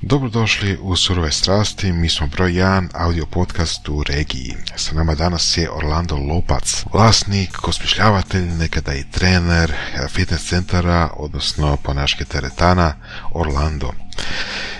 [0.00, 4.54] Dobrodošli u Surove strasti, mi smo broj 1 audio podcast u regiji.
[4.76, 9.72] Sa nama danas je Orlando Lopac, vlasnik, osmišljavatelj, nekada i trener
[10.08, 12.94] fitness centara, odnosno ponaške teretana
[13.32, 13.92] Orlando.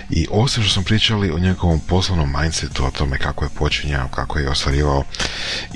[0.09, 4.39] I osim što smo pričali o njegovom poslovnom mindsetu, o tome kako je počinjao, kako
[4.39, 5.03] je ostvarivao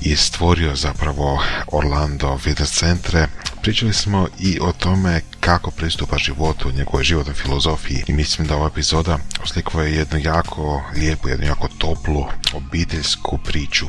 [0.01, 3.27] i stvorio zapravo Orlando fitness centre,
[3.61, 8.67] pričali smo i o tome kako pristupa životu, njegove životnoj filozofiji i mislim da ova
[8.67, 13.85] epizoda oslikuje jednu jako lijepu, jednu jako toplu obiteljsku priču.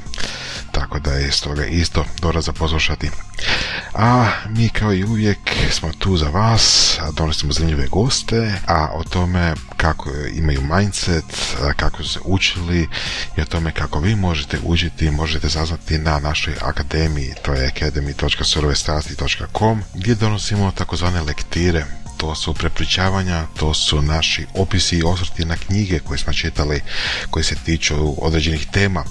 [0.72, 3.10] Tako da je stoga isto dobro za poslušati.
[3.94, 5.38] A mi kao i uvijek
[5.70, 11.24] smo tu za vas, donosimo zanimljive goste, a o tome kako imaju mindset,
[11.76, 12.88] kako su se učili
[13.36, 19.82] i o tome kako vi možete učiti, možete saznati na našoj akademiji, to je academy.surovestrasti.com
[19.94, 22.01] gdje donosimo takozvane partire.
[22.22, 26.80] To su prepričavanja, to su naši opisi i osvrti na knjige koje smo čitali,
[27.30, 29.04] koje se tiču određenih tema.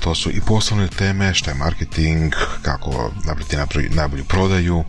[0.00, 3.56] To su i poslovne teme, što je marketing, kako napraviti
[3.94, 4.84] najbolju prodaju,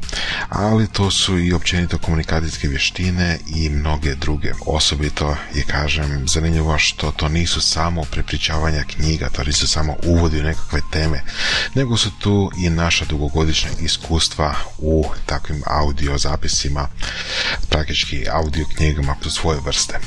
[0.49, 4.51] ali to su i općenito komunikacijske vještine i mnoge druge.
[4.65, 10.43] Osobito je, kažem, zanimljivo što to nisu samo prepričavanja knjiga, to nisu samo uvodi u
[10.43, 11.21] nekakve teme,
[11.75, 16.87] nego su tu i naša dugogodišnja iskustva u takvim audio zapisima
[17.69, 19.99] praktički audio knjigama po svoje vrste.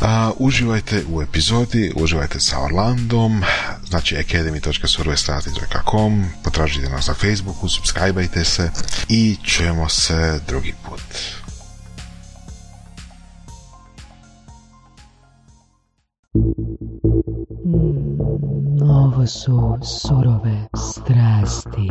[0.00, 3.42] A, uživajte u epizodi, uživajte sa Orlandom,
[3.88, 8.70] znači academy.survestrati.com, potražite nas na Facebooku, subscribeajte se
[9.08, 11.00] i čujemo se drugi put.
[17.64, 21.90] Mm, ovo su surove strasti.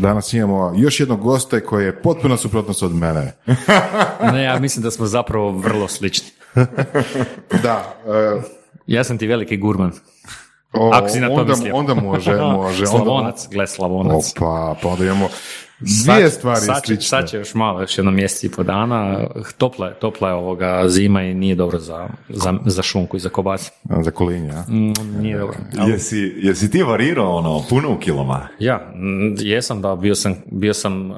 [0.00, 3.32] Danas imamo još jednog gosta koji je potpuno suprotnost od mene.
[4.32, 6.28] ne, ja mislim da smo zapravo vrlo slični.
[7.64, 7.94] da.
[8.36, 8.42] Uh,
[8.86, 9.92] ja sam ti veliki gurman.
[10.72, 12.86] O, Ako si na to onda, onda može, može.
[12.86, 14.32] Slavonac, gle Slavonac.
[14.36, 15.28] Opa, pa onda imamo
[15.80, 17.02] dvije stvari sad, slične.
[17.02, 19.26] Sad će još malo, još jedno mjesec i po dana.
[19.58, 23.28] Topla je, topla je ovoga zima i nije dobro za, za, za šunku i za
[23.28, 23.70] kobac.
[24.02, 24.64] Za kolinja.
[24.68, 25.56] Mm, nije dobro.
[25.78, 25.90] Ali...
[25.90, 28.48] Jesi, jesi ti varirao ono, puno u kiloma?
[28.58, 28.92] Ja,
[29.38, 31.16] jesam da, bio sam, bio sam uh,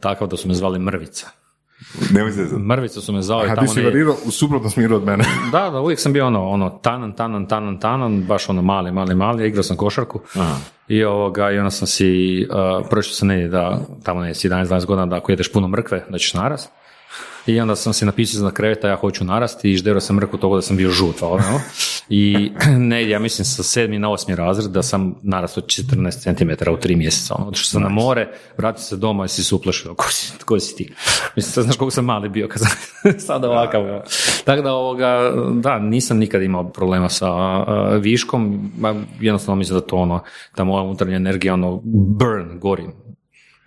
[0.00, 1.26] takav da su me zvali Mrvica.
[2.10, 2.24] Ne
[2.58, 3.60] Mrvice su me zvali tamo.
[3.60, 5.24] A ti si varirao u suprotnom smjeru od mene.
[5.52, 9.14] da, da, uvijek sam bio ono, ono, tanan, tanan, tanan, tanan, baš ono mali, mali,
[9.14, 10.20] mali, igrao sam košarku.
[10.34, 10.56] Aha.
[10.88, 14.86] I ovoga, i onda sam si, uh, prvo što se ne da, tamo ne 11-12
[14.86, 16.70] godina, da ako jedeš puno mrkve, da ćeš narast.
[17.46, 20.56] I onda sam se napisao na kreveta, ja hoću narasti i žderao sam mrku toga
[20.56, 21.22] da sam bio žut.
[21.22, 21.60] Ono.
[22.08, 22.52] I
[22.90, 26.96] ne, ja mislim sa sedmi na osmi razred da sam narastao 14 cm u tri
[26.96, 27.34] mjeseca.
[27.38, 27.48] Ono.
[27.48, 29.94] Otišao sam na more, vratio se doma i si se uplašio.
[29.94, 30.94] Ko si, ko si ti?
[31.36, 32.70] Mislim, znaš koliko sam mali bio kad sam
[33.26, 33.82] sada ovakav.
[34.44, 38.72] Tako da, ovoga, da, nisam nikad imao problema sa uh, viškom.
[39.20, 40.22] Jednostavno mislim da to ono,
[40.54, 43.04] ta moja unutarnja energija, ono, burn, gorim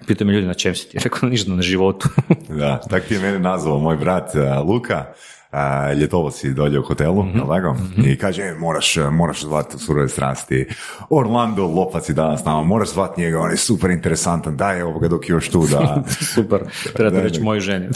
[0.08, 2.10] Pitaju me ljudi na čem si ti, rekao ništa na životu.
[2.60, 4.32] da, tak ti je mene nazvao moj brat
[4.66, 5.06] Luka,
[5.52, 8.06] uh, ljetovo si dolje u hotelu, mm-hmm.
[8.06, 10.66] I kaže, e, moraš, moraš zvati surove strasti.
[11.10, 15.30] Orlando Lopac je danas nama, moraš zvati njega, on je super interesantan, daj ovoga dok
[15.30, 16.04] je još tu da...
[16.36, 16.60] super,
[16.94, 17.88] treba reći moju ženi.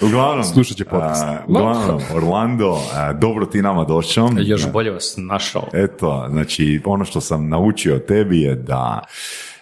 [0.00, 1.24] Uglavnom, slušat će podcast.
[1.46, 2.78] uglavnom, Orlando,
[3.20, 4.30] dobro ti nama došao.
[4.36, 5.68] Još bolje vas našao.
[5.72, 9.00] Eto, znači, ono što sam naučio o tebi je da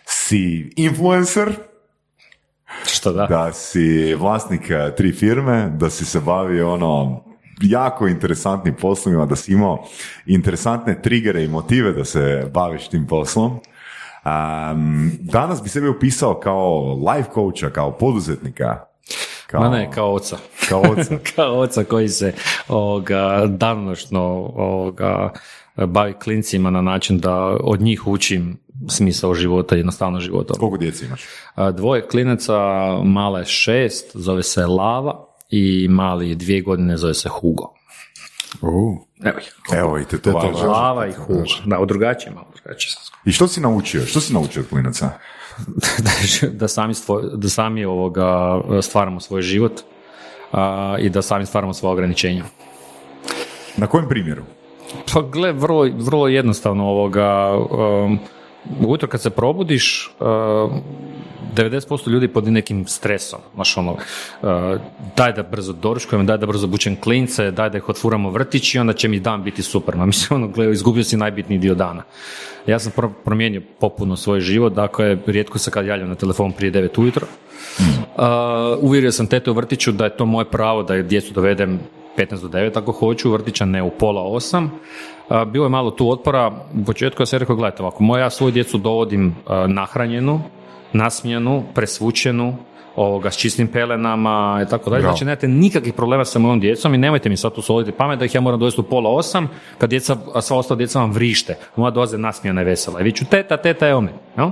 [0.04, 1.52] si influencer,
[2.86, 3.26] što da?
[3.26, 4.62] Da si vlasnik
[4.96, 7.25] tri firme, da si se bavio ono
[7.62, 9.84] jako interesantnim poslovima, da si imao
[10.26, 13.52] interesantne trigere i motive da se baviš tim poslom.
[13.52, 18.84] Um, danas bi sebe upisao kao life coacha, kao poduzetnika.
[19.46, 20.36] Kao, Ma ne, kao oca.
[20.68, 21.18] Kao oca.
[21.36, 22.32] kao oca koji se
[22.68, 24.20] ovoga, danonoćno
[24.56, 25.32] ovoga,
[25.76, 28.58] bavi klincima na način da od njih učim
[28.88, 30.54] smisao života, jednostavno života.
[30.54, 31.24] Koliko djece imaš?
[31.72, 32.58] Dvoje klinaca,
[33.04, 37.75] male šest, zove se Lava i mali dvije godine zove se Hugo.
[38.62, 38.99] Uh.
[39.25, 39.54] Evo ih.
[39.72, 41.44] Evo i te to Lava i Hugo.
[41.64, 42.94] Da, u drugačije malo drugačije.
[43.25, 44.06] I što si naučio?
[44.06, 45.10] Što si naučio od klinaca?
[46.61, 46.94] da, sami,
[47.35, 49.73] da sami ovoga stvaramo svoj život
[50.53, 52.44] a, i da sami stvaramo svoje ograničenja.
[53.76, 54.43] Na kojem primjeru?
[55.12, 58.19] Pa gle, vrlo, vrlo jednostavno ovoga, um,
[58.81, 60.73] ujutro kad se probudiš, uh,
[61.56, 63.99] 90% ljudi pod nekim stresom, znaš ono, uh,
[65.17, 68.79] daj da brzo doručkujem, daj da brzo bučem klince, daj da ih otfuramo vrtić i
[68.79, 69.97] onda će mi dan biti super.
[69.97, 72.03] Ma mislim, ono, gle, izgubio si najbitniji dio dana.
[72.67, 72.93] Ja sam
[73.25, 77.26] promijenio popuno svoj život, dakle, rijetko se kad javljam na telefon prije 9 ujutro,
[78.81, 81.81] uvjerio sam tete u vrtiću da je to moje pravo da je djecu dovedem
[82.17, 84.69] 15 do 9 ako hoću, vrtića ne u pola 8.
[85.29, 88.31] Uh, bilo je malo tu otpora, u početku ja sam rekao, gledajte ovako, moja ja
[88.31, 90.41] svoju djecu dovodim uh, nahranjenu,
[90.93, 92.56] nasmijenu, presvučenu,
[92.97, 95.03] ovoga, s čistim pelenama i tako dalje.
[95.03, 98.25] Znači, nemate nikakvih problema sa mojom djecom i nemojte mi sad tu soliti pamet da
[98.25, 99.49] ih ja moram dovesti u pola osam,
[99.79, 101.59] kad djeca, a sva ostala djeca vam vrište.
[101.77, 103.00] Moja dolaze nasmijana i vesela.
[103.00, 104.12] I vi ću teta, teta, evo me.
[104.37, 104.50] Jel?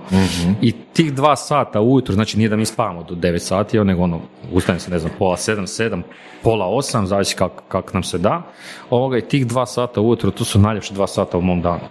[0.63, 4.21] I tih dva sata ujutro, znači nije da mi spavamo do devet sati, nego ono,
[4.53, 6.03] ustanem se, ne znam, pola sedam, sedam,
[6.43, 8.43] pola osam, zavisi kako kak nam se da.
[8.91, 11.85] Ovoga, i tih dva sata ujutro, tu su najljepše dva sata u mom danu.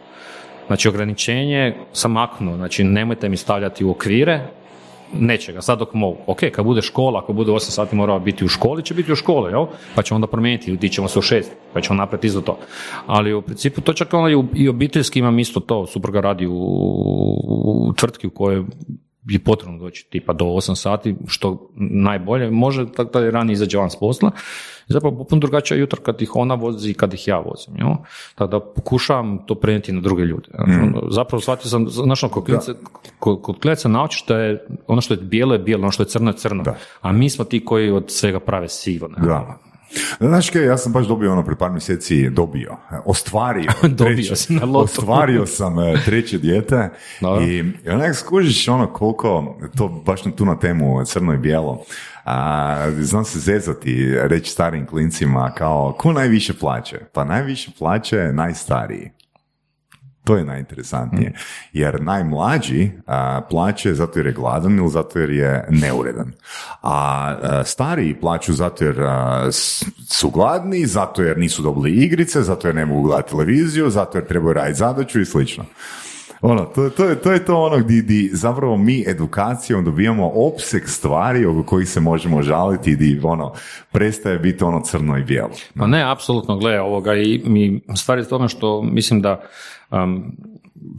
[0.73, 4.47] Znači, ograničenje sam maknuo, znači nemojte mi stavljati u okvire,
[5.13, 6.17] nečega, sad dok mogu.
[6.27, 9.15] Ok, kad bude škola, ako bude 8 sati morao biti u školi, će biti u
[9.15, 9.65] školi, jel?
[9.95, 11.43] pa ćemo onda promijeniti, di ćemo se u 6,
[11.73, 12.57] pa ćemo napraviti isto to.
[13.05, 16.55] Ali u principu to čak ono i, u, obiteljski imam isto to, supruga radi u,
[17.87, 18.63] u tvrtki u kojoj
[19.29, 23.89] je potrebno doći tipa do 8 sati, što najbolje, može tako da ranije izađe van
[23.89, 24.31] s posla.
[24.87, 27.73] Zapravo potpuno drugačije jutro kad ih ona vozi i kad ih ja vozim.
[27.77, 27.89] Jel?
[28.35, 30.49] Tako da pokušavam to prenijeti na druge ljude.
[30.67, 30.93] Mm.
[31.09, 32.33] Zapravo shvatio sam, znaš, ono,
[33.19, 36.29] kod klinaca, naučiš da je ono što je bijelo je bijelo, ono što je crno
[36.29, 36.63] je crno.
[37.01, 39.07] A mi smo ti koji od svega prave sivo.
[39.07, 39.27] Ne?
[39.27, 39.59] Da.
[40.19, 44.80] Znaš kaj, ja sam baš dobio ono pre par mjeseci, dobio, ostvario, dobio sam na
[44.80, 46.90] ostvario sam e, treće dijete
[47.48, 51.84] i onak skužiš ono koliko, to baš tu na temu crno i bijelo,
[52.25, 57.00] a, znam se zezati, reći starim klincima kao, ko najviše plaće?
[57.13, 59.12] Pa najviše plaće najstariji.
[60.23, 61.29] To je najinteresantnije.
[61.29, 61.33] Mm.
[61.73, 66.31] Jer najmlađi a, plaće zato jer je gladan ili zato jer je neuredan.
[66.81, 68.95] A, stariji plaću zato jer
[70.09, 74.27] su gladni, zato jer nisu dobili igrice, zato jer ne mogu gledati televiziju, zato jer
[74.27, 75.65] trebaju raditi zadaću i slično.
[76.45, 81.45] Ono, to, to, je, to je to ono gdje, zapravo mi edukacijom dobijamo opseg stvari
[81.45, 83.54] oko kojih se možemo žaliti i ono,
[83.92, 85.51] prestaje biti ono crno i bijelo.
[85.78, 89.42] Pa ne, apsolutno, gle, ovoga i mi stvari tome što mislim da
[89.92, 90.24] um,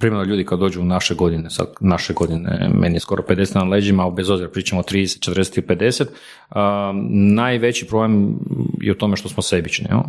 [0.01, 3.65] primjer ljudi kad dođu u naše godine, sad naše godine, meni je skoro 50 na
[3.65, 8.39] leđima, bez obzira pričamo 30, 40 i 50, um, najveći problem
[8.81, 9.87] je u tome što smo sebični.
[9.91, 10.03] Jo?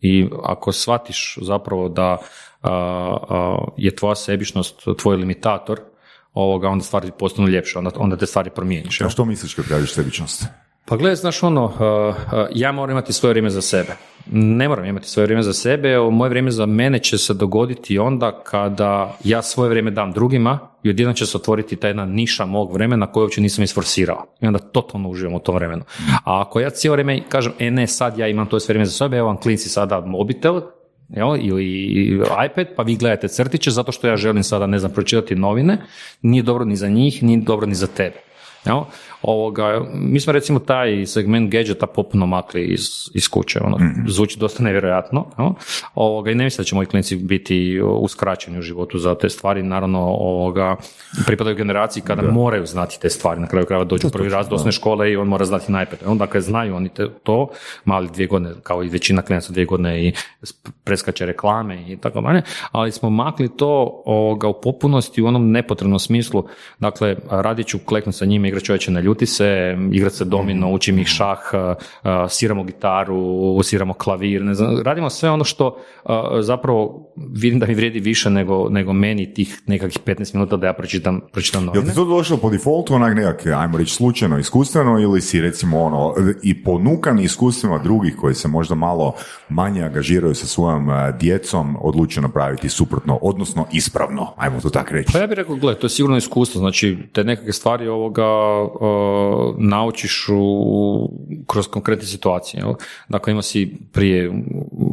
[0.00, 2.18] I ako shvatiš zapravo da
[3.76, 5.80] je tvoja sebičnost tvoj limitator,
[6.34, 9.00] ovoga, onda stvari postanu ljepše, onda, onda te stvari promijeniš.
[9.00, 10.44] A što misliš kad kažeš sebičnost?
[10.84, 11.72] Pa gledaj, znaš ono,
[12.54, 13.96] ja moram imati svoje vrijeme za sebe.
[14.32, 18.42] Ne moram imati svoje vrijeme za sebe, moje vrijeme za mene će se dogoditi onda
[18.44, 22.72] kada ja svoje vrijeme dam drugima i odjednom će se otvoriti ta jedna niša mog
[22.72, 24.26] vremena koju uopće nisam isforsirao.
[24.40, 25.82] I onda totalno uživam u tom vremenu.
[26.24, 28.92] A ako ja cijelo vrijeme kažem, e ne, sad ja imam to sve vrijeme za
[28.92, 30.60] sebe, evo vam klinci sada mobitel,
[31.10, 35.34] jel, ili iPad, pa vi gledate crtiće zato što ja želim sada, ne znam, pročitati
[35.34, 35.78] novine,
[36.22, 38.16] nije dobro ni za njih, nije dobro ni za tebe.
[38.64, 38.80] Jel?
[39.22, 44.04] Ovoga, mi smo recimo taj segment gadgeta popuno makli iz, iz kuće, ono, mm.
[44.08, 45.48] zvuči dosta nevjerojatno, jel?
[45.94, 49.62] Ovoga, i ne mislim da će moji klinici biti uskraćeni u životu za te stvari,
[49.62, 50.76] naravno ovoga,
[51.26, 54.72] pripadaju generaciji kada moraju znati te stvari, na kraju krajeva dođu prvi raz do osnovne
[54.72, 56.00] škole i on mora znati najpred.
[56.06, 57.48] Onda dakle, znaju oni te, to,
[57.84, 60.12] mali dvije godine, kao i većina klijenca dvije godine i
[60.84, 65.98] preskače reklame i tako dalje, ali smo makli to ovoga, u popunosti u onom nepotrebnom
[65.98, 66.44] smislu,
[66.78, 70.74] dakle, radit ću kleknuti sa njima, igrat čovječe na ljuti se, igrat se domino, mhm.
[70.74, 71.38] učim ih šah,
[72.28, 75.76] sviramo gitaru, sviramo klavir, ne znam, radimo sve ono što
[76.40, 80.72] zapravo vidim da mi vrijedi više nego, nego meni tih nekakvih 15 minuta da ja
[80.72, 81.84] pročitam, pročitam novine.
[81.84, 85.80] Je ti to došlo po defaultu onak nekak, ajmo reći, slučajno, iskustveno ili si recimo
[85.80, 89.14] ono, i ponukan iskustvima drugih koji se možda malo
[89.48, 90.88] manje angažiraju sa svojom
[91.20, 95.12] djecom, odlučio napraviti suprotno, odnosno ispravno, ajmo to tako reći.
[95.12, 98.26] Pa ja bih rekao, gle, to je sigurno iskustvo, znači te nekakve stvari ovoga
[99.58, 101.10] naučiš u,
[101.46, 102.60] kroz konkretne situacije.
[102.60, 102.74] Jel?
[103.08, 104.32] Dakle, ima si prije,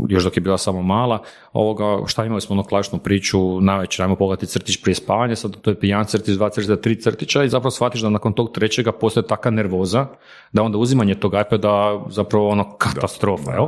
[0.10, 1.22] još dok je bila samo mala,
[1.54, 5.70] ovoga, šta imali smo ono klašnu priču, najveće, ajmo pogledati crtić prije spavanja, sad to
[5.70, 9.28] je pijan crtić, dva crtića, tri crtića i zapravo shvatiš da nakon tog trećega postoje
[9.28, 10.06] taka nervoza
[10.52, 13.68] da onda uzimanje tog iPada zapravo ono katastrofa, jel?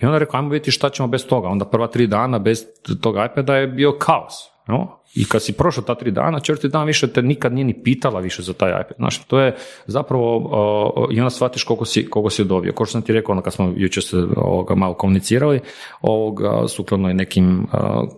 [0.00, 1.48] I onda rekao, ajmo vidjeti šta ćemo bez toga.
[1.48, 2.64] Onda prva tri dana bez
[3.00, 4.51] tog iPada je bio kaos.
[4.72, 4.86] Jel?
[5.14, 8.20] I kad si prošao ta tri dana, četvrti dan više te nikad nije ni pitala
[8.20, 8.96] više za taj iPad.
[8.96, 12.72] Znaš, to je zapravo, uh, i onda shvatiš koliko si, koliko si dobio.
[12.72, 15.60] Ko što sam ti rekao, ono kad smo jučer se ovoga, malo komunicirali,
[16.00, 18.08] ovoga, sukladno i nekim uh,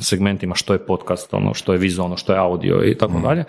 [0.00, 3.22] segmentima što je podcast, ono, što je vizualno, što je audio i tako mm.
[3.22, 3.44] dalje.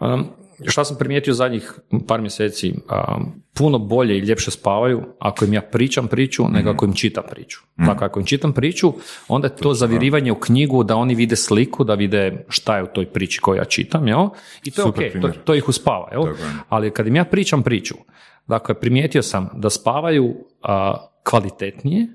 [0.00, 0.26] Um,
[0.66, 1.72] šta sam primijetio zadnjih
[2.06, 6.84] par mjeseci, um, puno bolje i ljepše spavaju ako im ja pričam priču nego ako
[6.84, 7.60] im čitam priču.
[7.76, 8.92] Dakle, ako im čitam priču,
[9.28, 12.86] onda je to zavirivanje u knjigu da oni vide sliku, da vide šta je u
[12.86, 14.28] toj priči koju ja čitam, jel?
[14.64, 16.22] I to je Super ok, to, to ih uspava, jel?
[16.68, 17.94] Ali kad im ja pričam priču,
[18.46, 22.06] dakle, primijetio sam da spavaju a, kvalitetnije,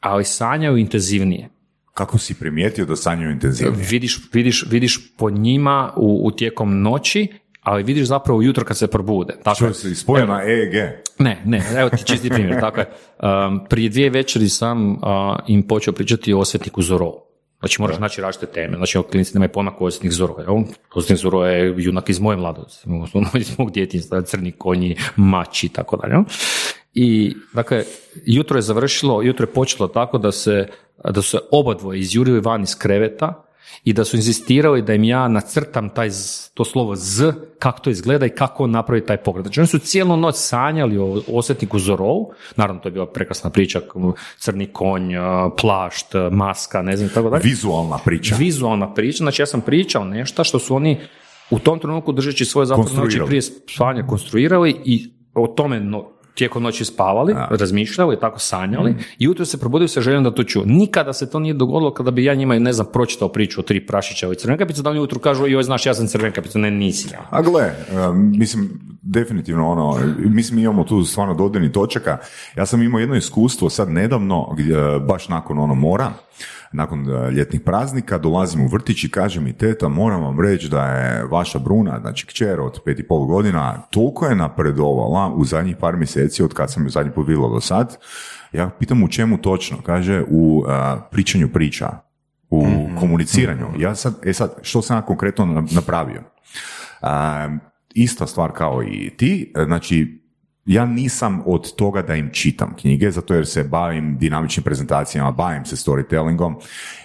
[0.00, 1.48] ali sanjaju intenzivnije.
[1.94, 3.86] Kako si primijetio da sanjaju intenzivnije?
[3.90, 7.28] Vidiš, vidiš, vidiš po njima u, u tijekom noći,
[7.64, 9.34] ali vidiš zapravo ujutro kad se probude.
[9.44, 10.74] Dakle, Što se ispoje na EEG?
[11.18, 12.60] ne, ne, evo ti čisti primjer.
[12.60, 12.84] Dakle,
[13.22, 14.98] um, prije dvije večeri sam uh,
[15.46, 17.24] im počeo pričati o osvetniku Zorovu.
[17.58, 18.76] Znači moraš naći različite teme.
[18.76, 20.42] Znači, klinici nemaju pojma ko je osvetnik Zorova.
[20.42, 22.88] Evo, osvetnik Zorova je junak iz moje mladosti,
[23.34, 26.12] iz mog djetinjstva, crni konji, mači i tako dalje.
[26.12, 26.22] jel?
[26.94, 27.84] I, dakle,
[28.26, 30.68] jutro je završilo, jutro je počelo tako da se,
[31.10, 33.44] da su se oba dvoje izjurili van iz kreveta
[33.84, 36.10] i da su inzistirali da im ja nacrtam taj,
[36.54, 39.44] to slovo Z, kako to izgleda i kako on napravi taj pogled.
[39.44, 43.80] Znači oni su cijelu noć sanjali o osvetniku Zorovu, naravno to je bila prekrasna priča,
[44.38, 45.12] crni konj,
[45.60, 47.42] plašt, maska, ne znam, tako dalje.
[47.44, 48.36] Vizualna priča.
[48.38, 51.00] Vizualna priča, znači ja sam pričao nešto što su oni
[51.50, 53.26] u tom trenutku držeći svoje noći Konstruirali.
[53.26, 58.98] prije spavanja konstruirali i o tome no, tijekom noći spavali, razmišljali, tako sanjali Mm.
[59.18, 60.64] i jutro se probudili sa željom da to čuju.
[60.66, 63.86] Nikada se to nije dogodilo kada bi ja njima, ne znam, pročitao priču o tri
[63.86, 67.26] prašića i crvenkapicu, da oni ujutro kažu, joj, znaš, ja sam crvenkapica, ne, nisi ja.
[67.30, 67.72] A gle,
[68.10, 72.18] um, mislim, definitivno ono, mislim imamo tu stvarno dodirnih točaka.
[72.56, 76.12] Ja sam imao jedno iskustvo sad nedavno, gdje, baš nakon ono mora,
[76.74, 80.86] nakon uh, ljetnih praznika, dolazim u vrtić i kaže mi teta, moram vam reći da
[80.86, 85.76] je vaša Bruna, znači kćer od pet i pol godina, toliko je napredovala u zadnjih
[85.76, 87.96] par mjeseci od kad sam ju zadnji put do sad.
[88.52, 91.88] Ja pitam u čemu točno, kaže u uh, pričanju priča,
[92.50, 92.64] u
[93.00, 93.66] komuniciranju.
[93.78, 96.22] Ja sad, e sad, što sam ja konkretno na- napravio?
[97.02, 97.48] A,
[97.94, 100.23] ista stvar kao i ti, e, znači
[100.66, 105.64] ja nisam od toga da im čitam knjige, zato jer se bavim dinamičnim prezentacijama, bavim
[105.64, 106.54] se storytellingom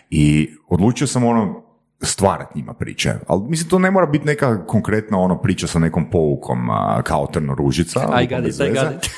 [0.10, 1.63] i odlučio sam ono
[2.01, 3.13] stvarati njima priče.
[3.28, 7.28] Ali mislim, to ne mora biti neka konkretna ono priča sa nekom poukom a, kao
[7.28, 8.00] trno ružica.
[8.24, 8.74] I got it, I veze.
[8.74, 9.12] got it.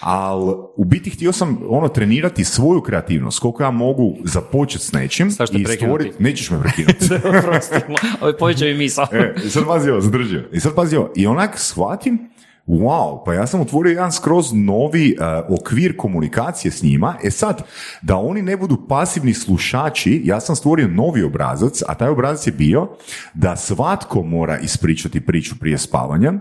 [0.00, 5.28] Ali u biti htio sam ono trenirati svoju kreativnost, koliko ja mogu započeti s nečim
[5.52, 7.04] i stvoriti, nećeš me prekinuti.
[8.26, 9.06] Je povećao mi misao.
[9.46, 10.48] E, sad pazi ovo, zadržio.
[10.52, 12.18] I sad pazi ovo, i onak shvatim,
[12.66, 15.14] wow, pa ja sam otvorio jedan skroz novi e,
[15.48, 17.16] okvir komunikacije s njima.
[17.24, 17.62] E sad,
[18.02, 22.52] da oni ne budu pasivni slušači, ja sam stvorio novi obrazac, a taj obrazac je
[22.52, 22.88] bio
[23.34, 26.32] da svatko mora ispričati priču prije spavanja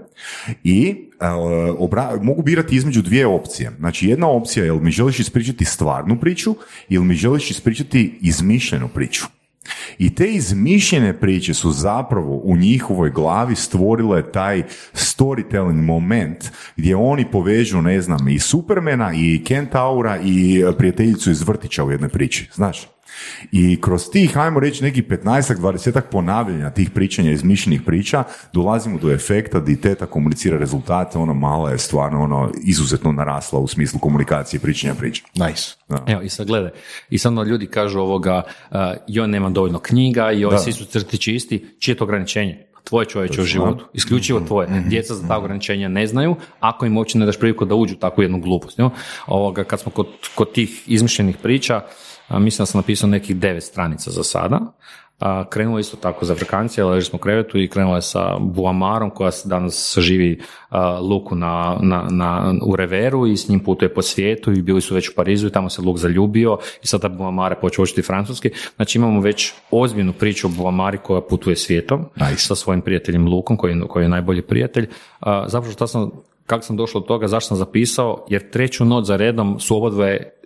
[0.63, 1.25] i e,
[1.79, 3.71] obra- mogu birati između dvije opcije.
[3.79, 6.55] Znači, jedna opcija je jel mi želiš ispričati stvarnu priču
[6.89, 9.25] ili mi želiš ispričati izmišljenu priču.
[9.97, 17.31] I te izmišljene priče su zapravo u njihovoj glavi stvorile taj storytelling moment gdje oni
[17.31, 22.92] povežu, ne znam, i Supermana i Kentaura i prijateljicu iz vrtića u jednoj priči, znaš.
[23.51, 29.11] I kroz tih, ajmo reći, nekih 15 20 ponavljanja tih pričanja, izmišljenih priča, dolazimo do
[29.11, 34.57] efekta di teta komunicira rezultate, ono mala je stvarno ono izuzetno narasla u smislu komunikacije
[34.57, 35.23] i pričanja priča.
[35.35, 35.73] Nice.
[36.07, 36.71] Evo, i sad gledaj,
[37.09, 38.41] i sad onda ljudi kažu ovoga,
[38.71, 38.77] uh,
[39.07, 40.57] joj nemam dovoljno knjiga, joj Da.
[40.57, 42.65] svi su crtići isti, čije je to ograničenje?
[42.83, 44.83] Tvoje čovječe u životu, isključivo tvoje.
[44.87, 47.97] Djeca za ta ograničenja ne znaju, ako im uopće ne daš priliku da uđu u
[47.97, 48.79] takvu jednu glupost.
[49.27, 51.81] Ovoga, kad smo kod, kod tih izmišljenih priča,
[52.39, 54.59] mislim da sam napisao nekih devet stranica za sada.
[55.19, 58.37] A, krenulo je isto tako za Afrikancije, leži smo u krevetu i krenula je sa
[58.39, 63.59] Buamarom koja se danas živi a, Luku na, na, na, u Reveru i s njim
[63.59, 66.87] putuje po svijetu i bili su već u Parizu i tamo se Luk zaljubio i
[66.87, 68.49] sada Buamar je počeo učiti francuski.
[68.75, 72.05] Znači imamo već ozbiljnu priču o Buamari koja putuje svijetom
[72.37, 74.89] sa svojim prijateljem Lukom koji, koji je najbolji prijatelj.
[75.19, 76.11] A, zapravo šta sam,
[76.45, 80.42] kako sam došao do toga, zašto sam zapisao, jer treću noć za redom su obodvoje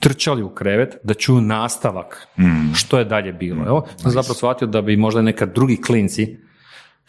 [0.00, 2.26] trčali u krevet da čuju nastavak
[2.74, 3.64] što je dalje bilo.
[3.66, 6.36] Evo, sam zapravo shvatio da bi možda nekad drugi klinci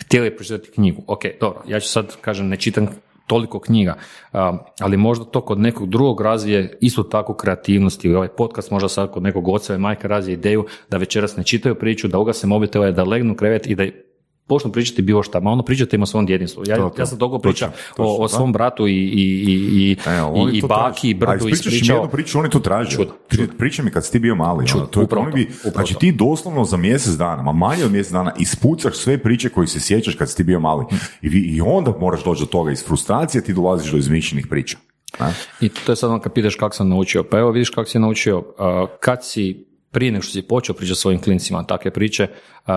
[0.01, 1.03] htjeli pročitati knjigu.
[1.07, 2.87] Ok, dobro, ja ću sad, kažem, ne čitam
[3.27, 3.95] toliko knjiga,
[4.33, 8.13] a, ali možda to kod nekog drugog razvije isto tako kreativnosti.
[8.13, 11.75] Ovaj podcast možda sad kod nekog oca i majka razvije ideju da večeras ne čitaju
[11.75, 13.83] priču, da ugase mobitele, da legnu krevet i da
[14.51, 16.63] počnu pričati bilo šta, ma ono pričate im o svom djedinstvu.
[16.67, 17.01] Ja, To, to.
[17.01, 20.57] ja sam toliko pričam Točno, o, o svom bratu i, i, i, i, Evo, i,
[20.57, 21.95] i baki i brdu A ispričao.
[21.95, 22.91] jednu priču, oni to traže.
[22.91, 24.67] Čudo, Pri- Pričaj mi kad si ti bio mali.
[24.67, 27.51] Čudo, ono, to je upravo oni bi, upravo znači ti doslovno za mjesec dana, ma
[27.53, 30.85] manje od mjesec dana, ispucaš sve priče koje se sjećaš kad si ti bio mali.
[31.21, 34.77] I, vi- I onda moraš doći do toga iz frustracije, ti dolaziš do izmišljenih priča.
[35.19, 35.33] Ne?
[35.61, 37.23] I to je sad ono kad pitaš kako sam naučio.
[37.23, 38.37] Pa evo vidiš kako si naučio.
[38.37, 38.45] uh,
[38.99, 42.27] kad si, prije nego što si počeo pričati svojim klincima takve priče,
[42.67, 42.73] uh,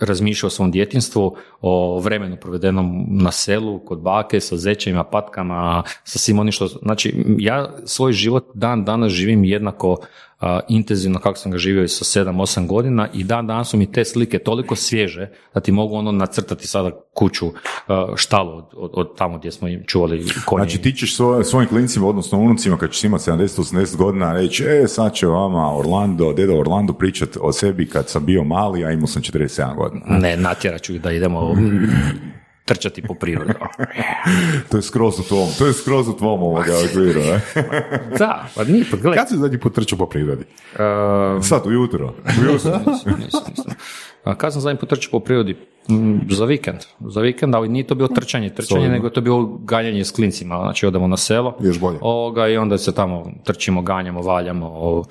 [0.00, 6.18] razmišljao o svom djetinstvu, o vremenu provedenom na selu, kod bake, sa zečevima, patkama, sa
[6.18, 6.66] svim onim što...
[6.66, 9.96] Znači, ja svoj život dan danas živim jednako
[10.68, 14.04] intenzivno kako sam ga živio i sa 7-8 godina i dan danas su mi te
[14.04, 17.46] slike toliko svježe da ti mogu ono nacrtati sada kuću,
[18.16, 20.64] štalu od, od, od tamo gdje smo im čuvali konje.
[20.64, 24.88] Znači ti ćeš svoj- svojim klincima, odnosno unucima kad ćeš imati 70-80 godina reći, e
[24.88, 29.06] sad će vama Orlando, deda Orlando pričat o sebi kad sam bio mali, a imao
[29.06, 30.04] sam 47 godina.
[30.18, 31.54] Ne, natjerat ću ih da idemo
[32.64, 33.52] trčati po prirodi.
[34.70, 37.40] To je skroz u tvom, to je skroz u tvom ovoga okviru, ne?
[38.18, 39.18] da, pa nije, pa gledaj.
[39.18, 40.44] Kad si zadnji put trčao po prirodi?
[40.72, 42.14] Uh, Sad, ujutro.
[42.52, 43.14] nisam, nisam,
[43.48, 43.64] nisam.
[44.24, 45.56] A kad sam zadnji put trčao po prirodi?
[45.90, 46.78] Mm, Za vikend.
[47.00, 50.58] Za vikend, ali nije to bilo trčanje, trčanje, nego je to bilo ganjanje s klincima.
[50.62, 51.56] Znači, odemo na selo.
[51.60, 51.98] Još bolje.
[52.00, 54.70] Ovoga, I onda se tamo trčimo, ganjamo, valjamo.
[54.74, 55.04] O,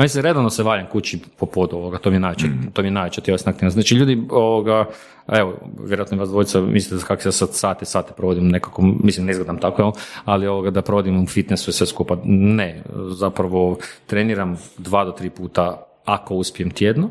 [0.00, 2.88] a mislim, redovno se valjam kući po podu, ovoga, to mi je najveća, to mi
[2.88, 3.74] je najveća tjelesna aktivnost.
[3.74, 4.88] Znači, ljudi, ovoga,
[5.28, 5.54] evo,
[5.84, 9.92] vjerojatno vas dvojica mislite kako se sad sate, sate provodim nekako, mislim, ne izgledam tako,
[10.24, 12.16] ali ovoga, da provodim u fitnessu i sve skupa.
[12.24, 17.10] Ne, zapravo treniram dva do tri puta ako uspijem tjedno,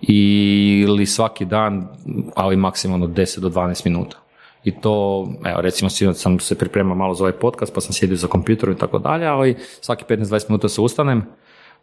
[0.00, 1.88] ili svaki dan,
[2.34, 4.16] ali maksimalno 10 do 12 minuta.
[4.64, 8.16] I to, evo, recimo, sinoć sam se pripremao malo za ovaj podcast, pa sam sjedio
[8.16, 11.22] za kompjuterom i tako dalje, ali svaki 15-20 minuta se ustanem,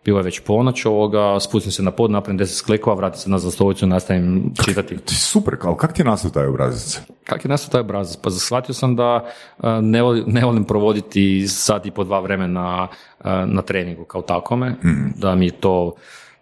[0.06, 3.52] bilo je već ponoć ovoga, spustim se na pod, napravim 10 sklikova, vratim se nazad
[3.52, 4.98] za stolicu i nastavim čitati.
[4.98, 7.02] Ti super, ali kak ti je nastao taj obrazac?
[7.24, 8.18] Kak je nastao taj obrazac?
[8.18, 9.26] Pa shvatio sam da
[9.58, 12.88] a, ne volim, ne volim provoditi sat i po dva vremena
[13.20, 14.76] a, na treningu kao takome,
[15.16, 15.96] da mi je to,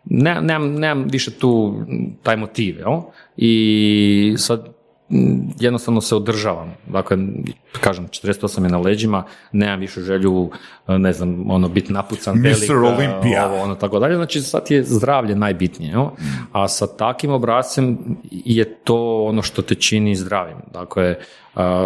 [0.05, 1.83] ne, nemam, nemam više tu
[2.23, 3.01] taj motiv, jel?
[3.37, 4.76] I sad
[5.59, 6.73] jednostavno se održavam.
[6.87, 7.17] Dakle,
[7.81, 10.49] kažem, 48 je na leđima, nemam više želju,
[10.87, 12.75] ne znam, ono, biti napucan, Mr.
[12.75, 13.45] Olympia.
[13.45, 14.15] ovo, ono, tako dalje.
[14.15, 16.05] Znači, sad je zdravlje najbitnije, jel?
[16.51, 17.97] A sa takim obrazcem
[18.31, 20.57] je to ono što te čini zdravim.
[20.73, 21.15] Dakle,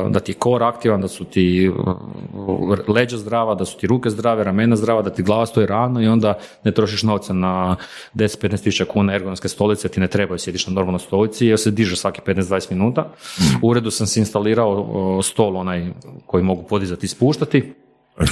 [0.10, 1.72] da ti je kor aktivan, da su ti
[2.36, 6.02] uh, leđa zdrava, da su ti ruke zdrave, ramena zdrava, da ti glava stoji ravno
[6.02, 7.76] i onda ne trošiš novca na
[8.16, 11.96] 10-15 tisuća kuna ergonomske stolice, ti ne trebaju sjediš na normalnoj stolici jer se diže
[11.96, 13.10] svaki 15-20 minuta.
[13.62, 15.88] U uredu sam si instalirao o, stol onaj
[16.26, 17.74] koji mogu podizati i spuštati.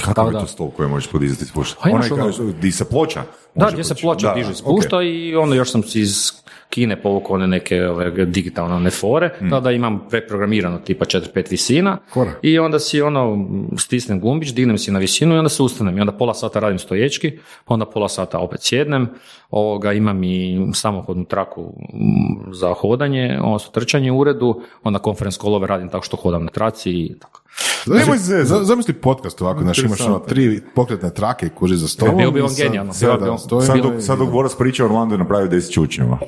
[0.04, 1.80] Kakav je to stol koji možeš podizati i spuštati?
[1.82, 3.22] Pa Onaj ono- di se ploča?
[3.54, 5.02] Da, gdje se ploča Da, diže i spušta ok.
[5.04, 6.32] i onda još sam si iz
[6.70, 9.48] Kine povukao one neke ove, digitalne one fore, Mm.
[9.60, 12.30] da, imam preprogramirano tipa 4-5 visina Kora.
[12.42, 16.00] i onda si ono stisnem gumbić, dignem si na visinu i onda se ustanem i
[16.00, 17.30] onda pola sata radim stoječki,
[17.64, 19.08] pa onda pola sata opet sjednem,
[19.50, 25.66] ovoga, imam i samohodnu traku mm, za hodanje, odnosno trčanje u uredu, onda konferenc kolove
[25.66, 27.40] radim tako što hodam na traci i tako.
[27.86, 32.16] Nemoj Za- Zamisli podcast ovako, znaš, imaš ono tri pokretne trake i kuži za stolom.
[32.16, 33.20] Bio bi on i sad- genijalno, sad,
[33.62, 36.18] Sad i- dok, sad dok Boras priča, Orlando je napravio 10 čučnjeva.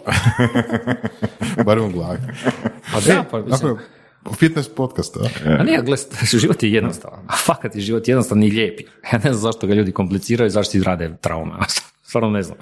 [1.67, 2.19] Barem u glavi.
[2.93, 3.77] Pa da, pa mislim-
[4.31, 5.21] fitness podcast, a?
[5.51, 5.97] A nije, gle,
[6.33, 7.21] život je jednostavan.
[7.27, 8.81] A fakat je život jednostavan i lijep.
[8.81, 8.87] je.
[9.05, 11.53] Ja ne znam zašto ga ljudi kompliciraju, zašto si rade traume.
[12.09, 12.57] Stvarno ne znam.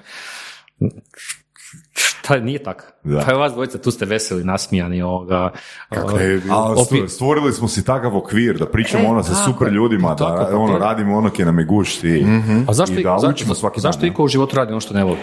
[2.30, 2.84] Šta, nije tako.
[3.04, 3.20] Da.
[3.20, 5.50] Pa je vas dvojica, tu ste veseli, nasmijani ovoga.
[5.90, 5.96] Bi
[6.40, 6.56] bilo?
[6.56, 10.08] A Opi- stvorili smo si takav okvir da pričamo E, ono sa tako super ljudima,
[10.08, 12.26] da Tako, pa ono, radimo ono kje nam je gušti.
[12.68, 14.08] A zašto, I da za- učimo svaki zašto dan.
[14.08, 15.18] iko u životu radi ono što ne voli?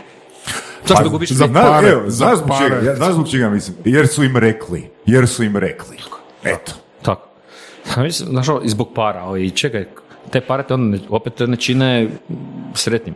[0.85, 1.47] Zašto Pa, gubiš za-?
[1.47, 3.77] Znaš, pare, evo, za znaš zbog čega, ja, znaš zbog čega mislim?
[3.85, 4.89] Jer su im rekli.
[5.05, 5.97] Jer su im rekli.
[6.43, 6.71] Eto.
[7.01, 7.27] Tako.
[8.11, 9.85] Znaš, ovo, i zbog para, ovo, i čekaj,
[10.31, 12.07] te pare te onda opet te ne čine
[12.73, 13.15] sretnim.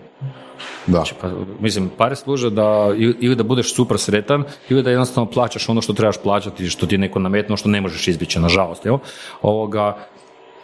[0.88, 1.04] Da.
[1.22, 5.82] Pa, mislim, pare služe da ili da budeš super sretan ili da jednostavno plaćaš ono
[5.82, 8.86] što trebaš plaćati, što ti neko nametnuo, što ne možeš izbjeći, nažalost.
[8.86, 8.98] Jel?
[9.41, 9.98] Ovoga,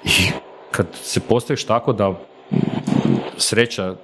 [0.03, 0.31] I
[0.71, 2.13] kad se postaviš tako da
[3.37, 3.95] sreća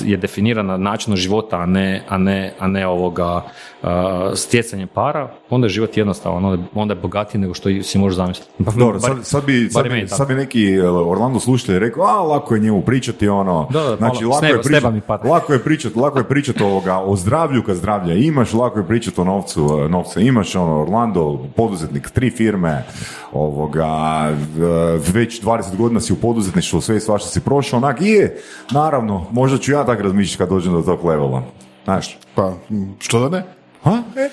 [0.00, 3.44] je definirana načinom života, a ne, a ne, a ne ovoga
[3.82, 5.18] a, stjecanjem para,
[5.50, 8.50] onda je život jednostavan, onda, je- onda je bogatiji nego što si možeš zamisliti.
[8.64, 12.54] Pa, Dobro, sad, sad, bi, sad, bi, sad bi neki Orlando slušatelj rekao, a lako
[12.54, 15.28] je njemu pričati ono, Da, da, znači lako s neba- je pada.
[15.28, 19.20] lako je pričati, lako je pričati ovoga, o zdravlju kad zdravlja imaš, lako je pričati
[19.20, 22.84] o novcu, e, novca imaš, ono, Orlando, poduzetnik, tri firme,
[23.32, 23.86] ovoga,
[24.28, 24.60] e,
[25.08, 28.36] već 20 godina si u poduzetništvu, sve i svašta si prošao, onak, je,
[28.70, 31.42] naravno, možda ću ja tako razmišljati kad dođem do tog levela,
[31.84, 32.54] znaš, Pa,
[32.98, 33.44] što da ne?
[33.82, 34.02] ha?
[34.16, 34.28] E,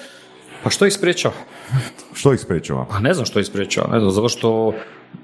[0.64, 1.34] Pa što ih sprečava?
[2.14, 2.86] što ih sprečava?
[2.90, 4.74] Pa ne znam što ih sprečava, ne znam, zato što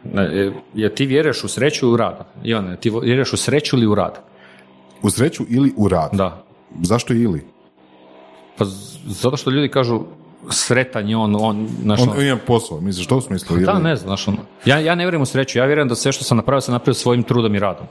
[0.03, 2.25] ne, jer ti vjeruješ u sreću i u rad.
[2.43, 4.19] Ivane, ti vjeruješ u sreću ili u rad?
[5.01, 6.09] U sreću ili u rad?
[6.13, 6.43] Da.
[6.81, 7.45] Zašto ili?
[8.57, 8.65] Pa
[9.05, 10.01] zato što ljudi kažu
[10.49, 13.57] sretan je on, on, znaš, On, on ima posao, misliš to u smislu?
[13.57, 13.83] da, ili?
[13.83, 14.37] ne znam, znaš, ono.
[14.65, 16.93] ja, ja ne vjerujem u sreću, ja vjerujem da sve što sam napravio, sam napravio
[16.93, 17.85] svojim trudom i radom.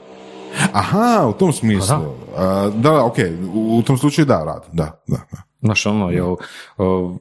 [0.72, 1.96] Aha, u tom smislu.
[2.36, 3.16] Da, da, ok,
[3.54, 5.16] u, u tom slučaju da, rad, da, da.
[5.32, 5.42] da.
[5.60, 7.16] Znaš, ono, jel, uh,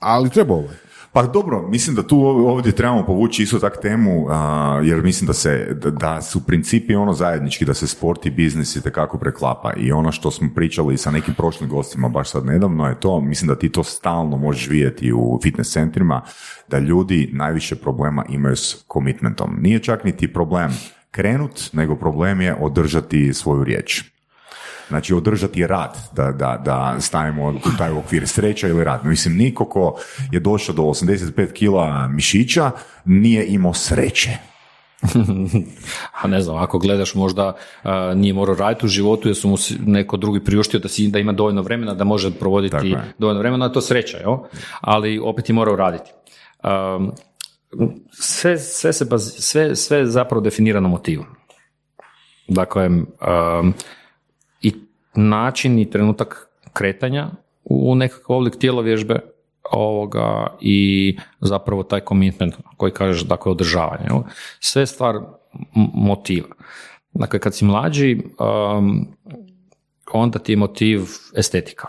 [0.00, 0.76] Ali treba ovaj.
[1.12, 5.32] Pa dobro, mislim da tu ovdje trebamo povući isto tak temu, a, jer mislim da
[5.32, 9.72] se, da, da su principi ono zajednički, da se sport i biznis i tekako preklapa
[9.76, 13.48] i ono što smo pričali sa nekim prošlim gostima baš sad nedavno je to, mislim
[13.48, 16.22] da ti to stalno možeš vidjeti u fitness centrima,
[16.68, 19.56] da ljudi najviše problema imaju s commitmentom.
[19.60, 20.70] Nije čak niti problem
[21.10, 24.04] krenut, nego problem je održati svoju riječ.
[24.88, 29.04] Znači održati rad, da, da, da stavimo u taj okvir sreća ili rad.
[29.04, 29.96] Mislim, niko ko
[30.32, 32.70] je došao do 85 kila mišića
[33.04, 34.30] nije imao sreće.
[36.22, 39.56] A ne znam, ako gledaš možda a, nije morao raditi u životu jer su mu
[39.86, 43.78] neko drugi priuštio da, si, da ima dovoljno vremena da može provoditi dovoljno vremena, to
[43.78, 44.36] je sreća, jel?
[44.80, 46.10] ali opet je morao raditi.
[46.64, 47.12] Um,
[48.12, 51.26] sve, sve, se baz, sve, sve je zapravo definirano motivom.
[52.48, 53.74] Dakle, um,
[54.62, 54.74] i
[55.14, 57.30] način i trenutak kretanja
[57.64, 59.20] u nekakav oblik tjelovježbe
[59.70, 64.08] ovoga i zapravo taj commitment koji kažeš dakle održavanje.
[64.60, 65.16] Sve stvar
[65.94, 66.48] motiva.
[67.12, 69.08] Dakle, kad si mlađi, um,
[70.12, 71.02] onda ti je motiv
[71.36, 71.88] estetika.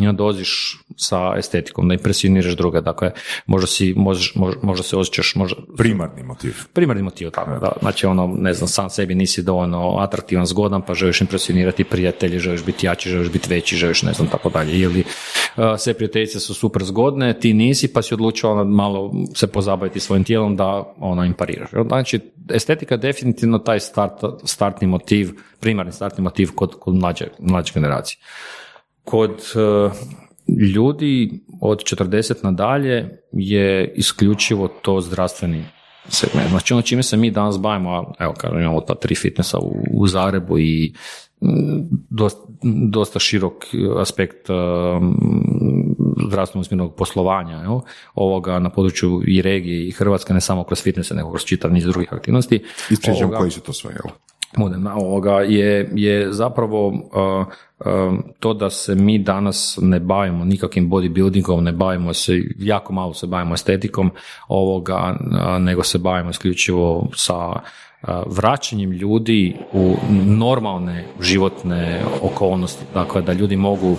[0.00, 2.80] I onda dođeš sa estetikom, da impresioniraš druge.
[2.80, 3.10] Dakle,
[3.46, 6.54] možda, si, možeš, možda, možda se osjećaš, možda, Primarni motiv.
[6.72, 7.72] primarni motiv tako da.
[7.80, 12.64] Znači ono, ne znam, sam sebi nisi dovoljno atraktivan, zgodan, pa želiš impresionirati prijatelje, želiš
[12.64, 14.78] biti jači, želiš biti veći, želiš ne znam tako dalje.
[14.78, 19.46] Ili uh, sve prijateljice su super zgodne, ti nisi, pa si odlučio ono, malo se
[19.46, 21.70] pozabaviti svojim tijelom da ono im pariraš.
[21.88, 25.30] Znači, estetika je definitivno taj start, startni motiv,
[25.60, 28.18] primarni startni motiv kod, kod mlađe, mlađe generacije.
[29.04, 29.92] Kod uh,
[30.74, 35.64] ljudi od 40 nadalje je isključivo to zdravstveni
[36.08, 36.50] segment.
[36.50, 40.06] Znači ono čime se mi danas bavimo, evo kažem imamo ta tri fitnessa u, u
[40.06, 40.94] Zagrebu i
[42.10, 42.40] dosta,
[42.90, 43.54] dosta širok
[43.98, 45.16] aspekt um,
[46.28, 47.80] zdravstveno usmjerenog poslovanja jel?
[48.14, 51.84] ovoga na području i regije i Hrvatske, ne samo kroz fitnesse, nego kroz čitav niz
[51.84, 52.64] drugih aktivnosti.
[52.90, 54.14] Ispričam koji su to sve, jel?
[54.56, 57.46] budem ovoga je, je zapravo uh,
[58.40, 63.26] to da se mi danas ne bavimo nikakvim bodybuildingom, ne bavimo se, jako malo se
[63.26, 64.10] bavimo estetikom
[64.48, 65.16] ovoga,
[65.60, 67.58] nego se bavimo isključivo sa uh,
[68.26, 69.94] vraćanjem ljudi u
[70.26, 73.96] normalne životne okolnosti, dakle da ljudi mogu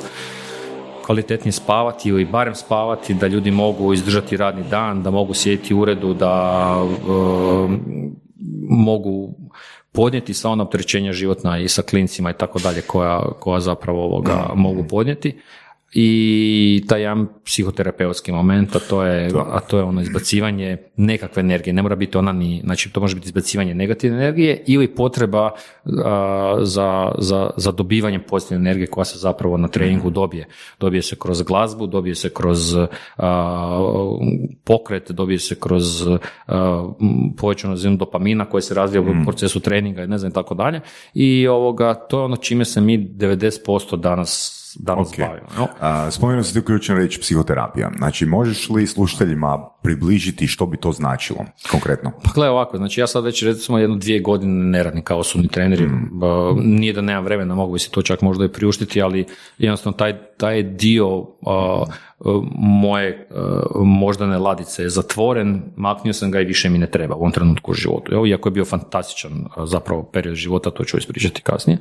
[1.06, 5.80] kvalitetnije spavati ili barem spavati, da ljudi mogu izdržati radni dan, da mogu sjediti u
[5.80, 6.76] uredu, da
[7.08, 7.80] um,
[8.70, 9.34] mogu
[9.96, 14.50] podnijeti sva ona opterećenja životna i sa klincima i tako dalje koja, koja zapravo ovoga
[14.56, 15.40] mogu podnijeti
[15.98, 21.74] i taj jedan psihoterapeutski moment, a to je, a to je ono izbacivanje nekakve energije,
[21.74, 25.52] ne mora biti ona ni, znači to može biti izbacivanje negativne energije ili potreba
[26.06, 30.48] a, za, za, za dobivanjem pozitivne energije koja se zapravo na treningu dobije.
[30.80, 32.76] Dobije se kroz glazbu, dobije se kroz
[33.18, 33.80] a,
[34.64, 36.08] pokret, dobije se kroz
[36.48, 36.90] a,
[37.38, 40.82] povećanu razinu dopamina koji se razvija u procesu treninga i ne znam i tako dalje.
[41.14, 45.18] I ovoga, to je ono čime se mi 90% danas danas Ok.
[45.20, 45.68] bavimo.
[45.80, 47.92] A, Spomenuo si tu ključnu riječ psihoterapija.
[47.98, 52.12] Znači, možeš li slušateljima približiti što bi to značilo konkretno?
[52.24, 55.48] Pa gle ovako, znači ja sad već recimo jedno dvije godine ne radim kao osobni
[55.48, 59.26] trener, ba, nije da nemam vremena, mogu bi si to čak možda i priuštiti, ali
[59.58, 61.08] jednostavno taj, taj dio
[61.46, 61.84] a,
[62.20, 67.16] a, moje a, moždane ladice je zatvoren, maknio sam ga i više mi ne treba
[67.16, 68.14] u ovom trenutku u životu.
[68.14, 71.78] Evo, iako je bio fantastičan a, zapravo period života, to ću ispričati kasnije.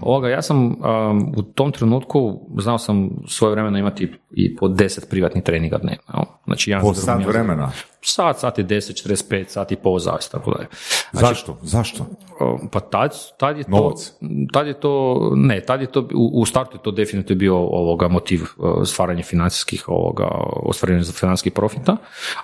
[0.00, 5.10] Ovoga, ja sam a, u tom trenutku, znao sam svoje vremena imati i po 10
[5.10, 6.26] privatnih treninga dnevno.
[6.44, 7.72] Znači, jedan Po sat jedan za vremena.
[8.02, 10.68] sat, sat i 10, 45, sat i pol, zavis, tako da je.
[11.12, 11.56] Zašto?
[11.62, 12.06] Zašto?
[12.40, 14.12] O, Pa tad, tad je to, Novac.
[14.52, 18.08] tad je to, ne, tad je to, u, u startu je to definitivno bio ovoga
[18.08, 20.28] motiv uh, stvaranje financijskih, ovoga,
[20.62, 21.96] ostvarenja za financijskih profita,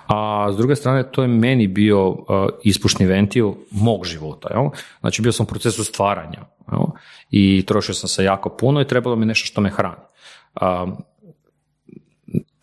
[0.07, 2.17] a s druge strane to je meni bio uh,
[2.63, 4.69] ispušni ventil mog života, jel?
[4.99, 6.85] Znači bio sam u procesu stvaranja, jel?
[7.31, 10.03] I trošio sam se jako puno i trebalo mi nešto što me hrani.
[10.61, 10.97] Um,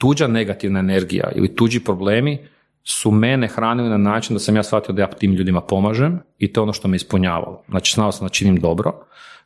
[0.01, 2.39] tuđa negativna energija ili tuđi problemi
[2.85, 6.53] su mene hranili na način da sam ja shvatio da ja tim ljudima pomažem i
[6.53, 7.65] to je ono što me ispunjavalo.
[7.69, 8.93] Znači, znao sam da činim dobro,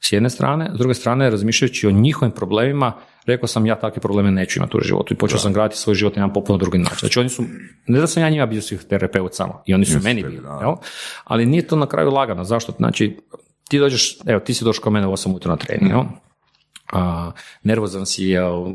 [0.00, 2.92] s jedne strane, s druge strane, razmišljajući o njihovim problemima,
[3.26, 6.16] rekao sam ja takve probleme neću imati u životu i počeo sam graditi svoj život
[6.16, 6.98] na jedan potpuno drugi način.
[7.00, 7.44] Znači, oni su,
[7.86, 10.74] ne da sam ja njima bio psihoterapeut samo, i oni su meni bili, jel?
[11.24, 12.44] ali nije to na kraju lagano.
[12.44, 12.72] Zašto?
[12.72, 13.16] Znači,
[13.68, 16.02] ti dođeš, evo, ti si došao kod mene u 8 ujutro na trening, jel?
[16.92, 17.30] a,
[17.62, 18.66] nervozan si jel,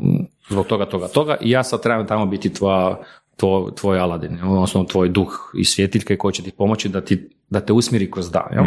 [0.50, 2.98] zbog toga, toga, toga i ja sad trebam tamo biti tvoja
[3.40, 7.60] tvoj, tvoj Aladin, odnosno tvoj duh i svjetiljke koji će ti pomoći da, ti, da
[7.60, 8.48] te usmjeri kroz dan.
[8.54, 8.66] Jel?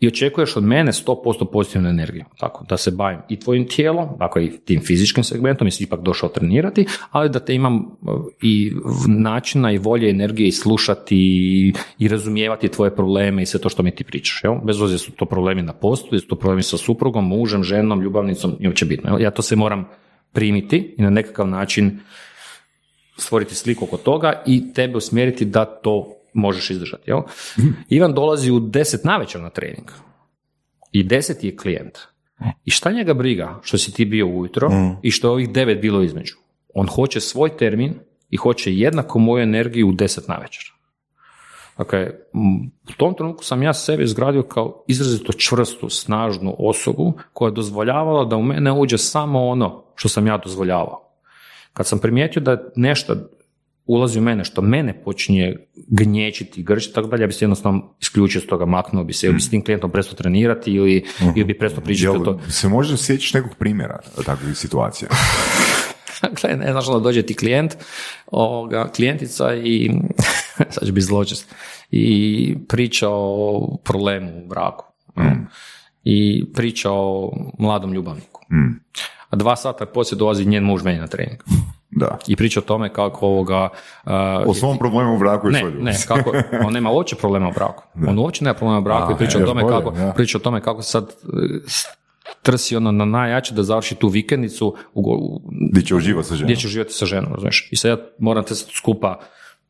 [0.00, 2.24] I očekuješ od mene 100% pozitivnu energiju.
[2.38, 6.28] Tako, da se bavim i tvojim tijelom, dakle i tim fizičkim segmentom, jesi ipak došao
[6.28, 7.88] trenirati, ali da te imam uh,
[8.42, 8.72] i
[9.08, 13.82] načina i volje energije i slušati i, i razumijevati tvoje probleme i sve to što
[13.82, 14.40] mi ti pričaš.
[14.44, 14.54] Jel?
[14.64, 18.56] Bez obzira su to problemi na poslu, jesu to problemi sa suprugom, mužem, ženom, ljubavnicom,
[18.58, 19.10] nije uopće bitno.
[19.10, 19.20] Jel?
[19.20, 19.88] Ja to se moram
[20.32, 22.00] primiti i na nekakav način
[23.16, 27.10] stvoriti sliku oko toga i tebe usmjeriti da to možeš izdržati.
[27.10, 27.20] Jel?
[27.88, 29.90] Ivan dolazi u 10 navečer na trening
[30.92, 31.98] i 10 je klijent.
[32.64, 34.70] I šta njega briga što si ti bio ujutro
[35.02, 36.34] i što je ovih 9 bilo između?
[36.74, 37.94] On hoće svoj termin
[38.30, 40.77] i hoće jednako moju energiju u 10 navečer.
[41.78, 42.10] Dakle,
[42.88, 48.24] u tom trenutku sam ja sebe izgradio kao izrazito čvrstu, snažnu osobu koja je dozvoljavala
[48.24, 51.04] da u mene uđe samo ono što sam ja dozvoljavao.
[51.72, 53.14] Kad sam primijetio da nešto
[53.86, 55.56] ulazi u mene, što mene počinje
[55.88, 59.34] gnječiti, grčiti, tako dalje, ja bi se jednostavno isključio s toga, maknuo bi se, ili
[59.34, 61.04] bi s tim klijentom prestao trenirati ili,
[61.36, 62.40] ili bi prestao pričati o to.
[62.50, 65.10] se može sjećaš nekog primjera takvih situacija?
[66.40, 67.76] Gle, ne znaš da dođe ti klijent,
[68.26, 69.90] ovoga, klijentica i,
[70.70, 71.54] sad će biti zločest,
[71.90, 74.84] i priča o problemu u braku.
[76.04, 78.40] I priča o mladom ljubavniku.
[79.30, 81.38] A dva sata poslije dolazi njen muž meni na trening.
[81.90, 82.18] Da.
[82.26, 83.68] I priča o tome kako ovoga...
[84.04, 86.32] a, O svom problemu u braku i ne, ne, kako,
[86.66, 87.82] on nema uopće problema u braku.
[88.08, 90.12] On uopće nema problema u braku A, i priča o tome bolje, kako, da.
[90.12, 91.10] priča o tome kako sad
[91.66, 91.84] s-
[92.42, 95.40] trsi ono na najjače da završi tu vikendicu u, u,
[95.70, 96.46] Gdje će uživati sa ženom.
[96.46, 97.68] gdje će živjeti sa ženom, razumiješ?
[97.70, 99.18] I sad ja moram te skupa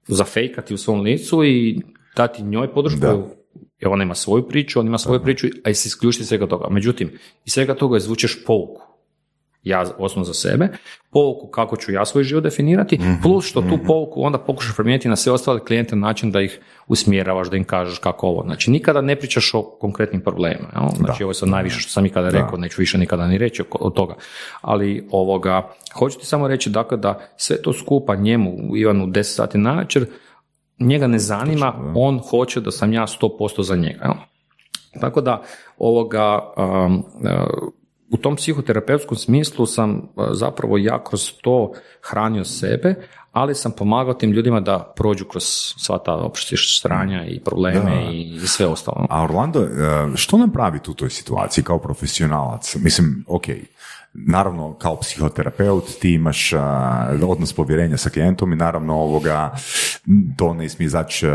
[0.08, 1.80] zafejkati u svom licu i
[2.16, 3.26] dati njoj podršku, Da.
[3.80, 6.68] jer ona ima svoju priču, on ima svoju priču, a i se isključiti svega toga.
[6.70, 7.10] Međutim,
[7.44, 8.82] iz svega toga izvučeš pouku.
[9.62, 10.68] Ja osnovno za sebe,
[11.10, 15.16] pouku kako ću ja svoj život definirati, plus što tu pouku onda pokušaš primijeniti na
[15.16, 18.42] sve ostale klijente na način da ih usmjeravaš, da im kažeš kako ovo.
[18.42, 20.68] Znači, nikada ne pričaš o konkretnim problemima.
[20.74, 20.88] Jel?
[20.96, 23.94] Znači, ovo je sad najviše što sam ikada rekao, neću više nikada ni reći od
[23.94, 24.14] toga.
[24.60, 29.22] Ali ovoga, hoću ti samo reći dakle da sve to skupa njemu, Ivanu, u 10
[29.22, 30.06] sati navečer,
[30.80, 34.04] njega ne zanima, on hoće da sam ja 100% za njega.
[34.04, 34.14] Jel?
[35.00, 35.42] Tako da
[35.78, 37.72] ovoga, um, uh,
[38.10, 42.94] u tom psihoterapeutskom smislu sam uh, zapravo ja kroz to hranio sebe,
[43.32, 45.44] ali sam pomagao tim ljudima da prođu kroz
[45.76, 49.06] sva ta opštiš stranja i probleme i sve ostalo.
[49.10, 49.68] A Orlando, e,
[50.16, 52.76] što napraviti u toj situaciji kao profesionalac?
[52.76, 53.44] Mislim, ok,
[54.14, 56.52] naravno kao psihoterapeut ti imaš
[57.22, 59.54] odnos povjerenja sa klijentom i naravno ovoga
[60.36, 61.26] to ne smije izaći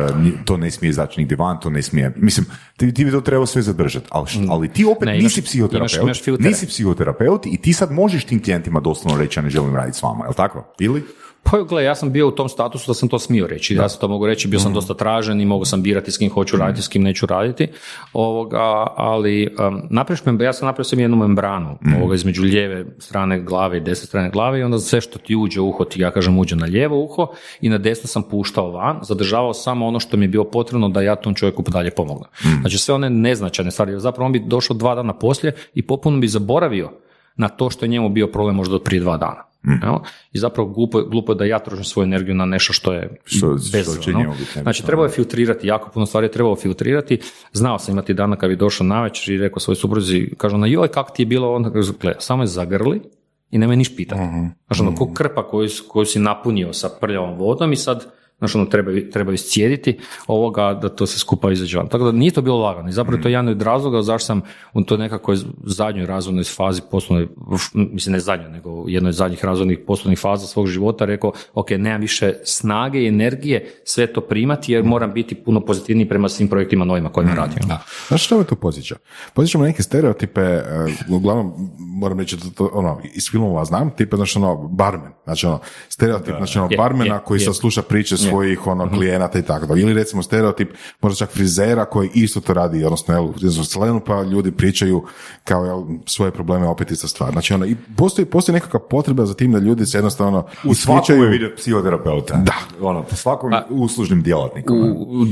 [0.45, 2.45] to ne smije izaći nigdje van, to ne smije, mislim,
[2.77, 5.05] ti, ti bi to trebao sve zadržati, ali, š- ali ti opet Mm.
[5.05, 9.19] Ne, imaš- nisi psihoterapeut, imaš- imaš nisi psihoterapeut i ti sad možeš tim klijentima doslovno
[9.19, 10.73] reći ja ne želim raditi s vama, je li tako?
[10.79, 11.03] Ili?
[11.43, 13.75] Pa gle, ja sam bio u tom statusu da sam to smio reći.
[13.75, 16.29] Ja sam to mogu reći, bio sam dosta tražen i mogao sam birati s kim
[16.29, 17.67] hoću raditi, s kim neću raditi.
[18.13, 23.77] Ovoga, ali um, napraviš ja sam napravio sam jednu membranu ovoga, između lijeve strane glave
[23.77, 26.39] i desne strane glave i onda sve što ti uđe u uho, ti ja kažem
[26.39, 27.27] uđe na lijevo uho
[27.61, 31.01] i na desno sam puštao van, zadržavao samo ono što mi je bilo potrebno da
[31.01, 32.29] ja tom čovjeku dalje pomognem.
[32.61, 36.27] Znači sve one neznačajne stvari, zapravo on bi došao dva dana poslije i potpuno bi
[36.27, 36.91] zaboravio
[37.35, 39.43] na to što je njemu bio problem možda od prije dva dana.
[39.83, 39.95] jel?
[40.31, 43.57] I zapravo glupo, glupo je da ja trošim svoju energiju na nešto što je Što-
[44.01, 47.19] što njemu biti nebitno, Znači, trebao je filtrirati, jako puno stvari je trebao filtrirati.
[47.53, 50.87] Znao sam imati dana kad bi došao navečer i rekao svojoj supruzi, kažu ona, joj,
[50.87, 53.01] kako ti je bilo, onda gle, samo je zagrli
[53.51, 54.21] i nemoj niš pitati.
[54.67, 58.05] Znači, ono, ko krpa koju, koju si napunio sa prljavom vodom i sad
[58.39, 61.87] Znači, ono, treba, treba iscijediti ovoga da to se skupa izađe van.
[61.87, 62.89] Tako da nije to bilo lagano.
[62.89, 64.41] I zapravo to je jedan od razloga zašto sam
[64.73, 67.27] u toj nekakvoj zadnjoj razvojnoj fazi poslovnoj,
[67.73, 72.01] mislim ne zadnjoj, nego jednoj od zadnjih razvojnih poslovnih faza svog života rekao, ok, nemam
[72.01, 76.85] više snage i energije sve to primati jer moram biti puno pozitivniji prema svim projektima
[76.85, 77.67] novima kojima radim.
[77.67, 77.83] Da.
[78.07, 78.95] Znaš što me tu podsjeća?
[79.33, 80.63] Podsjeća me neke stereotipe, e,
[81.09, 85.59] uglavnom moram reći da to ono, iz filmova znam, tipa znači ono, barmen, znači ono,
[85.89, 87.45] stereotip, znači ono, Je, barmena je, koji je.
[87.45, 89.81] sad sluša priče svojih ono, klijenata i tako dalje.
[89.81, 90.69] Ili recimo stereotip,
[91.01, 93.25] možda čak frizera koji isto to radi, odnosno, jel,
[93.95, 95.03] u pa ljudi pričaju
[95.43, 97.31] kao, jel, svoje probleme opet ista stvar.
[97.31, 101.21] Znači ono, i postoji, postoji nekakva potreba za tim da ljudi se jednostavno U svakom
[101.23, 102.37] je vidio psihoterapeuta.
[102.37, 102.87] Da.
[102.87, 104.77] Ono, po svakom uslužnim djelatnikom.
[104.79, 105.25] U- u-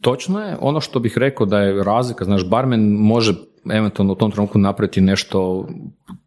[0.00, 3.34] točno je, ono što bih rekao da je razlika, znaš, barmen može
[3.70, 5.68] eventualno u tom trenutku napraviti nešto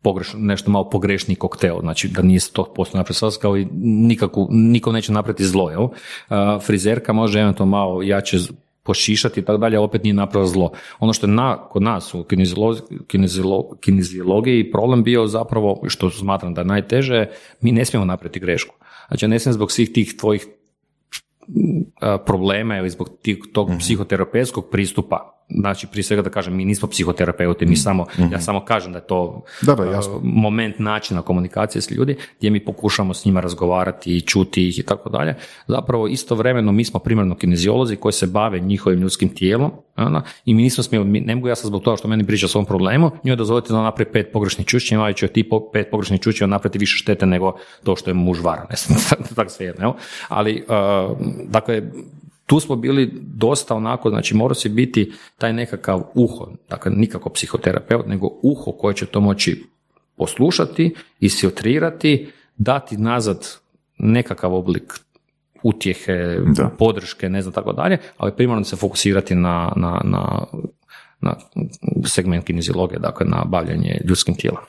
[0.02, 4.92] pogrešno, nešto malo pogrešniji koktel, znači da nije 100% napraviti sas, kao i nikakvu, niko
[4.92, 5.88] neće napraviti zlo, jel?
[6.30, 8.38] A, frizerka može eventualno malo jače
[8.84, 10.72] pošišati i tako dalje, opet nije napravila zlo.
[11.00, 16.54] Ono što je na, kod nas u kineziolo- kineziolo- kineziologiji problem bio zapravo, što smatram
[16.54, 17.26] da je najteže,
[17.62, 18.76] mi ne smijemo napraviti grešku.
[19.08, 20.48] Znači, ne smijem zbog svih tih tvojih
[22.26, 27.66] problema ili zbog tih, tog psihoterapeutskog pristupa Znači, prije svega da kažem, mi nismo psihoterapeuti,
[27.66, 30.20] mi samo, ja samo kažem da je to Da, da, a, jasno.
[30.24, 34.84] moment načina komunikacije s ljudi, gdje mi pokušamo s njima razgovarati i čuti ih i
[34.84, 35.36] tako dalje.
[35.68, 40.62] Zapravo, istovremeno, mi smo primarno kineziolozi koji se bave njihovim ljudskim tijelom ono, i mi
[40.62, 43.36] nismo smjeli, ne mogu ja sad zbog toga što meni priča o svom problemu, njoj
[43.36, 47.26] dozvoliti da napravi pet pogrešnih čučnjeva, ali će ti pet pogrešnih čučnjeva napraviti više štete
[47.26, 49.00] nego to što je muž vara, ne znam,
[49.36, 49.94] tako svejedno, jel?
[50.28, 51.18] Ali, uh,
[51.50, 51.82] dakle,
[52.48, 58.08] tu smo bili dosta onako, znači mora se biti taj nekakav uho, dakle nikako psihoterapeut,
[58.08, 59.66] nego uho koje će to moći
[60.18, 63.48] poslušati, isfiltrirati, dati nazad
[63.98, 64.94] nekakav oblik
[65.64, 66.70] utjehe, Da.
[66.80, 70.46] podrške, ne znam tako dalje, ali primarno se fokusirati na, na, na,
[71.22, 71.36] na
[72.06, 74.62] segment kineziologije, dakle na bavljanje ljudskim tijelom.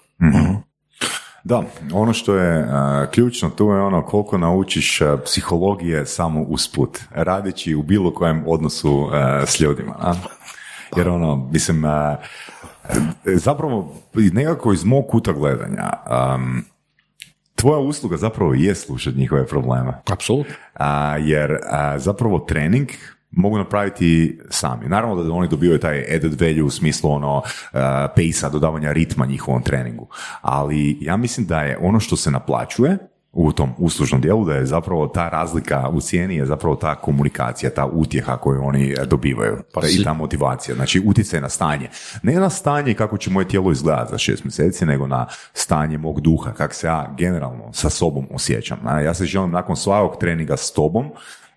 [1.48, 6.98] Da, ono što je a, ključno tu je ono koliko naučiš a, psihologije samo usput,
[7.10, 9.94] radeći u bilo kojem odnosu a, s ljudima.
[10.00, 10.14] a?
[10.96, 11.82] Jer ono, mislim,
[13.24, 16.64] zapravo nekako iz mog kuta gledanja, am,
[17.54, 19.92] tvoja usluga zapravo je slušati njihove probleme.
[20.12, 20.54] Apsolutno.
[21.18, 21.58] Jer
[21.96, 22.88] zapravo trening
[23.30, 24.88] mogu napraviti sami.
[24.88, 29.62] Naravno da oni dobivaju taj added value u smislu ono a, pace dodavanja ritma njihovom
[29.62, 30.08] treningu.
[30.40, 32.98] Ali ja mislim da je ono što se naplaćuje
[33.32, 37.70] u tom uslužnom dijelu, da je zapravo ta razlika u cijeni je zapravo ta komunikacija,
[37.70, 40.74] ta utjeha koju oni dobivaju Pa i ta motivacija.
[40.74, 41.88] Znači utjecaj na stanje.
[42.22, 46.20] Ne na stanje kako će moje tijelo izgledati za šest mjeseci, nego na stanje mog
[46.20, 48.78] duha, kako se ja generalno sa sobom osjećam.
[49.04, 51.10] Ja se želim nakon svakog treninga s tobom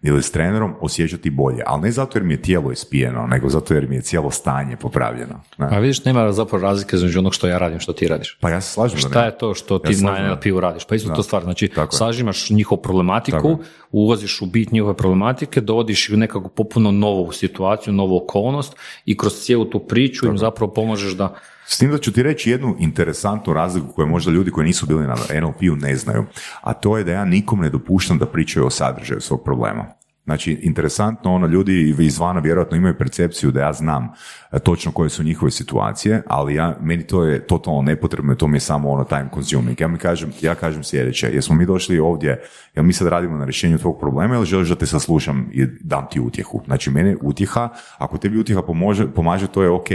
[0.04, 3.74] ili s trenerom osjećati bolje, ali ne zato jer mi je tijelo ispijeno, nego zato
[3.74, 5.42] jer mi je cijelo stanje popravljeno.
[5.58, 5.68] Ne?
[5.72, 8.38] A vidiš, nema zapravo razlike između onog što ja radim, što ti radiš.
[8.42, 9.28] Pa ja se slažem da Šta ne.
[9.28, 10.30] je to što Ja ti se na.
[10.30, 10.86] NLP-u radiš?
[10.86, 13.60] Pa isto to stvar, znači Tako sažimaš njihovu problematiku, Tako
[13.92, 19.18] ulaziš u bit njihove problematike, dovodiš ih u nekakvu popuno novu situaciju, novu okolnost i
[19.18, 22.76] kroz cijelu tu priču im zapravo pomožeš da S tim da ću ti reći jednu
[22.80, 26.26] interesantnu razliku koju možda ljudi koji nisu bili na NLP-u ne znaju,
[26.62, 30.01] a to je da ja nikom ne dopuštam da pričaju o sadržaju svog problema.
[30.26, 34.10] Znači, interesantno, ono, ljudi izvana vjerojatno imaju percepciju da ja znam
[34.52, 38.48] e, točno koje su njihove situacije, ali ja, meni to je totalno nepotrebno i to
[38.48, 39.82] mi je samo ono time consuming.
[39.82, 42.42] Ja mi kažem, ja kažem sljedeće, jesmo mi došli ovdje,
[42.76, 46.08] jel mi sad radimo na rješenju tvog problema ili želiš da te saslušam i dam
[46.12, 46.62] ti utjehu?
[46.66, 49.90] Znači, mene utjeha, ako tebi utjeha pomože, pomaže, to je ok,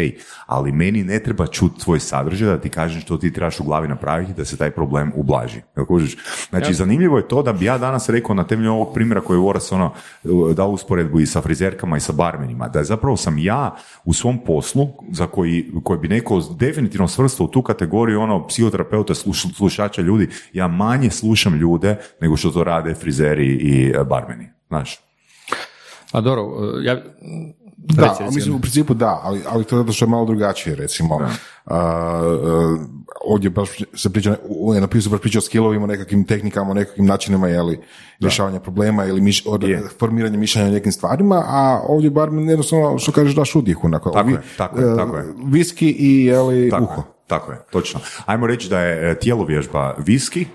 [0.47, 3.89] ali meni ne treba čuti tvoj sadržaj da ti kažem što ti trebaš u glavi
[3.89, 5.61] napraviti da se taj problem ublaži.
[5.77, 6.17] Jel kužiš?
[6.51, 9.41] Znači, zanimljivo je to da bi ja danas rekao na temelju ovog primjera koji je
[9.41, 9.93] Voras ono,
[10.55, 14.89] dao usporedbu i sa frizerkama i sa barmenima, da zapravo sam ja u svom poslu,
[15.11, 20.29] za koji, koji bi neko definitivno svrstao u tu kategoriju ono psihoterapeuta, sluš- slušača ljudi,
[20.53, 24.49] ja manje slušam ljude nego što to rade frizeri i e, barmeni.
[24.69, 24.99] Znaš?
[26.13, 26.43] A dobro,
[26.83, 27.03] ja...
[27.95, 31.21] Da, mislim u principu da, ali, ali to je zato što je malo drugačije, recimo.
[31.21, 31.29] A,
[31.67, 32.37] a,
[33.25, 37.49] ovdje baš se priča, u NLP se baš priča o skillovima, nekakvim tehnikama, nekakvim načinima,
[37.49, 37.81] jeli,
[38.21, 39.65] rješavanja problema ili miš, od,
[39.99, 43.87] formiranje mišljenja o nekim stvarima, a ovdje bar jednostavno, što kažeš, daš utjehu.
[43.87, 45.25] Onako, Tako je, tako je, e, tako je.
[45.45, 47.01] Viski i jeli, Tako uho.
[47.01, 48.01] je, tako je, točno.
[48.27, 50.47] Ajmo reći da je e, tijelo vježba viski,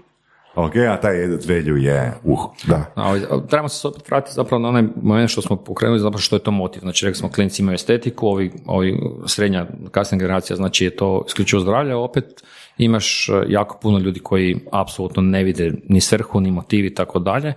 [0.55, 2.53] ok, a taj added value je uho.
[2.67, 2.85] Da.
[2.95, 6.35] A, a, trebamo se opet vratiti zapravo na onaj moment što smo pokrenuli, zapravo što
[6.35, 6.79] je to motiv.
[6.79, 11.61] Znači, rekli smo, klinici imaju estetiku, ovi, ovi srednja, kasna generacija, znači je to isključivo
[11.61, 12.43] zdravlje, opet
[12.77, 17.19] imaš e, jako puno ljudi koji apsolutno ne vide ni svrhu, ni motiv i tako
[17.19, 17.53] dalje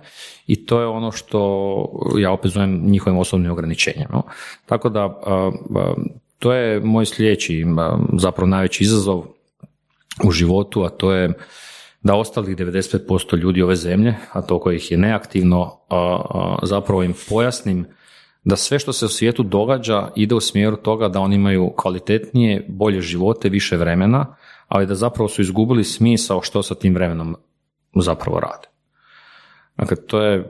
[0.47, 1.39] i to je ono što
[2.17, 4.07] ja opet zovem njihovim osobnim ograničenjem.
[4.11, 4.23] No?
[4.65, 5.93] Tako da, a, a,
[6.39, 7.65] to je moj sljedeći,
[8.17, 9.23] zapravo najveći izazov
[10.23, 11.33] u životu, a to je
[12.05, 17.13] da ostalih 95% ljudi ove zemlje, a toliko ih je neaktivno, a, a, zapravo im
[17.29, 17.85] pojasnim
[18.43, 22.65] da sve što se u svijetu događa ide u smjeru toga da oni imaju kvalitetnije,
[22.69, 24.35] bolje živote, više vremena,
[24.67, 27.35] ali da zapravo su izgubili smisao što sa tim vremenom
[27.95, 28.67] zapravo rade.
[29.77, 30.49] Dakle, to je,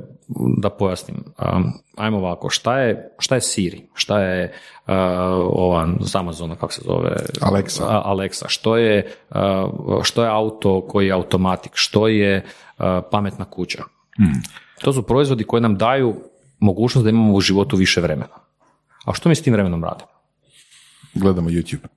[0.57, 1.23] da pojasnim,
[1.97, 4.53] ajmo ovako, šta je, šta je Siri, šta je
[5.52, 7.15] ova s Amazona, kako se zove?
[7.41, 8.02] Alexa.
[8.06, 12.45] Alexa, što je, uh, što je auto koji je automatik, što je
[12.78, 13.84] uh, pametna kuća.
[14.82, 16.15] To su proizvodi koji nam daju
[16.60, 18.36] mogućnost da imamo u životu više vremena.
[19.06, 20.10] A što mi s tim vremenom radimo?
[21.13, 21.88] Gledamo YouTube.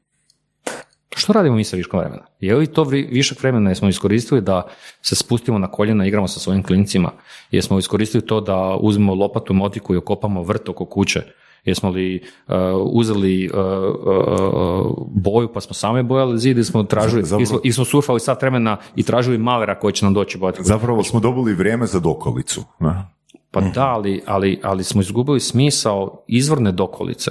[1.16, 2.22] Što radimo mi sa viškom vremena?
[2.40, 4.62] Je li to višak vremena jesmo iskoristili da
[5.02, 7.10] se spustimo na koljena igramo sa svojim klincima?
[7.50, 11.22] Jesmo iskoristili to da uzmemo lopatu, motiku i okopamo vrt oko kuće?
[11.68, 12.54] Jesmo li uh,
[12.84, 17.72] uzeli uh, uh, boju pa smo same bojali zid ili smo tražili, Zapravo- smo, ili
[17.72, 20.64] smo surfali sat vremena i tražili malera koji će nam doći bojati?
[20.64, 22.64] Zapravo smo dobili vrijeme za dokolicu.
[22.80, 23.18] ne?
[23.50, 27.30] Pa da, ali, ali, ali smo izgubili smisao izvorne dokolice,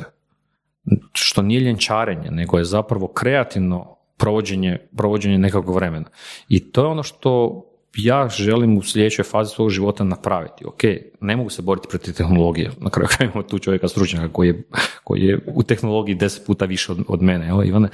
[1.13, 6.05] što nije ljenčarenje, nego je zapravo kreativno provođenje, provođenje nekakvog vremena.
[6.49, 7.63] I to je ono što
[7.97, 10.65] ja želim u sljedećoj fazi svog života napraviti.
[10.65, 10.81] Ok,
[11.21, 12.71] ne mogu se boriti protiv tehnologije.
[12.79, 14.63] Na kraju imamo tu čovjeka stručnjaka koji je,
[15.03, 17.45] koji je u tehnologiji deset puta više od, od mene.
[17.45, 17.89] Jel, Ivane?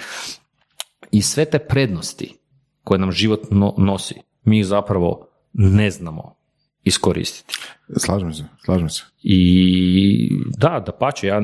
[1.11, 2.37] I sve te prednosti
[2.83, 6.35] koje nam život no- nosi, mi ih zapravo ne znamo
[6.83, 7.53] iskoristiti.
[7.97, 9.03] Slažem se, slažem se.
[9.23, 11.41] I da, da pače, ja,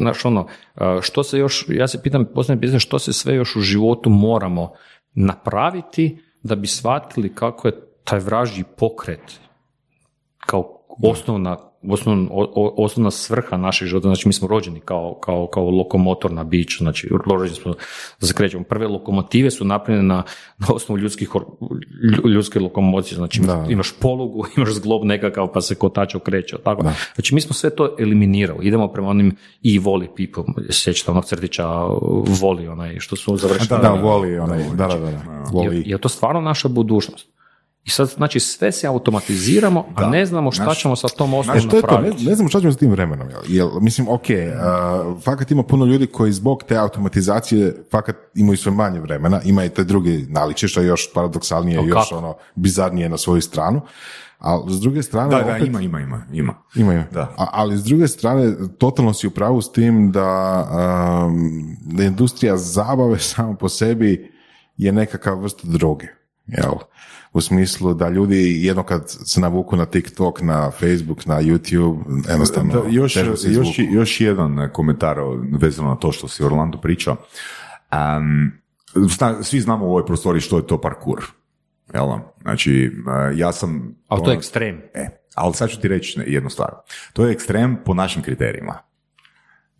[0.00, 0.46] znaš ono,
[1.00, 4.72] što se još, ja se pitam, posljednje pitanje, što se sve još u životu moramo
[5.14, 7.72] napraviti da bi shvatili kako je
[8.04, 9.40] taj vražji pokret
[10.46, 11.56] kao osnovna,
[11.88, 12.28] osnovna,
[12.76, 17.56] osnovna svrha našeg života, znači mi smo rođeni kao, kao, kao lokomotorna bića, znači rođeni
[17.56, 17.74] smo
[18.20, 18.64] da se krećemo.
[18.64, 20.22] Prve lokomotive su napravljene na,
[20.58, 21.30] na osnovu ljudskih,
[22.34, 23.66] ljudske lokomocije, znači Da.
[23.70, 26.82] imaš polugu, imaš zglob nekakav pa se kotač okreće, tako.
[27.14, 31.68] Znači mi smo sve to eliminirali, idemo prema onim i voli people, sjećate onog crtića
[32.40, 33.80] voli onaj što su završili.
[33.82, 35.44] Da, voli onaj, da, da, da, da.
[35.52, 35.76] Voli.
[35.76, 37.33] Je, je to stvarno naša budućnost?
[37.84, 41.60] I sad, znači, sve se automatiziramo, a ne znamo šta Znaš- ćemo sa tom osnovom
[41.60, 42.24] Znaš, to ne, napraviti.
[42.24, 43.30] ne znamo šta ćemo s tim vremenom.
[43.30, 48.56] Jel, jel mislim, ok, uh, fakat ima puno ljudi koji zbog te automatizacije fakat imaju
[48.56, 52.34] sve manje vremena, ima i te druge naličje, što je još paradoksalnije, O, još ono,
[52.54, 53.80] bizarnije na svoju stranu.
[54.38, 56.54] Ali s druge strane, Da, da, opet, ima, ima, ima, ima.
[56.74, 57.04] Ima, ima.
[57.12, 57.34] Da.
[57.36, 60.64] A, ali s druge strane, totalno si u pravu s tim da,
[61.26, 64.32] um, da industrija zabave samo po sebi
[64.76, 66.06] je nekakav vrsta droge.
[66.46, 66.72] Jel?
[67.34, 72.72] U smislu da ljudi jedno kad se navuku na TikTok, na Facebook, na YouTube, jednostavno
[72.72, 75.16] Da, još, još, još jedan komentar
[75.60, 77.16] vezano na to što si Orlando pričao.
[77.92, 78.52] Um,
[78.94, 81.24] zna- svi znamo u ovoj prostoriji što je to parkur.
[81.94, 82.06] Jel?
[82.42, 83.94] Znači, uh, ja sam...
[84.08, 84.80] Ali to je ekstrem.
[84.94, 86.70] E, ali sad ću ti reći jednu stvar.
[87.12, 88.78] To je ekstrem po našim kriterijima.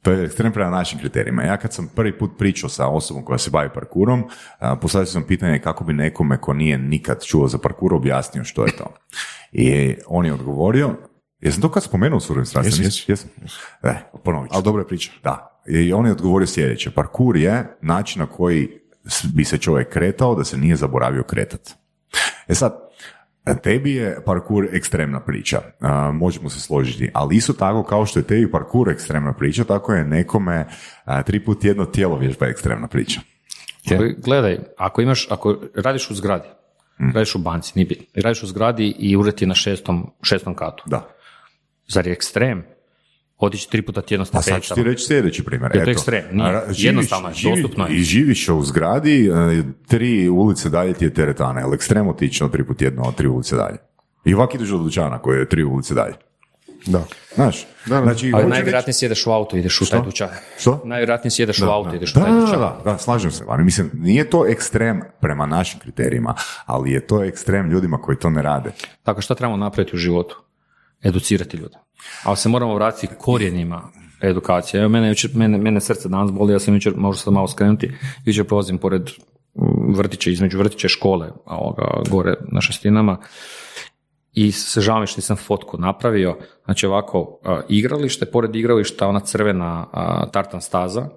[0.05, 1.42] To je ekstrem prema našim kriterijima.
[1.42, 4.24] Ja kad sam prvi put pričao sa osobom koja se bavi parkurom,
[4.80, 8.76] postavio sam pitanje kako bi nekome ko nije nikad čuo za parkur objasnio što je
[8.76, 8.94] to.
[9.52, 10.96] I on je odgovorio,
[11.40, 12.84] jesam to kad spomenuo u surovim strastima?
[12.84, 13.05] Jesi.
[13.09, 13.30] Jesam.
[13.82, 13.94] E,
[14.24, 14.57] ponovit ću.
[14.57, 15.11] Ali dobra je priča.
[15.22, 15.62] Da.
[15.66, 16.90] I on je odgovorio sljedeće.
[16.90, 18.68] Parkur je način na koji
[19.34, 21.70] bi se čovjek kretao da se nije zaboravio kretat.
[22.48, 22.78] E sad,
[23.62, 28.26] tebi je parkur ekstremna priča, a, možemo se složiti, ali isto tako kao što je
[28.26, 30.66] tebi parkur ekstremna priča, tako je nekome
[31.05, 33.20] a, tri put jedno tijelo vježba ekstremna priča.
[34.18, 36.49] Gledaj, ako imaš, ako radiš u zgradi,
[37.01, 37.11] Mm.
[37.14, 40.84] radiš u banci, nije bitno, radiš u zgradi i ured je na šestom, šestom katu.
[40.86, 41.09] Da.
[41.88, 42.64] Zar je ekstrem?
[43.39, 45.70] Otići tri puta tjedno A sad ću ti reći sljedeći primjer.
[45.70, 46.24] Je to Eto, ekstrem?
[46.32, 46.49] Nije.
[46.49, 47.95] a ra- Jednostavno je, dostupno je.
[47.95, 51.61] I živiš u zgradi, e, tri ulice dalje ti je teretana.
[51.61, 53.76] Je li ekstrem otići na tri put jedno, tri ulice dalje?
[54.24, 56.14] I ovak ideš do dućana koji je tri ulice dalje.
[56.87, 57.05] Da.
[57.35, 58.03] Znaš, Da, da.
[58.03, 60.28] znači, Ali najvjerojatnije sjedeš u auto i ideš u taj dućan.
[60.59, 60.82] Što?
[60.85, 62.59] Najvjerojatnije sjedeš u auto i ideš u Da, taj da, dućan.
[62.61, 63.45] da, da, slažem se.
[63.49, 66.35] Ali mislim, nije to ekstrem prema našim kriterijima,
[66.66, 68.72] ali je to ekstrem ljudima koji to ne rade.
[69.03, 70.43] Tako šta trebamo napraviti u životu?
[71.03, 71.76] Educirati ljude.
[72.24, 73.82] Ali se moramo vratiti korijenima
[74.20, 74.80] edukacije.
[74.80, 77.92] Evo, mene, jučer- mene, mene srce danas boli, ja sam jučer, možda sad malo skrenuti,
[78.24, 79.11] jučer prolazim pored
[79.97, 83.18] vrtića, između vrtića i škole, ovoga, gore na šestinama,
[84.32, 86.38] i se žao mi što nisam fotku napravio.
[86.64, 89.86] Znači ovako, igralište, pored igrališta, ona crvena
[90.32, 91.09] tartan staza,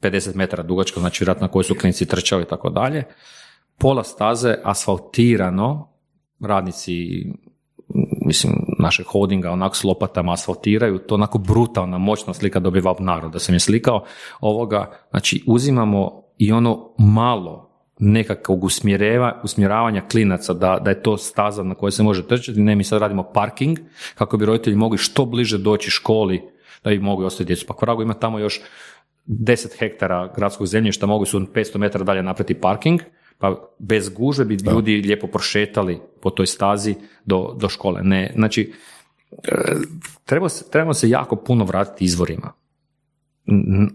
[0.00, 3.04] 50 metara dugačka, znači vjerojatno na kojoj su klinici trčali i tako dalje.
[3.78, 5.88] Pola staze asfaltirano,
[6.40, 6.92] radnici
[8.26, 8.52] mislim,
[8.82, 13.54] našeg holdinga onako s lopatama asfaltiraju, to onako brutalna, moćna slika dobiva narod da sam
[13.54, 14.04] je slikao
[14.40, 21.62] ovoga, znači uzimamo i ono malo nekakvog usmjereva, usmjeravanja klinaca da, da je to staza
[21.62, 23.78] na kojoj se može trčati, ne mi sad radimo parking
[24.14, 26.42] kako bi roditelji mogli što bliže doći školi
[26.84, 27.66] da bi mogli ostaviti djecu.
[27.66, 28.60] Pa Koragu ima tamo još
[29.26, 33.00] 10 hektara gradskog zemljišta, mogu su 500 metara dalje napraviti parking,
[33.42, 38.00] pa bez gužve bi ljudi lijepo prošetali po toj stazi do, do škole.
[38.02, 38.72] Ne, znači,
[39.30, 39.74] e,
[40.24, 42.52] treba se, trebamo se jako puno vratiti izvorima.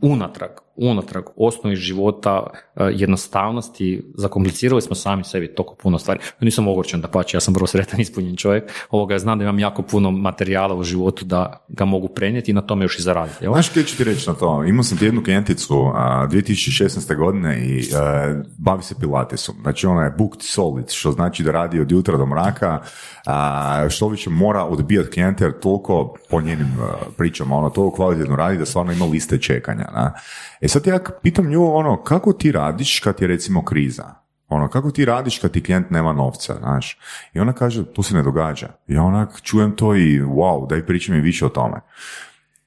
[0.02, 2.44] Unatrag, unatrag osnovi života,
[2.76, 6.20] e, jednostavnosti, zakomplicirali smo sami sebi toliko puno stvari.
[6.42, 8.64] Nisam ogorčen da pače, ja sam vrlo sretan ispunjen čovjek.
[8.90, 12.62] Ovoga znam da imam jako puno materijala u životu da ga mogu prenijeti i na
[12.62, 13.46] tome još i zaraditi.
[13.46, 13.54] jel?
[13.54, 14.64] Znaš ću ti reći na to?
[14.64, 17.16] Imao sam ti jednu klijenticu a, 2016.
[17.16, 19.56] godine i a, bavi se pilatesom.
[19.62, 22.80] Znači ona je booked solid, što znači da radi od jutra do mraka,
[23.26, 28.36] a, što više mora odbijati klijente jer toliko po njenim a, pričama, ono toliko kvalitetno
[28.36, 29.86] radi da stvarno ima liste čekanja.
[29.94, 30.14] Na?
[30.62, 34.16] E sad ja pitam nju ono, kako ti radiš kad je recimo kriza?
[34.48, 36.98] Ono, kako ti radiš kad ti klijent nema novca, znaš?
[37.34, 38.68] I ona kaže, to se ne događa.
[38.88, 41.82] Ja onak čujem to i wow, daj priči mi više o tome.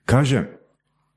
[0.05, 0.45] Kaže,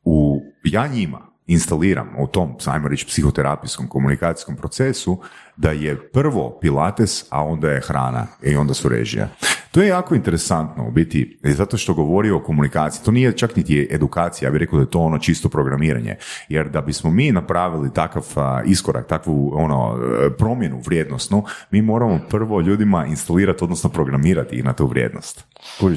[0.04, 5.22] u, ja njima instaliram u tom, ajmo reći, psihoterapijskom komunikacijskom procesu,
[5.58, 9.30] da je prvo pilates, a onda je hrana i onda su režije.
[9.74, 13.06] To je jako interesantno u biti, zato što govori o komunikaciji.
[13.06, 16.16] To nije čak niti edukacija, ja bih rekao da je to ono čisto programiranje.
[16.50, 18.26] Jer da bismo mi napravili takav
[18.66, 20.00] iskorak, takvu ono,
[20.38, 25.46] promjenu vrijednostnu, mi moramo prvo ljudima instalirati, odnosno programirati na tu vrijednost.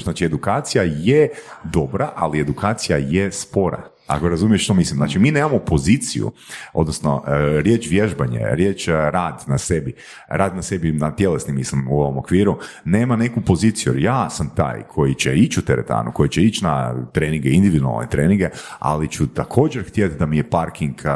[0.03, 1.29] Znači, edukacija je
[1.63, 3.96] dobra, ali edukacija je spora.
[4.07, 4.97] Ako razumiješ što mislim.
[4.97, 6.31] Znači, mi nemamo poziciju,
[6.73, 9.93] odnosno e, riječ vježbanje, riječ e, rad na sebi,
[10.29, 13.93] rad na sebi na tjelesni, mislim, u ovom okviru, nema neku poziciju.
[13.93, 18.09] Jer ja sam taj koji će ići u teretanu, koji će ići na treninge, individualne
[18.09, 18.49] treninge,
[18.79, 21.09] ali ću također htjeti da mi je parking e,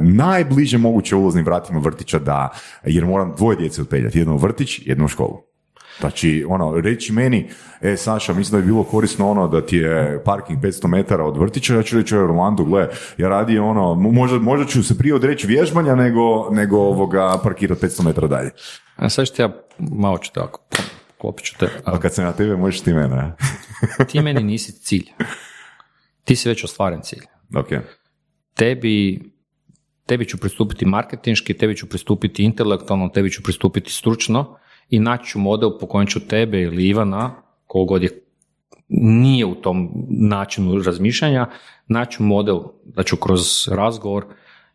[0.00, 2.48] najbliže moguće ulaznim vratima vrtića da,
[2.84, 5.51] jer moram dvoje djece odpeljati, jedno u vrtić, jedno u školu.
[6.00, 10.22] Znači, ono, reći meni, e, Saša, mislim da je bilo korisno ono da ti je
[10.24, 12.88] parking 500 metara od vrtića, ja ću reći, Orlando, gle,
[13.18, 18.04] ja radi ono, možda, možda ću se prije odreći vježbanja nego, nego ovoga parkirati 500
[18.04, 18.50] metara dalje.
[18.96, 20.60] A sad ću ja, malo ću tako,
[21.18, 21.68] klopit ću te.
[21.84, 23.32] A kad sam na tebe, možeš ti mene.
[24.10, 25.06] ti meni nisi cilj.
[26.24, 27.24] Ti si već ostvaren cilj.
[27.54, 27.68] Ok.
[28.54, 29.20] Tebi
[30.06, 34.56] tebi ću pristupiti marketinški, tebi ću pristupiti intelektualno, tebi ću pristupiti stručno,
[34.90, 37.30] i naći ću model po kojem ću tebe ili Ivana,
[37.66, 38.22] kogod je
[38.88, 41.46] nije u tom načinu razmišljanja,
[41.88, 44.24] naći model da ću kroz razgovor,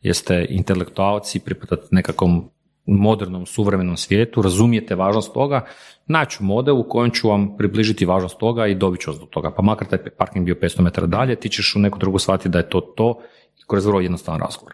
[0.02, 2.50] jeste intelektualci, pripadati nekakvom
[2.86, 5.66] modernom, suvremenom svijetu, razumijete važnost toga,
[6.06, 9.52] naći model u kojem ću vam približiti važnost toga i dobit ću vas do toga.
[9.52, 12.58] Pa makar taj parking bio 500 metara dalje, ti ćeš u neku drugu shvatiti da
[12.58, 13.22] je to to
[13.68, 14.74] kroz vrlo jednostavan razgovor.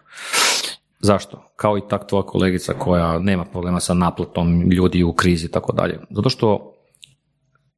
[1.04, 1.52] Zašto?
[1.56, 5.72] Kao i tak tvoja kolegica koja nema problema sa naplatom ljudi u krizi i tako
[5.72, 5.98] dalje.
[6.10, 6.74] Zato što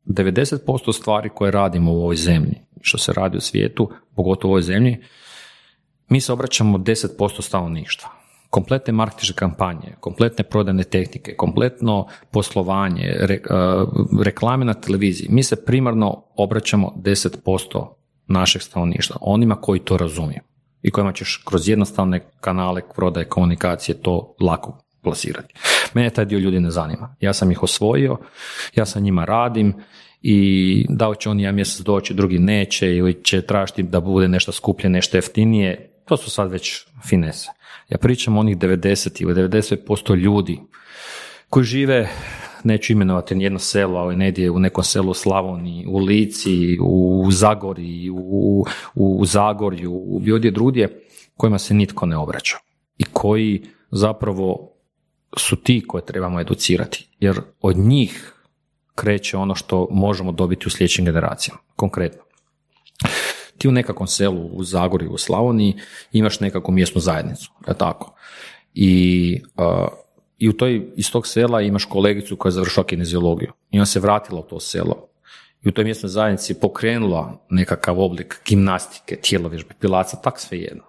[0.04, 4.62] 90% stvari koje radimo u ovoj zemlji, što se radi u svijetu, pogotovo u ovoj
[4.62, 4.96] zemlji,
[6.08, 8.08] mi se obraćamo 10% stanovništva.
[8.50, 13.14] Kompletne marketinške kampanje, kompletne prodajne tehnike, kompletno poslovanje,
[14.22, 15.28] reklame na televiziji.
[15.30, 17.86] Mi se primarno obraćamo 10%
[18.26, 20.40] našeg stanovništva, onima koji to razumiju
[20.86, 25.54] i kojima ćeš kroz jednostavne kanale prodaje komunikacije to lako plasirati.
[25.94, 27.16] Mene taj dio ljudi ne zanima.
[27.20, 28.16] Ja sam ih osvojio,
[28.74, 29.74] ja sa njima radim
[30.22, 34.28] i da li će oni ja mjesec doći, drugi neće ili će tražiti da bude
[34.28, 37.48] nešto skuplje, nešto jeftinije, to su sad već finese.
[37.88, 40.60] Ja pričam o onih 90 ili 90% ljudi
[41.50, 42.08] koji žive
[42.64, 48.10] neću imenovati nijedno selo, ali negdje u nekom selu u Slavoniji, u Lici, u Zagori,
[48.10, 52.56] u, u Zagorju, u ovdje drugdje, kojima se nitko ne obraća.
[52.98, 54.72] I koji zapravo
[55.36, 57.08] su ti koje trebamo educirati.
[57.20, 58.32] Jer od njih
[58.94, 61.60] kreće ono što možemo dobiti u sljedećim generacijama.
[61.76, 62.22] Konkretno.
[63.58, 65.74] Ti u nekakvom selu u Zagorju, u Slavoniji
[66.12, 68.14] imaš nekakvu mjesnu zajednicu, je tako?
[68.74, 69.42] I
[70.38, 73.52] i u toj, iz tog sela imaš kolegicu koja je završila kineziologiju.
[73.70, 75.08] I ona se vratila u to selo.
[75.64, 80.84] I u toj mjesnoj zajednici pokrenula nekakav oblik gimnastike, tijelovježbe, pilaca, tak sve jedno.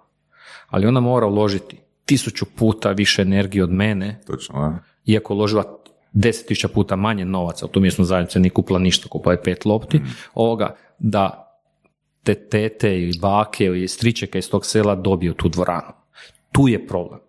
[0.67, 5.63] Ali ona mora uložiti tisuću puta više energije od mene, Točno, iako uložila
[6.13, 9.65] deset tisuća puta manje novaca u tu mjesnu zajednicu, nije kupila ništa, kupila je pet
[9.65, 10.07] lopti, mm.
[10.33, 11.43] ovoga, da
[12.23, 15.93] te tete i bake ili stričeke iz tog sela dobiju tu dvoranu.
[16.51, 17.19] Tu je problem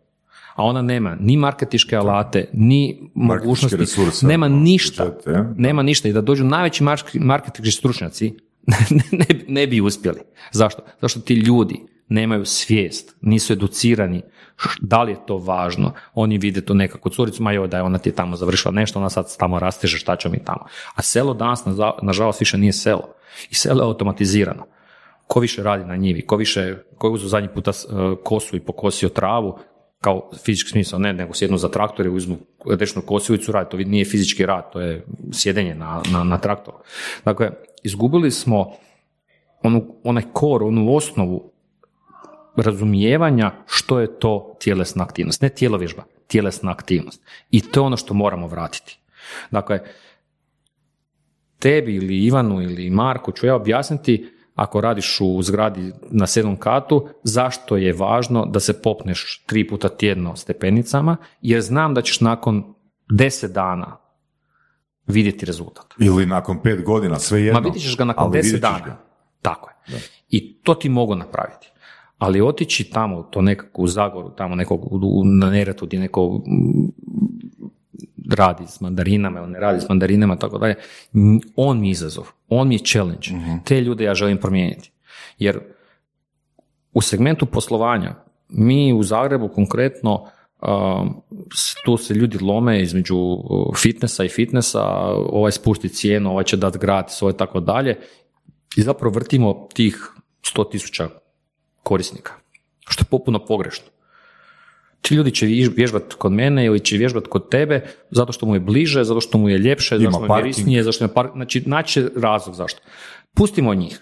[0.58, 5.18] a ona nema ni marketiške alate, ni mogućnosti, resurse, nema ono, ništa,
[5.56, 6.84] nema ništa i da dođu najveći
[7.20, 8.34] marketinški stručnjaci
[9.12, 10.20] ne, ne bi uspjeli.
[10.52, 10.82] Zašto?
[11.00, 14.22] Zašto ti ljudi nemaju svijest, nisu educirani
[14.80, 15.92] da li je to važno.
[16.14, 18.98] Oni vide to nekako curicu, ma joj da je ona ti je tamo završila nešto,
[18.98, 20.66] ona sad tamo rasteže, šta će mi tamo.
[20.94, 21.64] A selo danas,
[22.02, 23.14] nažalost, više nije selo.
[23.50, 24.66] I selo je automatizirano.
[25.26, 27.74] Ko više radi na njivi, ko više, ko je uzeo zadnji puta e,
[28.24, 29.58] kosu i pokosio travu,
[30.00, 32.36] kao fizički smisao, ne, nego sjednu za traktor i uzmu
[32.66, 36.78] rečnu kosivicu rad, to nije fizički rad, to je sjedenje na, na, na traktoru.
[37.24, 37.50] Dakle,
[37.82, 38.72] izgubili smo
[39.62, 41.52] onu, onaj kor, onu osnovu
[42.56, 45.42] razumijevanja što je to tjelesna aktivnost.
[45.42, 47.22] Ne tjelovježba, tjelesna aktivnost.
[47.50, 48.98] I to je ono što moramo vratiti.
[49.50, 49.80] Dakle,
[51.58, 57.08] tebi ili Ivanu ili Marku ću ja objasniti ako radiš u zgradi na sedmom katu,
[57.22, 62.74] zašto je važno da se popneš tri puta tjedno stepenicama, jer znam da ćeš nakon
[63.10, 63.96] deset dana
[65.06, 65.84] vidjeti rezultat.
[65.98, 67.60] Ili nakon pet godina, sve jedno.
[67.60, 68.96] Ma vidjet ćeš ga nakon deset dana.
[69.42, 70.00] Tako je.
[70.28, 71.70] I to ti mogu napraviti.
[72.18, 74.80] Ali otići tamo, to nekako u Zagoru, tamo nekog
[75.40, 76.42] na Neretu gdje neko
[78.28, 80.74] radi s mandarinama ili ne radi s mandarinama, tako dalje.
[81.56, 83.28] On mi je izazov, on mi je challenge.
[83.64, 84.90] Te ljude ja želim promijeniti.
[85.38, 85.60] Jer
[86.92, 88.14] u segmentu poslovanja,
[88.48, 90.24] mi u Zagrebu konkretno,
[90.62, 91.22] um,
[91.54, 96.56] s- tu se ljudi lome između uh, fitnessa i fitnessa, ovaj spusti cijenu, ovaj će
[96.56, 97.96] dat gratis, ovaj tako dalje.
[98.76, 100.10] I zapravo vrtimo tih
[100.54, 101.08] 100 tisuća
[101.82, 102.32] korisnika,
[102.88, 103.86] što je potpuno pogrešno.
[105.02, 108.60] Ti ljudi će vježbati kod mene ili će vježbati kod tebe zato što mu je
[108.60, 111.62] bliže, zato što mu je ljepše, zato što mu je mirisnije, zašto je park, znači
[111.66, 112.80] naći razlog zašto.
[113.34, 114.00] Pustimo njih.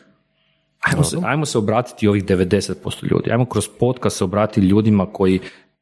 [0.81, 3.31] Ajmo se, ajmo se obratiti ovih 90% ljudi.
[3.31, 5.41] Ajmo kroz podcast se obratiti ljudima koji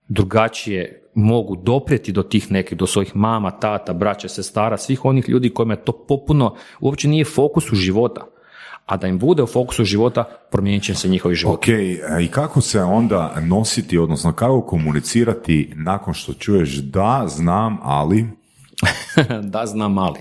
[0.08, 5.50] drugačije mogu doprijeti do tih nekih, do svojih mama, tata, braća, sestara, svih onih ljudi
[5.50, 8.26] kojima je to popuno, uopće nije fokus u života.
[8.86, 11.54] A da im bude u fokusu života, promijenit će se njihovi život.
[11.54, 11.68] Ok,
[12.10, 18.26] a i kako se onda nositi, odnosno kako komunicirati nakon što čuješ da, znam, ali...
[19.52, 20.20] da znam ali.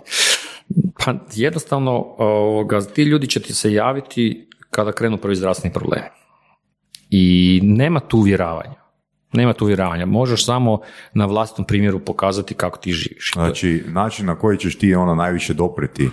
[1.05, 6.05] Pa jednostavno, ovoga, ti ljudi će ti se javiti kada krenu prvi zdravstveni problemi.
[7.09, 8.83] I nema tu uvjeravanja.
[9.33, 10.05] Nema tu uvjeravanja.
[10.05, 10.79] Možeš samo
[11.13, 13.31] na vlastitom primjeru pokazati kako ti živiš.
[13.33, 16.09] Znači, način na koji ćeš ti ono najviše dopreti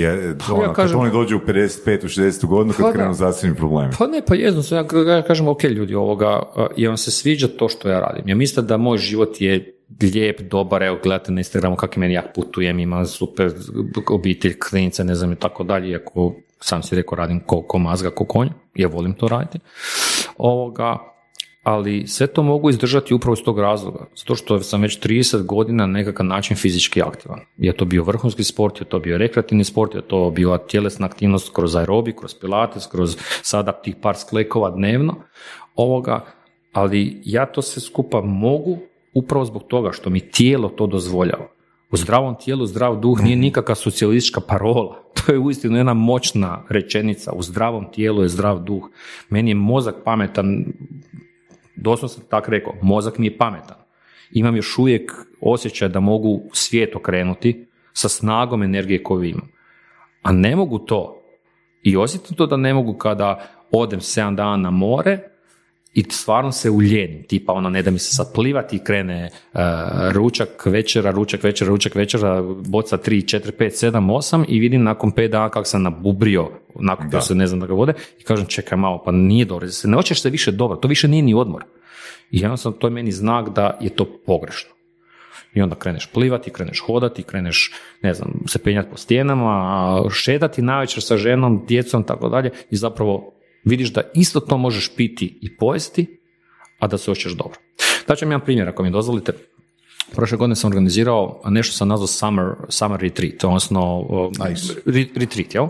[0.00, 2.04] je ono, kad kažem- oni dođu u 55.
[2.04, 2.46] u 60.
[2.46, 2.92] godinu Pa kad da.
[2.92, 3.92] krenu zdravstveni problemi.
[3.98, 6.42] Pa ne, pa jedno, ja, ja kažem, ok ljudi, ovoga,
[6.76, 8.28] ja vam se sviđa to što ja radim.
[8.28, 9.72] Ja mislim da moj život je
[10.02, 13.52] lijep, dobar, evo gledate na Instagramu kako meni ja putujem, imam super
[14.10, 18.10] obitelj, klinice, ne znam i tako dalje, iako sam si rekao radim ko, ko mazga,
[18.10, 19.58] ko konj, ja volim to raditi.
[20.38, 20.98] Ovoga,
[21.66, 25.86] ali sve to mogu izdržati upravo iz tog razloga, zato što sam već 30 godina
[25.86, 27.40] na nekakav način fizički aktivan.
[27.56, 31.50] Je to bio vrhunski sport, je to bio rekreativni sport, je to bila tjelesna aktivnost
[31.54, 35.14] kroz aerobik, kroz pilates, kroz sada tih par sklekova dnevno,
[35.74, 36.24] ovoga,
[36.72, 38.78] ali ja to sve skupa mogu
[39.14, 41.46] upravo zbog toga što mi tijelo to dozvoljava.
[41.90, 45.02] U zdravom tijelu zdrav duh nije nikakva socijalistička parola.
[45.26, 47.32] To je uistinu jedna moćna rečenica.
[47.32, 48.90] U zdravom tijelu je zdrav duh.
[49.30, 50.64] Meni je mozak pametan,
[51.76, 53.76] doslovno sam tako rekao, mozak mi je pametan.
[54.30, 59.48] Imam još uvijek osjećaj da mogu svijet okrenuti sa snagom energije koju imam.
[60.22, 61.22] A ne mogu to.
[61.82, 65.18] I osjetim to da ne mogu kada odem 7 dana na more
[65.96, 69.60] i stvarno se uljenim, tipa ono ne da mi se sad plivati i krene uh,
[70.12, 75.12] ručak večera, ručak večera, ručak večera, boca 3, 4, 5, 7, 8 i vidim nakon
[75.12, 78.46] 5 dana kako sam nabubrio, nakon da se ne znam da ga vode i kažem
[78.46, 81.34] čekaj malo, pa nije dobro, se ne hoćeš se više dobro, to više nije ni
[81.34, 81.64] odmor.
[82.30, 84.70] I jednostavno to je meni znak da je to pogrešno.
[85.54, 87.72] I onda kreneš plivati, kreneš hodati, kreneš,
[88.02, 93.35] ne znam, se penjati po stijenama, šetati navečer sa ženom, djecom, tako dalje i zapravo
[93.66, 96.06] vidiš da isto to možeš piti i pojesti,
[96.78, 97.58] a da se osjećaš dobro.
[98.08, 99.32] Daću vam jedan primjer, ako mi dozvolite.
[100.14, 104.72] Prošle godine sam organizirao nešto sam nazvao Summer, summer Retreat, odnosno o, Nice.
[104.86, 105.66] re- retreat, jel?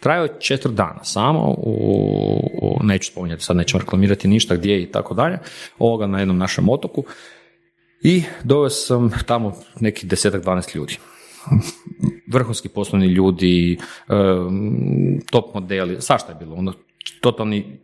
[0.00, 4.86] Trajao je četiri dana samo, u, u- neću spominjati, sad nećemo reklamirati ništa gdje i
[4.86, 5.38] tako dalje,
[5.78, 7.04] ovoga na jednom našem otoku.
[8.02, 10.96] I doveo sam tamo nekih desetak, 12 ljudi.
[12.32, 13.78] Vrhunski poslovni ljudi,
[14.08, 16.54] em, top modeli, svašta je bilo.
[16.56, 16.72] Ono,
[17.20, 17.78] totalni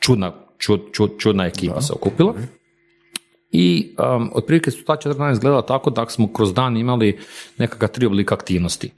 [0.00, 2.34] čudna, čud, čud- čudna ekipa se okupila.
[3.52, 7.18] I um, otprilike su ta četiri dana izgledala tako da smo kroz dan imali
[7.58, 8.90] nekakva tri oblika aktivnosti.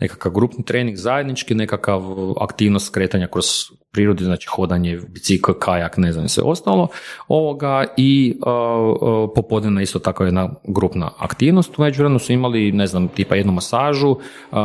[0.00, 2.02] Nekakav grupni trening zajednički, nekakav
[2.40, 3.46] aktivnost kretanja kroz
[3.92, 6.88] prirodi, znači hodanje, bicikl, kajak, ne znam, sve ostalo.
[7.28, 11.78] Ovoga i uh, popodnevna isto tako jedna grupna aktivnost.
[11.78, 14.18] U međuvremenu su imali, ne znam, tipa jednu masažu, uh,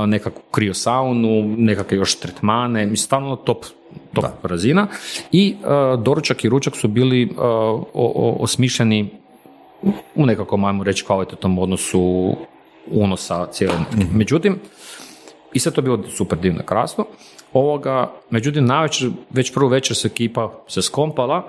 [0.08, 3.66] nekakvu kriosaunu, nekakve još tretmane, mislim, stalno top
[4.14, 4.88] top razina
[5.32, 9.10] i uh, doručak i ručak su bili uh, o- o- osmišljeni
[10.16, 12.36] u nekakvom, ajmo reći, kvalitetnom odnosu
[12.92, 13.74] unosa cijele.
[14.14, 14.60] Međutim,
[15.54, 17.06] i sve to je bilo super divno krasno.
[17.56, 21.44] Ovoga, međutim, navečer, već prvu večer se ekipa se skompala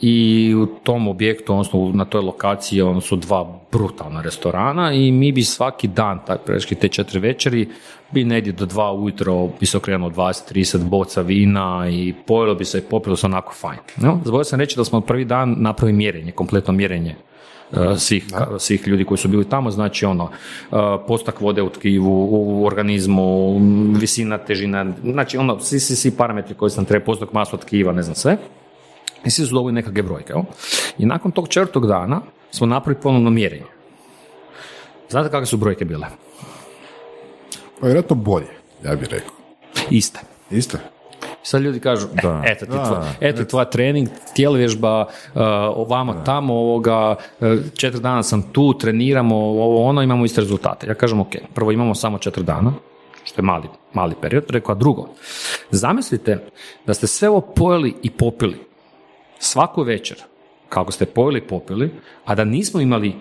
[0.00, 5.32] i u tom objektu, odnosno na toj lokaciji ono su dva brutalna restorana i mi
[5.32, 7.68] bi svaki dan, tak, preški te četiri večeri,
[8.10, 12.78] bi negdje do dva ujutro bi se okrenulo 20-30 boca vina i pojelo bi se
[12.78, 13.78] i popilo se onako fajn.
[13.96, 17.16] No, Zaboravio sam reći da smo prvi dan napravili mjerenje, kompletno mjerenje
[17.98, 18.24] svih,
[18.58, 23.58] svih ljudi koji su bili tamo, znači ono, uh, postak vode u tkivu, u organizmu,
[23.98, 28.02] visina, težina, znači ono, svi, svi, svi parametri koji sam trebao, postak masu tkiva, ne
[28.02, 28.36] znam sve.
[29.24, 30.32] I svi su dobili nekakve brojke.
[30.32, 30.42] jel?
[30.98, 32.20] I nakon tog četvrtog dana
[32.50, 33.66] smo napravili ponovno mjerenje.
[35.08, 36.06] Znate kakve su brojke bile?
[37.80, 38.48] Pa vjerojatno bolje,
[38.84, 39.34] ja bih rekao.
[39.90, 40.20] Iste.
[40.50, 40.78] Isto?
[41.42, 42.42] Sad ljudi kažu, e, Da.
[42.46, 42.84] eto ti, Da.
[42.84, 45.40] tvoj, eto tvoja trening, tjelevježba, uh,
[45.76, 50.86] ovamo tamo, ovoga, uh, četiri dana sam tu, treniramo, ovo ono, imamo iste rezultate.
[50.86, 52.72] Ja kažem, ok, prvo imamo samo četiri dana,
[53.24, 55.08] što je mali, mali period, rekao, a drugo,
[55.70, 56.38] zamislite
[56.86, 58.56] da ste sve ovo pojeli i popili
[59.38, 60.16] svaku večer,
[60.68, 61.90] kako ste pojeli i popili,
[62.24, 63.14] a da nismo imali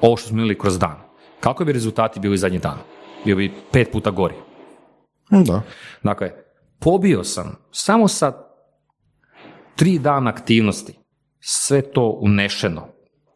[0.00, 0.96] ovo što smo imali kroz dan.
[1.40, 2.78] Kako bi rezultati bili zadnji dan?
[3.24, 4.34] Bio bi pet puta gori.
[5.30, 5.62] Da.
[6.02, 6.45] Dakle,
[6.78, 8.32] pobio sam samo sa
[9.76, 10.98] tri dana aktivnosti,
[11.40, 12.88] sve to unešeno,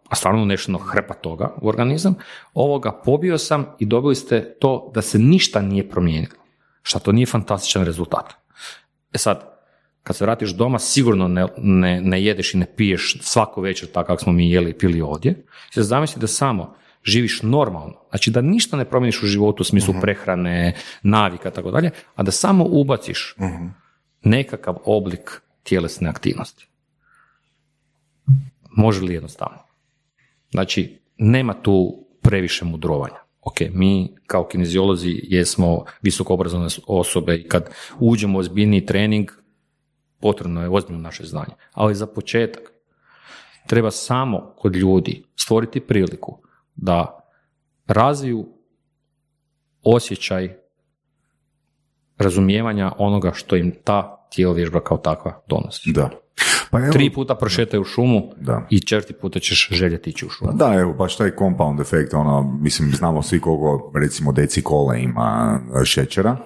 [0.08, 2.14] a stvarno unešeno hrpa toga u organizam,
[2.54, 6.34] ovoga pobio sam i dobili ste to da se ništa nije promijenilo.
[6.82, 8.32] Šta to nije fantastičan rezultat.
[9.12, 9.50] E sad,
[10.02, 14.06] kad se vratiš doma, sigurno ne, ne, ne jedeš i ne piješ svaku večer tako
[14.06, 15.46] kako smo mi jeli i pili ovdje.
[15.74, 16.74] Se zamisli da samo
[17.04, 21.90] živiš normalno, znači da ništa ne promijeniš u životu u smislu prehrane, navika, tako dalje,
[22.14, 23.34] a da samo ubaciš
[24.22, 26.68] nekakav oblik tjelesne aktivnosti.
[28.76, 29.58] Može li jednostavno?
[30.50, 33.20] Znači, nema tu previše mudrovanja.
[33.42, 39.30] Ok, mi kao kineziolozi jesmo visoko obrazovane osobe i kad uđemo u ozbiljniji trening,
[40.20, 41.54] potrebno je ozbiljno naše znanje.
[41.72, 42.72] Ali za početak
[43.66, 46.42] treba samo kod ljudi stvoriti priliku
[46.80, 47.24] da
[47.86, 48.46] razviju
[49.82, 50.56] osjećaj
[52.18, 55.92] razumijevanja onoga što im ta tijelovježba kao takva donosi.
[55.92, 56.10] Da.
[56.70, 58.66] Pa evo, Tri puta prošetaj u šumu Da.
[58.70, 60.52] i četiri puta ćeš željeti ići u šumu.
[60.52, 65.60] Da, evo, baš taj compound efekt, ono, mislim, znamo svi koliko, recimo, deci kole ima
[65.84, 66.36] šećera.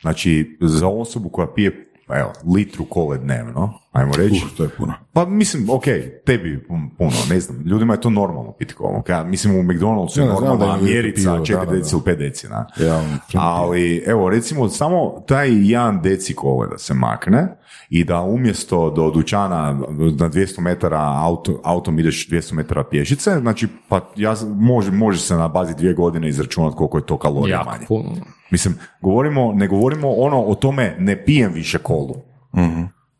[0.00, 4.42] Znači, za osobu koja pije, pa evo, litru kole dnevno, ajmo reći.
[4.44, 4.92] Uh, to je puno.
[5.12, 5.84] Pa mislim, ok,
[6.26, 8.98] tebi pun- puno, ne znam, ljudima je to normalno piti kolu.
[8.98, 12.02] ok, mislim u McDonald'su je Ja, normalno, da mjerica piju, 4 da, da, deci ili
[12.06, 12.66] 5 deci, na.
[12.78, 13.02] Ja,
[13.34, 17.48] Ali, evo, recimo, samo taj jedan deci kole da se makne
[17.90, 23.68] i da umjesto do dućana na 200 metara auto, autom ideš 200 metara pješice, znači,
[23.88, 27.70] pa ja, može, može se na bazi dvije godine izračunati koliko je to kalorija Jako
[27.70, 27.84] manje.
[27.88, 28.10] puno.
[28.52, 32.14] Mislim, govorimo, ne govorimo ono o tome ne pijem više kolu,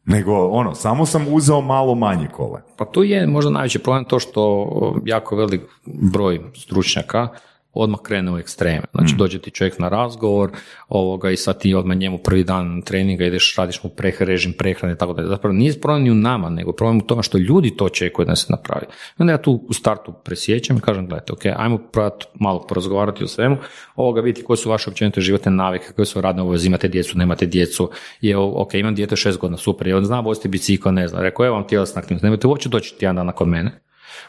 [0.04, 2.60] nego ono, samo sam uzeo malo manje kole.
[2.76, 4.66] Pa tu je možda najveći problem to što
[5.04, 7.28] jako velik broj stručnjaka
[7.72, 8.82] odmah krene u ekstreme.
[8.94, 10.50] Znači dođe ti čovjek na razgovor
[10.88, 14.94] ovoga, i sad ti odmah njemu prvi dan treninga ideš, radiš mu preh, režim prehrane
[14.94, 15.28] i tako dalje.
[15.28, 18.36] Zapravo nije problem ni u nama, nego problem u tome što ljudi to očekuju da
[18.36, 18.86] se napravi.
[18.86, 23.24] I onda ja tu u startu presjećam i kažem, gledajte, ok, ajmo probati malo porazgovarati
[23.24, 23.56] o svemu,
[23.96, 27.46] ovoga vidjeti koje su vaše općenite životne navike, koje su radne obaveze, imate djecu, nemate
[27.46, 31.22] djecu, je, ok, imam dijete šest godina, super, je, on zna voziti bicikl, ne znam,
[31.22, 33.80] rekao, evo vam tjelesna aktivnost, nemojte uopće doći tjedan dana kod mene,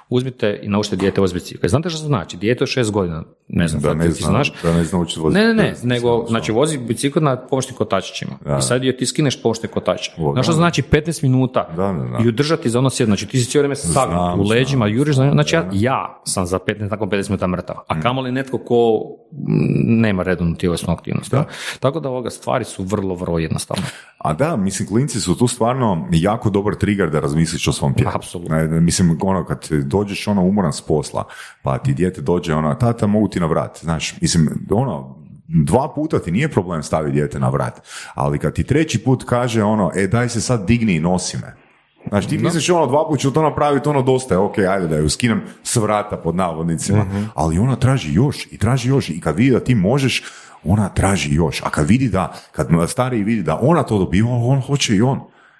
[0.09, 1.67] uzmite i naučite dijete voziti bicikl.
[1.67, 2.37] Znate što to znači?
[2.37, 5.19] Dijete od šest godina, ne znam, Da ne ti zna, znaš, da ne zna učiti
[5.19, 5.41] voziti.
[5.41, 8.31] ne, ne, ne, Da, nego, da, znači vozi bicikl na pomoćnim kotačićima.
[8.59, 10.11] I sad joj ti skineš pomoćne kotače.
[10.33, 10.57] Znaš što da.
[10.57, 12.23] znači 15 minuta Da, da, da.
[12.23, 15.15] i udržati za ono sjed, znači ti si cijelo vrijeme Znam, u leđima, znam, juriš,
[15.15, 20.01] znači ja, ja sam za 15, nakon 15 minuta mrtav, a kamoli netko ko mm,
[20.01, 21.31] nema redovnu tjelesnu aktivnost.
[21.31, 21.45] Da.
[21.79, 23.83] Tako da ovoga stvari su vrlo, vrlo jednostavne.
[24.17, 28.11] A da, mislim, klinci su tu stvarno jako dobar trigger da razmisliš o svom tijelu.
[28.15, 28.55] Apsolutno.
[28.55, 31.23] Ne, Mislim, ono, kad dođeš ono umoran s posla,
[31.63, 35.15] pa ti dijete dođe, ono, tata, mogu ti na vrat, znaš, mislim, ono,
[35.47, 37.81] dva puta ti nije problem staviti dijete na vrat,
[38.13, 41.55] ali kad ti treći put kaže, ono, e, daj se sad digni i nosi me.
[42.09, 44.97] Znači, ti misliš, ono, dva puta ću to napraviti, ono, dosta je, ok, ajde da
[44.97, 49.37] ju skinem s vrata pod navodnicima, ali ona traži još i traži još i kad
[49.37, 50.23] vidi da ti možeš,
[50.63, 54.61] ona traži još, a kad vidi da, kad stariji vidi da ona to dobiva, on
[54.61, 55.19] hoće i on.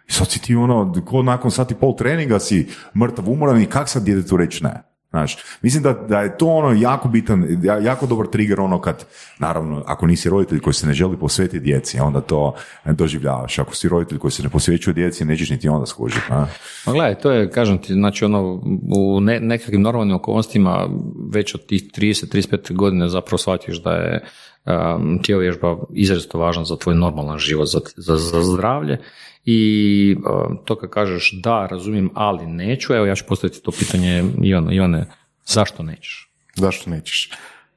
[0.10, 3.66] I sad si ti ono, ko nakon sat i pol treninga si mrtav umoran i
[3.66, 4.94] kak sad djetetu reći ne?
[5.14, 9.06] Znaš, mislim da, da je to ono jako bitan, ja- jako dobar trigger ono kad,
[9.40, 13.60] naravno, ako nisi roditelj koji se ne želi posvetiti djeci, onda to doživljavaš.
[13.60, 16.26] Ako si roditelj koji se ne posvećuje djeci, nećeš niti onda skužiti.
[16.30, 16.46] a?
[16.86, 18.62] Pa gledaj, to je, kažem ti, znači ono,
[18.96, 20.90] u ne, nekakvim normalnim okolnostima
[21.34, 24.24] već od tih 30-35 godina zapravo shvatiš da je
[24.66, 29.00] um, tjelovježba izrazito važna za tvoj normalan život, za, za, za zdravlje
[29.46, 34.24] i um, to kad kažeš da, razumijem, ali neću, evo ja ću postaviti to pitanje
[34.44, 35.06] Ivane, Ivane,
[35.46, 36.30] zašto nećeš?
[36.56, 37.32] Zašto nećeš?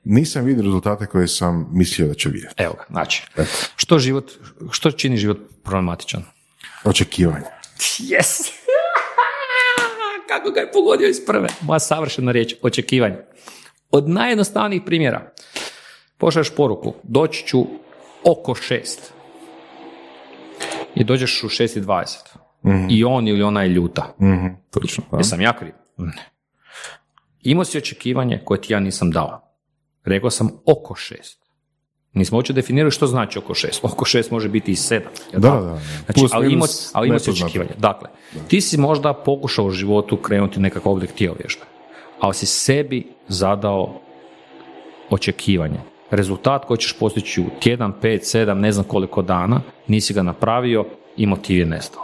[0.05, 2.55] Nisam vidio rezultate koje sam mislio da ću vidjeti.
[2.57, 3.23] Evo ga, znači,
[3.77, 4.33] što život,
[4.71, 6.23] što čini život problematičan?
[6.85, 7.47] Očekivanje.
[7.99, 8.51] Yes!
[10.31, 11.49] Kako ga je pogodio iz prve?
[11.61, 13.17] Moja savršena riječ, očekivanje.
[13.91, 15.33] Od najjednostavnijih primjera.
[16.19, 17.67] Pošalješ poruku, doći ću
[18.25, 19.16] oko šest.
[20.97, 22.37] I dođeš u šest i dvadeset.
[22.91, 24.15] I on ili ona je ljuta.
[24.71, 25.05] Točno.
[25.11, 25.17] da.
[25.19, 25.73] Jesam ja kriv?
[25.97, 26.31] Ne.
[27.43, 29.43] Imao si očekivanje koje ti ja nisam dao.
[30.05, 31.47] Rekao sam oko šest.
[32.13, 33.85] Nismo uopće definirali što znači oko šest.
[33.85, 35.13] Oko šest može biti i sedam.
[35.33, 35.79] Da, da, da.
[36.05, 36.47] Znači, Plus, ali
[36.93, 37.47] ali emocije nepoznato.
[37.47, 37.71] očekivanja.
[37.79, 38.09] Dakle,
[38.49, 41.63] ti si možda pokušao u životu krenuti nekakav oblik tijela vježbe,
[42.21, 44.01] ali si sebi zadao
[45.11, 45.81] očekivanje.
[46.11, 50.85] Rezultat koji ćeš postići u tjedan, pet, sedam, ne znam koliko dana, nisi ga napravio
[51.17, 52.03] i motiv je nestao.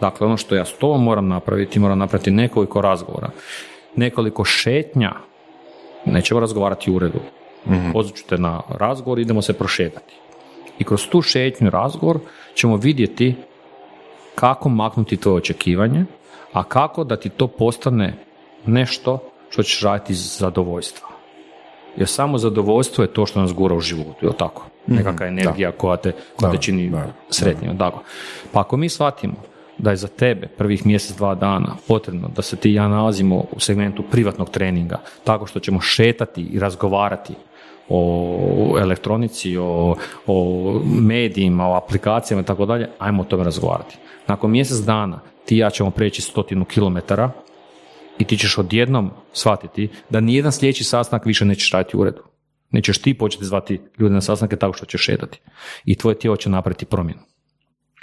[0.00, 3.30] Dakle, ono što ja s tobom moram napraviti, moram napraviti nekoliko razgovora,
[3.96, 5.12] nekoliko šetnja,
[6.04, 7.20] nećemo razgovarati u uredu.
[8.14, 10.14] Ću te na razgovor, idemo se prošetati.
[10.78, 12.18] I kroz tu šetnju razgovor
[12.54, 13.34] ćemo vidjeti
[14.34, 16.04] kako maknuti tvoje očekivanje,
[16.52, 18.14] a kako da ti to postane
[18.66, 19.18] nešto
[19.50, 21.08] što ćeš raditi iz zadovoljstva.
[21.96, 24.66] Jer samo zadovoljstvo je to što nas gura u životu, je tako?
[24.86, 28.02] Nekakva energija koja te, koja te čini da, sretnijom, tako.
[28.52, 29.34] Pa ako mi shvatimo
[29.78, 33.44] da je za tebe prvih mjesec, dva dana potrebno da se ti i ja nalazimo
[33.52, 37.34] u segmentu privatnog treninga, tako što ćemo šetati i razgovarati
[37.88, 43.96] o elektronici, o, o medijima, o aplikacijama i tako dalje, ajmo o tome razgovarati.
[44.26, 47.30] Nakon mjesec dana ti i ja ćemo preći stotinu kilometara
[48.18, 52.22] i ti ćeš odjednom shvatiti da nijedan sljedeći sastanak više nećeš raditi u uredu.
[52.70, 55.40] Nećeš ti početi zvati ljude na sastanke tako što ćeš šetati.
[55.84, 57.20] I tvoje tijelo će napraviti promjenu.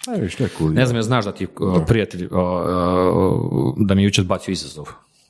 [0.07, 0.73] Aj, je cool.
[0.73, 2.29] Ne znam, jel znaš da ti uh, prijatelj,
[3.77, 4.87] da mi je jučer bacio izazov.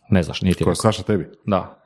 [0.10, 0.76] Ne znaš, nije ti Ko je.
[0.76, 1.28] Saša tebi?
[1.46, 1.82] Da.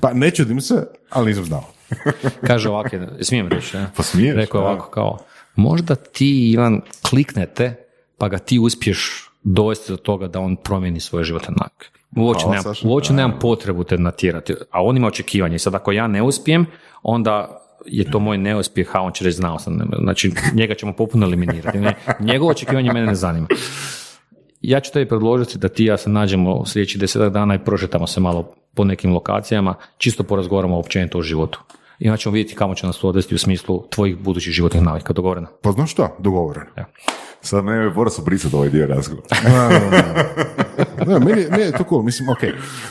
[0.00, 1.64] Pa ne čudim se, ali nisam znao.
[2.48, 3.86] Kaže ovako, smijem reći, ne?
[3.96, 4.68] Pa smiješ, Rekao je da.
[4.68, 5.18] ovako kao,
[5.56, 6.80] možda ti, Ivan,
[7.10, 7.74] kliknete,
[8.18, 11.97] pa ga ti uspiješ dovesti do toga da on promijeni svoje životne navike.
[12.16, 15.58] Uopće, Hvala, nemam, uopće nemam potrebu te natjerati, a on ima očekivanje.
[15.58, 16.66] Sad ako ja ne uspijem,
[17.02, 19.78] onda je to moj neuspjeh, a on će reći znao sam.
[20.02, 21.78] Znači, njega ćemo popuno eliminirati.
[22.20, 23.46] Njegovo očekivanje mene ne zanima.
[24.60, 28.06] Ja ću tebi predložiti da ti ja se nađemo u sljedećih desetak dana i prošetamo
[28.06, 31.60] se malo po nekim lokacijama, čisto porazgovaramo općenito o životu.
[31.98, 35.12] I onda ćemo vidjeti kamo će nas to odvesti u smislu tvojih budućih životnih navika.
[35.12, 35.46] Dogovoreno?
[35.62, 36.16] Pa znaš šta?
[36.18, 36.66] Dogovoreno.
[37.40, 39.26] Sad ne mora se brisati ovaj dio razgovora.
[41.06, 42.02] Ne, meni, meni je to cool.
[42.02, 42.38] Mislim, ok,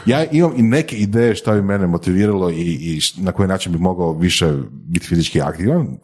[0.06, 3.80] ja imam i neke ideje šta bi mene motiviralo i, i na koji način bi
[3.80, 5.98] mogao više biti fizički aktivan,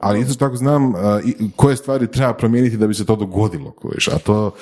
[0.00, 1.00] ali isto tako znam uh,
[1.56, 4.54] koje stvari treba promijeniti da bi se to dogodilo, kojiš, a to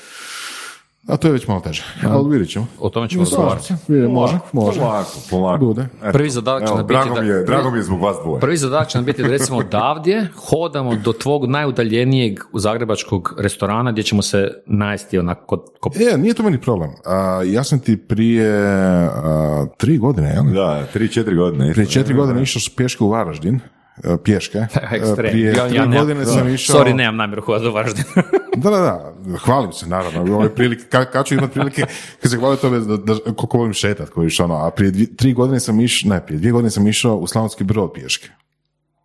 [1.07, 1.85] a to je već malo teže.
[2.05, 2.67] Ali vidjet ćemo.
[2.81, 3.75] O tome ćemo razgovarati.
[4.09, 4.81] Može, može.
[4.81, 5.65] Polako, polako.
[5.65, 5.87] Bude.
[6.03, 6.13] Eto.
[6.13, 8.41] Prvi zadatak će nam biti drago, da- mi je, drago mi je zbog vas dvoje.
[8.41, 14.03] Prvi zadatak će nam biti da recimo odavdje hodamo do tvog najudaljenijeg zagrebačkog restorana gdje
[14.05, 16.91] ćemo se najesti onako kod, kod E, nije to meni problem.
[17.07, 18.67] A, ja sam ti prije
[19.15, 20.45] a, tri godine, jel?
[20.55, 21.73] Da, tri, četiri godine.
[21.73, 23.76] Prije četiri godine išao s pješke u Varaždin, e,
[24.25, 24.59] pješke.
[24.83, 25.31] E, ekstrem.
[25.31, 26.77] Prije Ja- ja nemam- godine sam išao...
[26.77, 28.07] Sorry, nemam namjeru hodati do Varaždina.
[28.57, 30.37] Da, da, da, hvalim se naravno.
[30.37, 31.85] Ove prilike, kad, kad ću imati prilike,
[32.23, 35.33] kad se hvalim tome da, da, koliko volim šetat, koji ono, a prije dvi, tri
[35.33, 38.29] godine sam išao, ne, prije dvije godine sam išao u Slavonski brod pješke.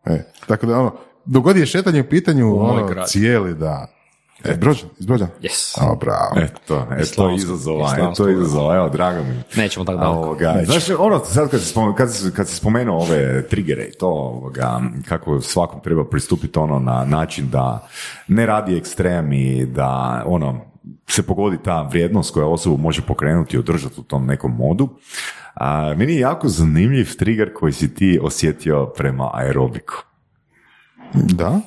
[0.05, 3.87] E, tako da ono, dogod je šetanje u pitanju, moj ono, cijeli dan.
[4.43, 5.27] E, Brođan, iz Brođan?
[5.41, 5.77] Yes.
[5.81, 6.35] O, bravo.
[6.35, 9.61] Eto, e, to je izazova, iz e, to je izazova, evo, drago mi.
[9.61, 10.21] Nećemo tako daleko.
[10.21, 13.91] Ovoga, znaš, ono, sad kad si, spomenuo, kad, si, kad si spomenuo ove trigere i
[13.91, 17.87] to, ovoga, kako svakom treba pristupiti ono na način da
[18.27, 20.61] ne radi ekstrem i da ono,
[21.07, 24.89] se pogodi ta vrijednost koja osobu može pokrenuti i održati u tom nekom modu.
[25.55, 29.93] A, meni je jako zanimljiv trigger koji si ti osjetio prema aerobiku.
[31.13, 31.59] Da?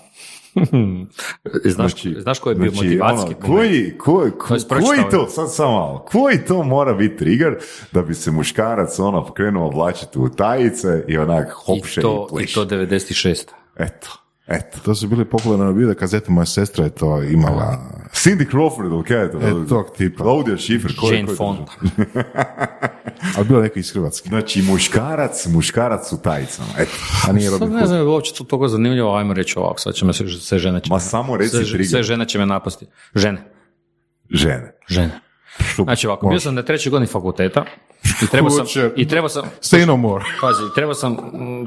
[1.67, 5.11] Znaš, znaš koji je bio motivacijski ono, koji, koji, To je koji, pročitao.
[5.13, 7.57] to, sad samo malo, koji to mora biti trigger
[7.93, 12.27] da bi se muškarac ono krenuo oblačiti u tajice i onak hopše I i, to,
[12.27, 12.55] i pleše.
[12.55, 13.45] to 96.
[13.77, 14.09] Eto,
[14.47, 14.79] eto.
[14.81, 17.79] To su bili popularne video kazete, moja sestra je to imala.
[18.13, 19.39] Cindy Crawford, kaj je to?
[19.39, 20.25] E, tog tipa.
[20.25, 21.65] Claudia Schiffer, koji, Jane koji- Fonda.
[23.37, 24.29] Ali bilo neko iz Hrvatske.
[24.29, 26.69] Znači, muškarac, muškarac u tajicama.
[26.79, 26.91] Eto.
[27.29, 27.89] A nije Sad Robin ne Hood.
[27.89, 30.59] znam je li uopće to toliko zanimljivo, ajmo reći ovako, sad će me sve, sve
[30.59, 31.87] žene će Ma me- samo reci sve, trigger.
[31.87, 32.87] sve žene će me napasti.
[33.15, 33.51] Žene.
[34.31, 34.73] Žene.
[34.89, 35.21] Žene.
[35.77, 37.65] Znači ovako, bio sam na trećoj godini fakulteta
[38.23, 38.67] i trebao sam,
[38.97, 40.25] i trebao sam, Say no more.
[40.41, 41.17] pazi, trebao sam,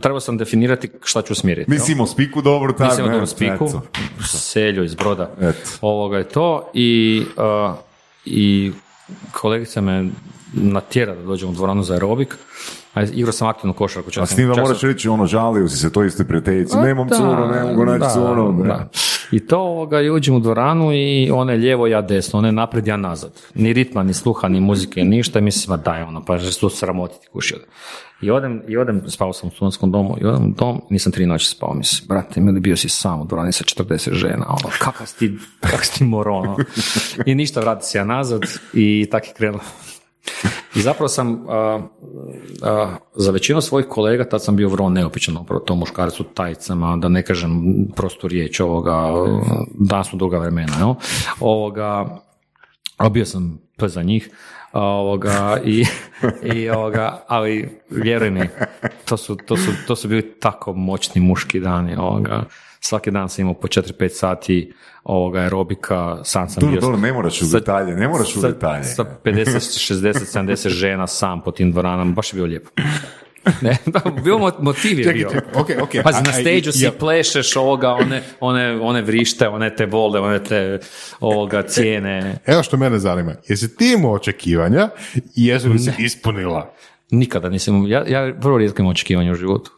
[0.01, 1.71] trebao sam definirati šta ću smjeriti.
[1.71, 2.95] Nisi imao spiku dobro tako.
[2.97, 3.81] Ne, dobro spiku, eto.
[4.27, 5.69] seljo iz broda, Eto.
[5.81, 7.75] ovoga je to i, uh,
[8.25, 8.71] i
[9.31, 10.09] kolegica me
[10.53, 12.35] natjera da dođem u dvoranu za aerobik,
[12.93, 14.11] a igrao sam aktivnu košarku.
[14.11, 16.81] čak A s tim da moraš reći, ono, žalio si se to istoj prijateljici, A,
[16.81, 18.65] nemam curu, ne mogu naći curu.
[19.31, 22.97] I to ovoga, i uđem u dvoranu i one lijevo, ja desno, one napred, ja
[22.97, 23.31] nazad.
[23.53, 25.39] Ni ritma, ni sluha, ni muzike, ništa.
[25.39, 27.57] I mislim, ma daj ono, pa že to sramotiti kušio.
[28.21, 31.25] I odem, i odem, spao sam u studentskom domu, i odem u dom, nisam tri
[31.25, 35.07] noći spao, mislim, brate, mili bio si sam u dvorani sa 40 žena, ono, kakav
[35.07, 36.57] si ti, kakav si ti moro, ono.
[37.25, 38.41] I ništa, vrati se ja nazad
[38.73, 39.63] i tak je krenulo.
[40.75, 41.81] I zapravo sam a,
[42.61, 47.09] a, za većinu svojih kolega, tad sam bio vrlo neopičan upravo tom muškarcu tajcama, da
[47.09, 47.61] ne kažem
[47.95, 49.11] prostu riječ ovoga,
[49.79, 50.93] danas su druga vremena, jel?
[51.39, 52.19] Ovoga,
[52.97, 54.29] a bio sam p za njih,
[54.73, 55.85] ovoga, i,
[56.55, 58.49] i ovoga, ali vjeruj mi,
[59.05, 62.43] to su, to, su, to su bili tako moćni muški dani, ovoga,
[62.79, 64.73] svaki dan sam imao po 4-5 sati
[65.03, 66.81] ovoga aerobika, sam sam Dobro, bio...
[66.81, 68.83] dobro, ne moraš u sa- detalje, ne moraš u sa- detalje.
[68.83, 69.45] Sa 50,
[69.93, 72.69] 60, 70 žena sam po tim dvoranama, baš je bilo lijepo.
[73.61, 73.77] Ne,
[74.23, 75.29] bio mo- motiv je bio.
[75.53, 75.89] ok, ok.
[76.03, 80.19] Pazi, a- na stage si ja- plešeš ovoga, one, one, one vrište, one te vole,
[80.19, 80.79] one te
[81.19, 82.37] ovoga cijene.
[82.45, 83.35] Evo što mene zanima.
[83.47, 86.73] Jesi ti imao očekivanja i jesu li se ispunila?
[87.11, 89.71] Nikada nisam, ja, ja vrlo rijetko imam očekivanja u životu.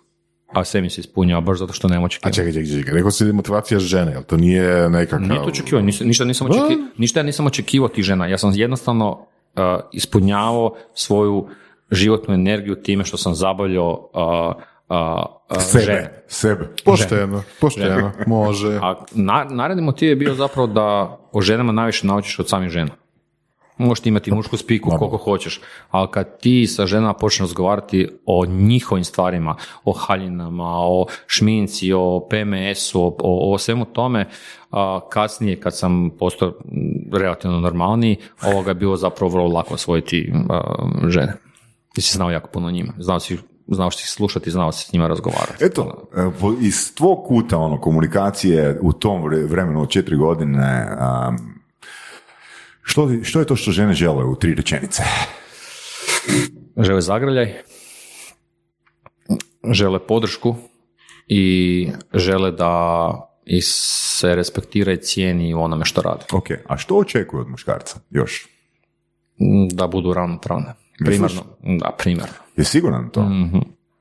[0.53, 2.33] A sve mi se ispunjava baš zato što nemam A očekivanja.
[2.33, 2.93] čekaj, čekaj, čekaj.
[2.93, 5.27] Rekao si motivacija žene, jel to nije nekakav...
[5.27, 8.27] Nije to očekivanje, nisam, ništa, nisam očeki, ništa ja nisam očekivao tih žena.
[8.27, 11.47] Ja sam jednostavno uh, ispunjavao svoju
[11.91, 16.23] životnu energiju time što sam zabavljao uh, uh, uh, Sebe, žene.
[16.27, 16.67] sebe.
[16.85, 18.79] Pošteno, pošteno, može.
[18.81, 22.91] A na, naredni motiv je bio zapravo da o ženama najviše naučiš od samih žena.
[23.79, 28.45] Možeš ti imati mušku spiku koliko hoćeš, ali kad ti sa ženama počneš razgovarati o
[28.45, 29.55] njihovim stvarima,
[29.85, 34.29] o haljinama, o šminci, o PMS-u, o, o, o svemu tome,
[34.71, 36.53] a, kasnije kad sam postao
[37.13, 40.61] relativno normalniji, ovoga je bilo zapravo vrlo lako osvojiti a,
[41.07, 41.33] žene.
[41.93, 43.37] Ti si znao jako puno o njima, znao si
[43.71, 45.65] znao si ih slušati, znao si s njima razgovarati.
[45.65, 46.29] Eto, e,
[46.61, 51.58] iz tvog kuta ono, komunikacije u tom vre- vremenu od četiri godine, um,
[52.81, 55.03] što, što je to što žene žele u tri rečenice?
[56.77, 57.53] žele zagrljaj,
[59.71, 60.55] žele podršku
[61.27, 63.13] i žele da
[63.45, 66.25] ih se respektira i cijeni u onome što rade.
[66.31, 68.47] Ok, a što očekuje od muškarca još?
[69.71, 70.73] Da budu ravnopravne.
[71.05, 71.41] Primarno.
[71.79, 72.33] Da, primarno.
[72.57, 73.25] Je siguran to?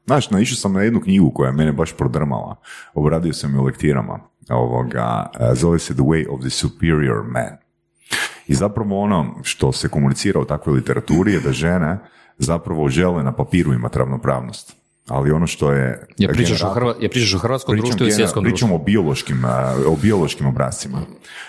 [0.07, 2.57] Znaš, naišao sam na jednu knjigu koja je mene baš prodrmala.
[2.95, 4.21] Obradio sam je u lektirama.
[4.51, 7.68] Ovoga, e, zove se The Way of the Superior Man.
[8.49, 11.99] I zapravo ono što se komunicira u takvoj literaturi je da žene
[12.39, 14.77] zapravo žele na papiru imati ravnopravnost.
[15.09, 16.07] Ali ono što je...
[16.19, 18.83] Je pričaš, o, generator- Hrva, je pričaš o hrvatskom Pričam, društvu i svjetskom pričam društvu.
[18.83, 19.45] o biološkim,
[19.87, 20.99] o biološkim obrascima.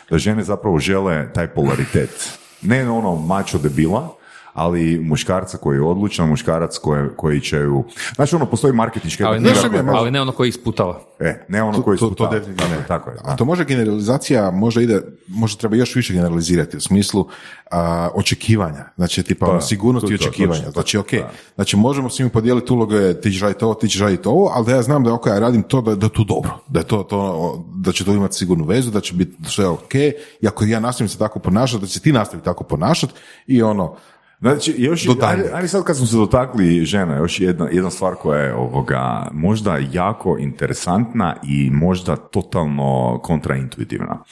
[0.09, 2.39] Da žene zapravo žele taj polaritet.
[2.61, 4.15] Ne ono mačo debila,
[4.59, 7.83] ali muškarca koji je odlučan, muškarac koje, koji će ju...
[8.15, 9.27] Znači ono, postoji marketinška...
[9.27, 9.51] Ali ne,
[9.93, 10.99] ali ne ono koji isputava.
[11.19, 12.15] E, ne ono koji To- su...
[12.15, 12.85] to tako, definitivno ne.
[12.87, 13.21] Tako je, da.
[13.31, 17.27] A to može generalizacija, može ide, može treba još više generalizirati u smislu
[17.71, 20.71] a, očekivanja, znači tipa ono, sigurnosti to- i to- očekivanja.
[20.71, 21.31] znači, ok, da.
[21.55, 24.65] znači možemo svi mi podijeliti uloge, ti ćeš raditi ovo, ti ćeš raditi ovo, ali
[24.65, 26.87] da ja znam da ok, ja radim to, da, da je to dobro, da je
[26.87, 29.95] to, to, da će to imati sigurnu vezu, da će biti sve ok,
[30.41, 33.13] i ako ja nastavim se tako ponašati, da će ti nastaviti tako ponašati
[33.47, 33.95] i ono,
[34.41, 38.41] Znači, još, ajde, ajde sad kad smo se dotakli žena, još jedna, jedna stvar koja
[38.41, 44.23] je ovoga, možda jako interesantna i možda totalno kontraintuitivna.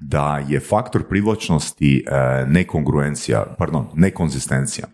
[0.00, 4.86] Da je faktor privlačnosti e, nekongruencija, pardon, nekonzistencija.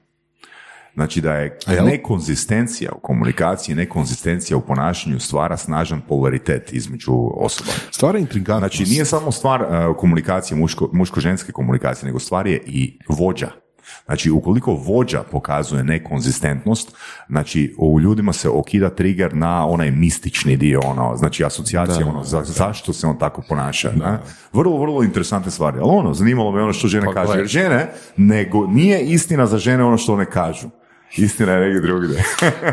[0.94, 7.70] Znači da je nekonzistencija u komunikaciji, nekonzistencija u ponašanju stvara snažan polaritet između osoba.
[7.90, 8.76] stvara intrigantnost.
[8.76, 13.63] Znači nije samo stvar uh, komunikacije, muško, muško-ženske komunikacije, nego stvar je i vođa.
[14.06, 16.96] Znači, ukoliko vođa pokazuje nekonzistentnost,
[17.28, 22.42] znači u ljudima se okida trigger na onaj mistični dio, ono, znači asocijacija, ono, za,
[22.44, 23.92] zašto se on tako ponaša.
[23.92, 24.18] ne?
[24.52, 25.78] Vrlo, vrlo interesantne stvari.
[25.80, 27.26] Ali ono, zanimalo me ono što žene Pa, kažu.
[27.26, 27.40] gledaj.
[27.40, 30.68] Jer žene, nego, nije istina za žene ono što one kažu.
[31.16, 32.24] Istina je negdje drugdje.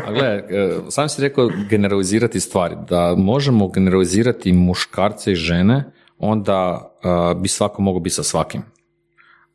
[0.06, 2.76] A gledaj, e, sam si rekao generalizirati stvari.
[2.88, 8.62] Da možemo generalizirati muškarce i žene, onda e, bi svako mogao biti sa svakim.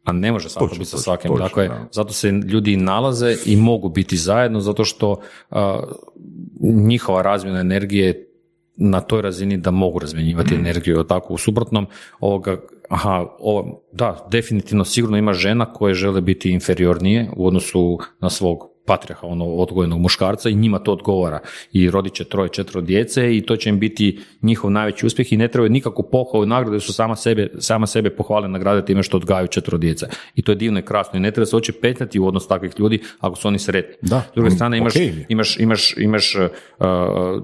[0.07, 1.31] A ne može svako Točno, biti sa točno, svakim.
[1.31, 1.87] točno, dakle, da.
[1.91, 5.15] zato se ljudi nalaze i mogu biti zajedno, zato što
[5.51, 5.79] a,
[6.61, 8.23] njihova razmjena energije
[8.77, 10.59] na toj razini da mogu razmjenjivati Mm.
[10.59, 11.87] energiju, tako u suprotnom
[12.19, 12.57] ovoga,
[12.89, 18.69] aha, ovo, da, definitivno sigurno ima žena koje žele biti inferiornije u odnosu na svog
[18.87, 21.39] patrijarha, ono odgojenog muškarca i njima to odgovara
[21.73, 25.37] i rodit će troje, četvero djece i to će im biti njihov najveći uspjeh i
[25.37, 29.03] ne trebaju nikakvu pohvalu i nagradu jer su sama sebe, sama sebe pohvale nagrade time
[29.03, 30.07] što odgajaju četvero djece.
[30.35, 32.71] I to je divno i krasno i ne treba se uopće petljati u odnos takvih
[32.79, 33.95] ljudi ako su oni sretni.
[34.01, 35.25] Da, S druge strane imaš, ok je.
[35.29, 36.47] imaš, imaš, imaš uh,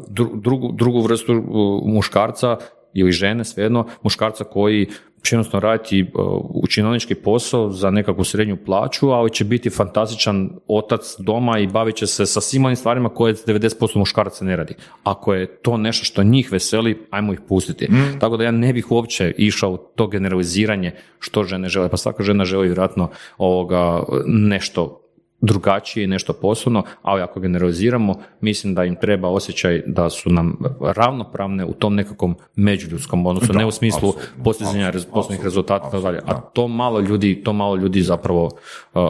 [0.10, 2.58] dru- drugu, drugu vrstu uh, muškarca
[2.94, 4.88] ili žene, svejedno, muškarca koji
[5.24, 6.09] će jednostavno raditi uh,
[6.49, 11.95] u činovnički posao za nekakvu srednju plaću, ali će biti fantastičan otac doma i bavit
[11.95, 14.76] će se sa svim onim stvarima koje 90% muškaraca ne radi.
[15.03, 17.88] Ako je to nešto što njih veseli, ajmo ih pustiti.
[18.19, 22.24] Tako da ja ne bih uopće išao u to generaliziranje što žene žele, pa svaka
[22.24, 25.03] žena želi vjerojatno ovoga nešto
[25.44, 31.66] drugačije, nešto posebno, ali ako generaliziramo, mislim da im treba osjećaj da su nam ravnopravne
[31.66, 34.14] u tom nekakvom međuljudskom odnosu, ne u smislu
[34.44, 36.20] postizanja poslovnih rezultata, dalje.
[36.26, 38.50] a to malo ljudi, to malo ljudi zapravo
[38.94, 39.02] uh,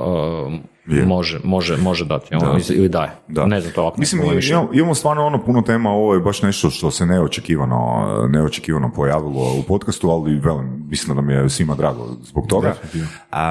[0.88, 1.06] Je.
[1.06, 2.42] može, može, može dati, jel?
[2.70, 3.12] ili daje.
[3.28, 3.46] Da.
[3.46, 4.00] Ne znam to ovako.
[4.00, 8.92] Mislim, imamo, imamo stvarno ono puno tema, ovo je baš nešto što se neočekivano, neočekivano
[8.96, 12.76] pojavilo u podcastu, ali velim, mislim da nam je svima drago zbog toga.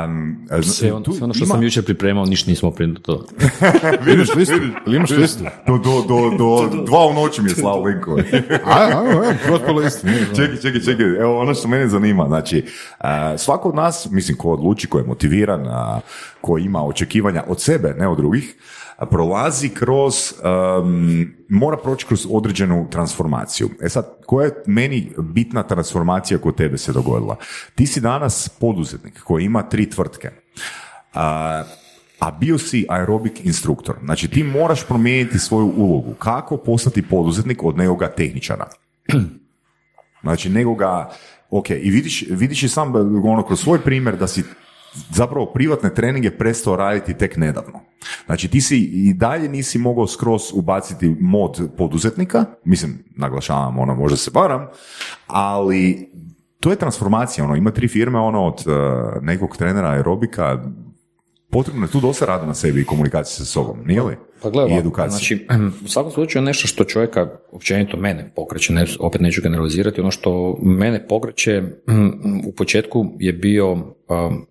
[0.05, 3.26] Um, Sve, on, tu sve ono što ima- sam jučer pripremao, ništa nismo prije to.
[4.07, 4.55] Vidiš listu?
[4.87, 5.45] Ili imaš listu?
[5.66, 8.24] do, do, do, do dva u noći mi je slao linkove.
[9.64, 9.91] Problem.
[10.37, 12.64] čekaj, čekaj, čekaj, evo ono što mene zanima, znači,
[12.99, 16.01] a, svako od nas, mislim, ko odluči, ko je motiviran, a,
[16.43, 18.55] ko ima očekivanja od sebe, ne od drugih,
[19.11, 20.34] prolazi kroz,
[20.82, 23.70] um, mora proći kroz određenu transformaciju.
[23.82, 27.36] E sad, koja je meni bitna transformacija kod tebe se dogodila?
[27.74, 30.30] Ti si danas poduzetnik koji ima tri tvrtke.
[31.14, 31.62] A,
[32.20, 33.97] a bio si aerobik instruktor.
[34.05, 36.14] Znači ti moraš promijeniti svoju ulogu.
[36.14, 38.66] Kako postati poduzetnik od nekoga tehničara?
[40.22, 41.11] Znači, nego ga,
[41.51, 44.45] ok, i vidiš, vidiš i sam ono, kroz svoj primjer da si
[45.11, 47.80] zapravo privatne treninge prestao raditi tek nedavno.
[48.26, 54.16] Znači, ti si i dalje nisi mogao skroz ubaciti mod poduzetnika, mislim, naglašavam, ono, možda
[54.16, 54.66] se varam,
[55.26, 56.11] ali
[56.61, 58.72] to je transformacija, ono, ima tri firme, ono, od eh,
[59.20, 60.62] nekog trenera aerobika,
[61.53, 64.16] potrebno je tu dosta rada na sebi i komunikacije sa sobom, nije li?
[64.42, 65.18] Pa gledaj, I ovako, edukacija.
[65.18, 65.46] znači,
[65.84, 70.59] u svakom slučaju nešto što čovjeka, općenito mene pokreće, ne, opet neću generalizirati, ono što
[70.62, 74.46] mene pokreće mm, u početku je bio, um,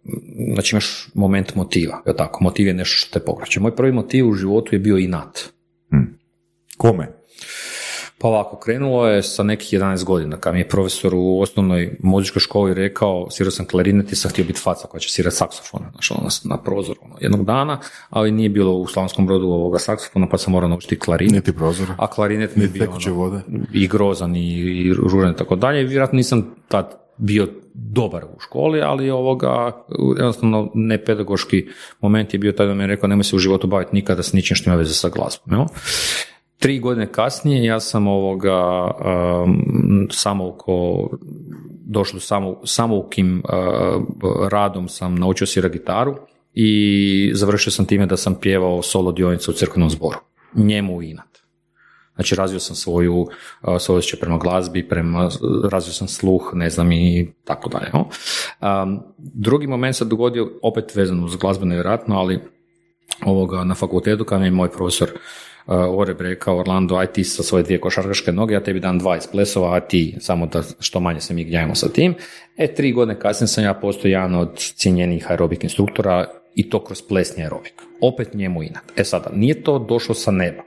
[0.53, 3.59] znači imaš moment motiva, je tako, motiv je nešto što te pokreće.
[3.59, 5.39] Moj prvi motiv u životu je bio inat.
[6.77, 7.20] Kome?
[8.21, 12.39] Pa ovako, krenulo je sa nekih 11 godina, kad mi je profesor u osnovnoj muzičkoj
[12.39, 16.13] školi rekao, svirao sam klarinet i sam htio biti faca koja će svirati saksofon, znači
[16.13, 20.29] ono, na, na prozoru ono, jednog dana, ali nije bilo u Slavonskom brodu ovoga saksofona,
[20.29, 21.33] pa sam morao naučiti klarinet.
[21.33, 21.95] Niti prozora.
[21.97, 23.41] A klarinet mi je bio ono, vode.
[23.73, 25.83] i grozan i, i ružan i tako dalje.
[25.83, 29.71] Vjerojatno nisam tad bio dobar u školi, ali ovoga,
[30.17, 31.67] jednostavno nepedagoški
[32.01, 34.33] moment je bio taj da mi je rekao nemoj se u životu baviti nikada s
[34.33, 35.53] ničim što ima veze sa glazbom.
[35.53, 35.65] Jel?
[36.61, 41.09] Tri godine kasnije ja sam ovoga um, samouko
[41.85, 46.15] došlo do samo, samoukim uh, radom sam naučio svirati gitaru
[46.53, 50.17] i završio sam time da sam pjevao solo dionicu u crkvenom zboru.
[50.55, 51.37] Njemu inat.
[52.15, 55.29] Znači razvio sam svoju, uh, prema glazbi, prema,
[55.71, 57.89] razvio sam sluh, ne znam i tako dalje.
[57.93, 58.09] no.
[58.83, 62.39] Um, drugi moment se dogodio opet vezano uz glazbu nevjerojatno, ali
[63.25, 67.43] ovoga na fakultetu kad mi je moj profesor uh, Oreb rekao Orlando, aj ti sa
[67.43, 70.99] svoje dvije košarkaške noge, ja tebi dam dva iz plesova, a ti samo da što
[70.99, 72.15] manje se mi gnjavimo sa tim.
[72.57, 77.01] E, tri godine kasnije sam ja postao jedan od cijenjenih aerobik instruktora i to kroz
[77.01, 77.73] plesni aerobik.
[78.01, 78.83] Opet njemu inat.
[78.95, 80.63] E sada, nije to došlo sa neba.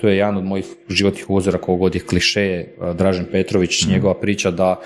[0.00, 4.80] To je jedan od mojih životnih uzora god je kliše, Dražen Petrović, njegova priča da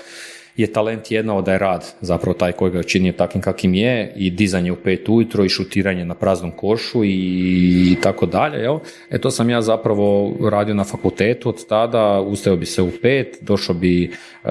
[0.59, 4.13] je talent jedno da je rad zapravo taj koji ga je učinio takvim kakvim je
[4.15, 8.57] i dizanje u pet ujutro i šutiranje na praznom košu i tako dalje.
[8.57, 8.79] Jel?
[9.09, 13.37] E to sam ja zapravo radio na fakultetu od tada, ustao bi se u pet,
[13.41, 14.11] došao bi,
[14.43, 14.49] e,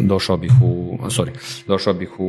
[0.00, 1.30] došao bih u, sorry,
[1.66, 2.24] došao bih u,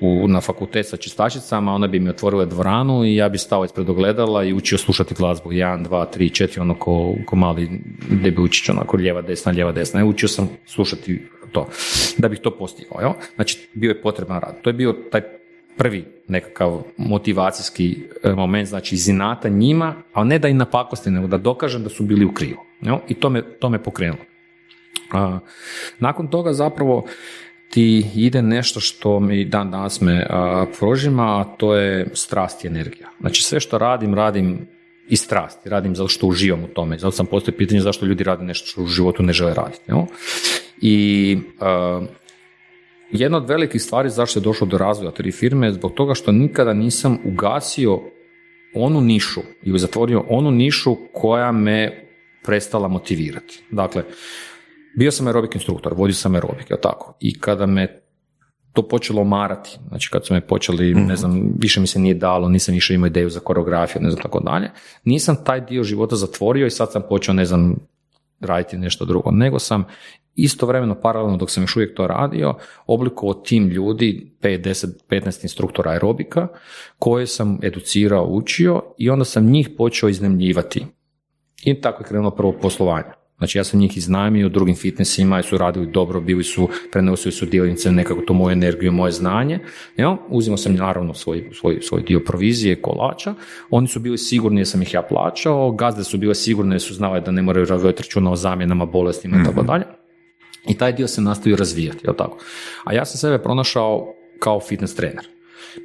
[0.00, 3.64] u- u- na fakultet sa čistačicama, one bi mi otvorile dvoranu i ja bi stao
[3.64, 5.52] ispred ogledala i učio slušati glazbu.
[5.52, 7.68] 1, 2, 3, 4, ono ko, ko mali
[8.10, 10.00] debiučić, onako lijeva, desna, lijeva, desna.
[10.00, 11.20] I učio sam slušati
[11.52, 11.68] to,
[12.18, 13.00] da bih to postigao.
[13.00, 13.12] Jel?
[13.34, 14.54] Znači, bio je potreban rad.
[14.62, 15.20] To je bio taj
[15.76, 21.26] prvi nekakav motivacijski e, moment, znači iz inata njima, ali ne da i napakosti, nego
[21.26, 22.58] da dokažem da su bili u krivu.
[22.80, 22.96] Jel?
[23.08, 24.22] I to me, to me pokrenulo.
[25.12, 25.38] A,
[25.98, 27.06] nakon toga zapravo
[27.70, 32.68] ti ide nešto što mi dan danas me a, prožima, a to je strast i
[32.68, 33.08] energija.
[33.20, 34.68] Znači sve što radim, radim
[35.08, 36.98] iz strasti, radim zato što uživam u tome.
[36.98, 39.82] Zato sam postoji pitanje zašto ljudi rade nešto što u životu ne žele raditi.
[39.88, 40.02] Jel?
[40.80, 42.02] I a,
[43.10, 46.32] jedna od velikih stvari zašto je došlo do razvoja tri firme je zbog toga što
[46.32, 48.00] nikada nisam ugasio
[48.74, 52.08] onu nišu ili zatvorio onu nišu koja me
[52.44, 53.62] prestala motivirati.
[53.70, 54.02] Dakle,
[54.96, 57.16] bio sam aerobik instruktor, vodio sam aerobik, jel tako?
[57.20, 58.05] I kada me
[58.76, 62.48] to počelo marati, znači kad su me počeli, ne znam, više mi se nije dalo,
[62.48, 64.70] nisam više imao ideju za koreografiju, ne znam tako dalje,
[65.04, 67.76] nisam taj dio života zatvorio i sad sam počeo, ne znam,
[68.40, 69.84] raditi nešto drugo, nego sam
[70.34, 72.54] istovremeno, paralelno dok sam još uvijek to radio,
[72.86, 76.48] oblikovao tim ljudi, 5, 10, 15 instruktora aerobika,
[76.98, 80.86] koje sam educirao, učio i onda sam njih počeo iznemljivati.
[81.64, 83.15] I tako je krenulo prvo poslovanje.
[83.38, 87.32] Znači ja sam njih iznajmio u drugim fitnessima i su radili dobro, bili su, prenosili
[87.32, 89.58] su dionice nekako to moju energiju, moje znanje.
[89.96, 90.16] Jel?
[90.28, 93.34] Uzimao sam naravno svoj, svoj, svoj dio provizije, kolača.
[93.70, 96.94] Oni su bili sigurni jer sam ih ja plaćao, gazde su bile sigurne jer su
[96.94, 99.84] znale da ne moraju raditi računa o zamjenama, bolestima i tako dalje.
[100.68, 102.38] I taj dio se nastavio razvijati, jel tako?
[102.84, 105.26] A ja sam sebe pronašao kao fitness trener.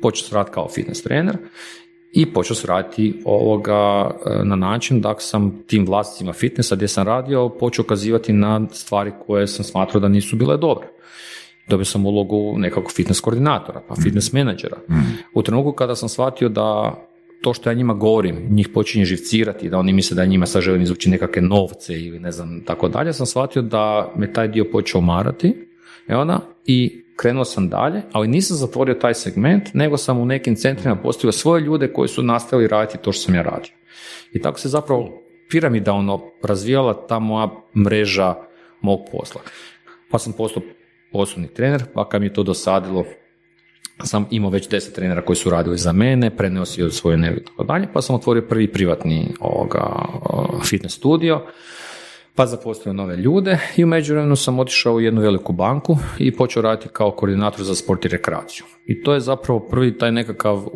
[0.02, 1.38] Počeo sam raditi kao fitness trener
[2.12, 7.08] i počeo sam raditi ovoga e, na način da sam tim vlasnicima fitnessa gdje sam
[7.08, 10.88] radio počeo ukazivati na stvari koje sam smatrao da nisu bile dobre.
[11.70, 14.78] Dobio sam ulogu nekakvog fitness koordinatora, pa fitness menadžera.
[15.34, 16.96] U trenutku kada sam shvatio da
[17.42, 20.82] to što ja njima govorim, njih počinje živcirati, da oni misle da njima sad želim
[20.82, 25.02] izvući nekakve novce ili ne znam tako dalje, sam shvatio da me taj dio počeo
[25.02, 25.68] marati
[26.10, 30.56] i, ona, i krenuo sam dalje, ali nisam zatvorio taj segment, nego sam u nekim
[30.56, 33.74] centrima postavio svoje ljude koji su nastavili raditi to što sam ja radio.
[34.34, 38.36] I tako se zapravo piramidalno razvijala ta moja mreža
[38.82, 39.42] mog posla.
[40.12, 40.64] Pa sam postao
[41.12, 43.06] osobni trener, pa kad mi je to dosadilo,
[44.04, 47.64] sam imao već deset trenera koji su radili za mene, prenosio svoju energiju i tako
[47.64, 50.06] dalje, pa sam otvorio prvi privatni ovoga,
[50.70, 51.42] fitness studio,
[52.36, 56.62] pa zaposlio nove ljude i u međuvremenu sam otišao u jednu veliku banku i počeo
[56.62, 58.66] raditi kao koordinator za sport i rekreaciju.
[58.86, 60.68] I to je zapravo prvi taj nekakav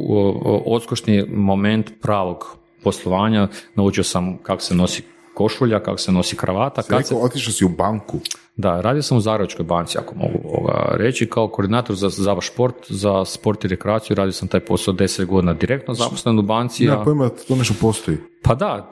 [0.66, 3.48] odskočni moment pravog poslovanja.
[3.76, 5.04] Naučio sam kako se nosi
[5.36, 6.82] košulja, kako se nosi kravata.
[6.82, 7.16] Kad se...
[7.16, 8.20] otišao si u banku.
[8.56, 12.76] Da, radio sam u Zagrebačkoj banci, ako mogu ovoga reći, kao koordinator za, za šport,
[12.90, 16.86] za sport i rekreaciju, radio sam taj posao deset godina direktno zaposlen u banci.
[16.86, 18.18] Ja, pojma, to nešto postoji.
[18.44, 18.90] Pa da,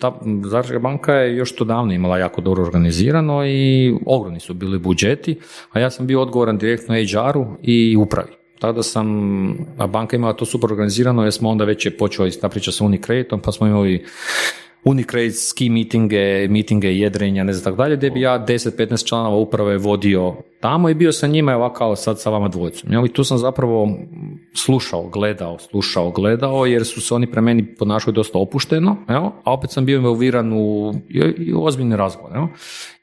[0.00, 4.78] ta Zagrebačka banka je još to davno imala jako dobro organizirano i ogromni su bili
[4.78, 5.38] budžeti,
[5.72, 8.32] a ja sam bio odgovoran direktno HR-u i upravi.
[8.58, 9.06] Tako da sam,
[9.78, 12.84] a banka imala to super organizirano jer smo onda već je počeli ta priča sa
[12.84, 14.04] Unikreditom, pa smo imali
[14.84, 19.78] Unicredit ski mitinge, mitinge jedrenja, ne znam tako dalje, gdje bi ja 10-15 članova uprave
[19.78, 20.34] vodio
[20.64, 23.04] tamo i bio sa njima ovako sad sa vama dvojicom.
[23.06, 23.88] I tu sam zapravo
[24.54, 29.22] slušao, gledao, slušao, gledao, jer su se oni pre meni ponašali dosta opušteno, jel?
[29.22, 30.94] a opet sam bio involviran u,
[31.38, 32.32] i u ozbiljni razgovor.
[32.34, 32.46] Jel?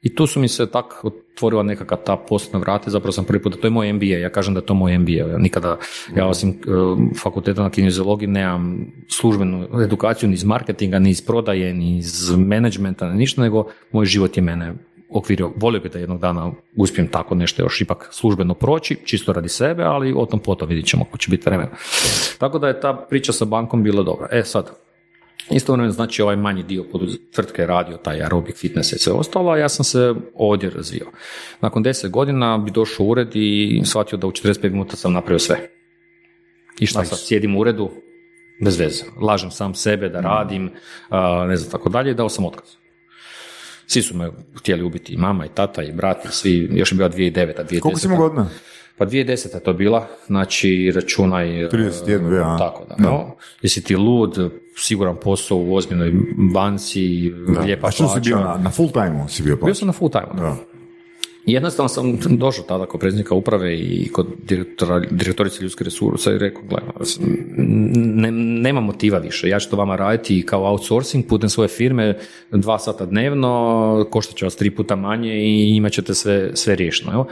[0.02, 3.62] I tu su mi se tako otvorila nekakva ta poslovna vrata, zapravo sam prvi put,
[3.62, 5.78] to je moj MBA, ja kažem da je to moj MBA, ja nikada,
[6.16, 11.74] ja osim uh, fakulteta na kineziologiji nemam službenu edukaciju ni iz marketinga, ni iz prodaje,
[11.74, 14.74] ni iz menadžmenta, ni ništa, nego moj život je mene
[15.14, 19.50] okvirio, volio bi da jednog dana uspijem tako nešto još ipak službeno proći, čisto radi
[19.50, 21.70] sebe, ali o tom potom vidit ćemo ako će biti vremena.
[22.38, 24.28] Tako da je ta priča sa bankom bila dobra.
[24.32, 24.72] E sad,
[25.50, 26.86] Istovremeno znači ovaj manji dio
[27.34, 31.06] tvrtke radio taj aerobik fitness i sve ostalo, a ja sam se ovdje razvio.
[31.62, 35.40] Nakon deset godina bi došao u ured i shvatio da u 45 minuta sam napravio
[35.40, 35.58] sve.
[36.80, 37.90] I šta sad, sjedim u uredu,
[38.64, 39.04] bez veze.
[39.22, 40.72] Lažem sam sebe da radim,
[41.48, 42.81] ne znam tako dalje i dao sam otkaz.
[43.92, 46.96] Svi su me htjeli ubiti, i mama, i tata, i brat, i svi, još je
[46.96, 47.34] bila 2009.
[47.34, 47.80] 2010.
[47.80, 48.50] Koliko si imao godina?
[48.98, 49.60] Pa 2010.
[49.60, 51.48] to bila, znači računaj...
[51.48, 52.58] 31, ja.
[52.58, 53.36] Tako da, no.
[53.62, 56.14] Jesi ti lud, siguran posao u ozbiljnoj
[56.54, 57.62] banci, da.
[57.62, 60.12] lijepa A što si bio na, na full time si bio Bio sam na full
[60.12, 60.28] time.
[60.34, 60.56] Da.
[61.46, 66.62] Jednostavno sam došao tada kod predsjednika uprave i kod direktora, direktorice ljudske resursa i rekao,
[66.70, 66.90] gledaj,
[67.58, 72.18] ne, nema motiva više, ja ću to vama raditi kao outsourcing putem svoje firme,
[72.52, 77.26] dva sata dnevno, koštat će vas tri puta manje i imat ćete sve, sve riješeno.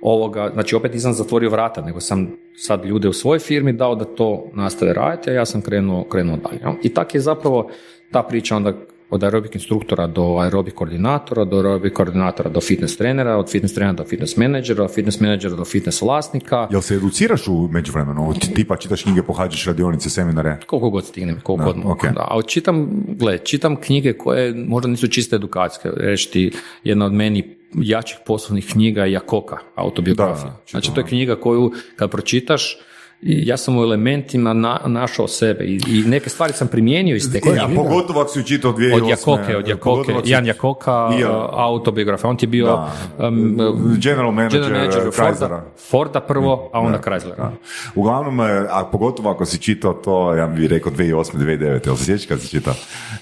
[0.00, 4.04] Ovoga, znači opet nisam zatvorio vrata, nego sam sad ljude u svojoj firmi dao da
[4.04, 6.78] to nastave raditi, a ja sam krenuo, krenuo dalje.
[6.82, 7.70] I tak je zapravo
[8.12, 8.72] ta priča onda
[9.10, 13.96] od aerobik instruktora do aerobik koordinatora, do aerobik koordinatora do fitness trenera, od fitness trenera
[13.96, 16.68] do fitness menadžera, od fitness menadžera do fitness vlasnika.
[16.70, 18.34] Jel se educiraš u međuvremenu?
[18.54, 20.56] Tipa čitaš knjige, pohađaš radionice, seminare?
[20.66, 22.06] Koliko god stignem, koliko god mogu.
[22.14, 25.90] Da, ali čitam, gle, čitam knjige koje možda nisu čiste edukacijske.
[25.96, 26.52] Reći ti,
[26.84, 30.56] jedna od meni jačih poslovnih knjiga je Jakoka, autobiografija.
[30.70, 32.78] znači to je knjiga koju kad pročitaš,
[33.22, 37.40] ja sam u elementima na, našao sebe i, i, neke stvari sam primijenio iz te
[37.40, 37.56] knjige.
[37.56, 39.02] Ja, pogotovo ako si učitao 2008.
[39.02, 41.14] Od Jakoke, od Jakoke, Jan Jakoka, uh,
[41.52, 42.30] autobiografija.
[42.30, 42.86] On ti je bio
[43.18, 43.56] um,
[43.98, 47.50] general manager, general manager Forda, Forda prvo, a onda Chryslera.
[47.94, 51.36] Uglavnom, e, a pogotovo ako si čitao to, ja bih rekao 2008.
[51.36, 51.86] 2009.
[51.86, 52.74] Jel se sjećaš kad si čitao?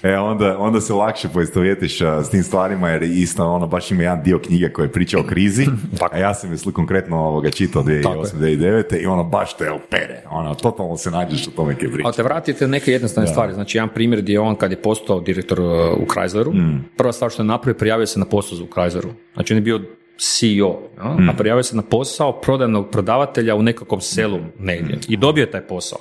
[0.03, 4.23] E, onda, onda se lakše poistovjetiš s tim stvarima jer isto ono, baš ima jedan
[4.23, 5.67] dio knjige koji priča o krizi,
[6.11, 8.25] a ja sam je konkretno ovoga čitao 2008.
[8.39, 9.01] 2009.
[9.01, 10.21] i ono baš te pere.
[10.31, 13.53] Ono, totalno se nađeš u tome ke Ali te vratite neke jednostavne stvari.
[13.53, 15.67] Znači, jedan primjer gdje on kad je postao direktor uh,
[15.97, 16.85] u Chrysleru, mm.
[16.97, 19.09] prva stvar što je napravio, prijavio se na posao u Chrysleru.
[19.33, 19.81] Znači, on je bio
[20.17, 21.15] CEO, ja?
[21.19, 21.29] mm.
[21.29, 25.61] a prijavio se na posao prodajnog prodavatelja u nekakvom selu negdje i dobio je taj
[25.61, 25.99] posao.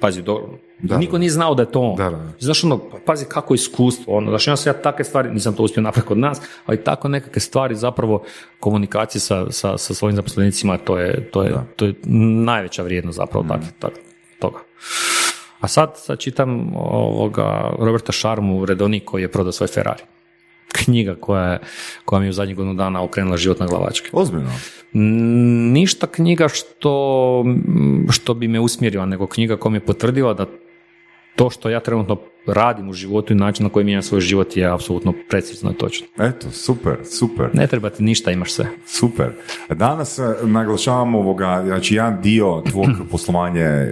[0.00, 0.48] Pazi, do,
[0.82, 1.96] niko nije znao da je to on.
[1.96, 2.32] Da, da, da.
[2.38, 5.62] Znaš, ono, pa pazi kako iskustvo, ono, znaš, ja sam ja takve stvari, nisam to
[5.62, 8.22] uspio napraviti kod nas, ali tako nekakve stvari zapravo
[8.60, 11.94] komunikacije sa, sa, sa svojim zaposlenicima, to je, to je, to je
[12.44, 13.92] najveća vrijednost zapravo tak, tak,
[14.38, 14.58] toga.
[15.60, 20.02] A sad, sad čitam ovoga Roberta Šarmu, redovnik koji je prodao svoj Ferrari.
[20.72, 21.58] Knjiga koja, je,
[22.04, 24.08] koja mi je u zadnjih godinu dana okrenula život na glavačke.
[24.12, 24.50] Ozbiljno.
[25.72, 27.44] Ništa knjiga što,
[28.10, 30.46] što bi me usmjerila, nego knjiga koja mi je potvrdila da
[31.36, 32.16] to što ja trenutno
[32.46, 36.06] radim u životu i način na koji mijenjam svoj život je apsolutno precizno i točno.
[36.18, 37.50] Eto, super, super.
[37.54, 38.66] Ne treba ti ništa, imaš sve.
[38.86, 39.32] Super.
[39.70, 43.88] Danas eh, naglašavamo ovoga, znači jedan dio tvog poslovanja eh,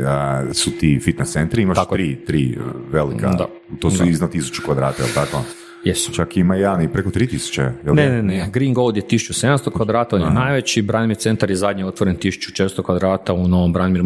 [0.55, 1.99] su ti fitness centri, imaš Tako je.
[1.99, 2.63] tri, tri eh,
[2.93, 3.47] velika, Da.
[3.81, 4.11] to su Da.
[4.11, 5.43] iznad tisuću kvadrata, jel tako?
[5.87, 6.13] Jesu.
[6.13, 8.49] Čak ima jedan i preko 3000, jel Ne, ne, ne.
[8.53, 10.83] Green Gold je 1700 kvadrata, on je najveći.
[10.83, 14.03] Branimir centar je zadnji otvoren 1400 kvadrata u novom Branimir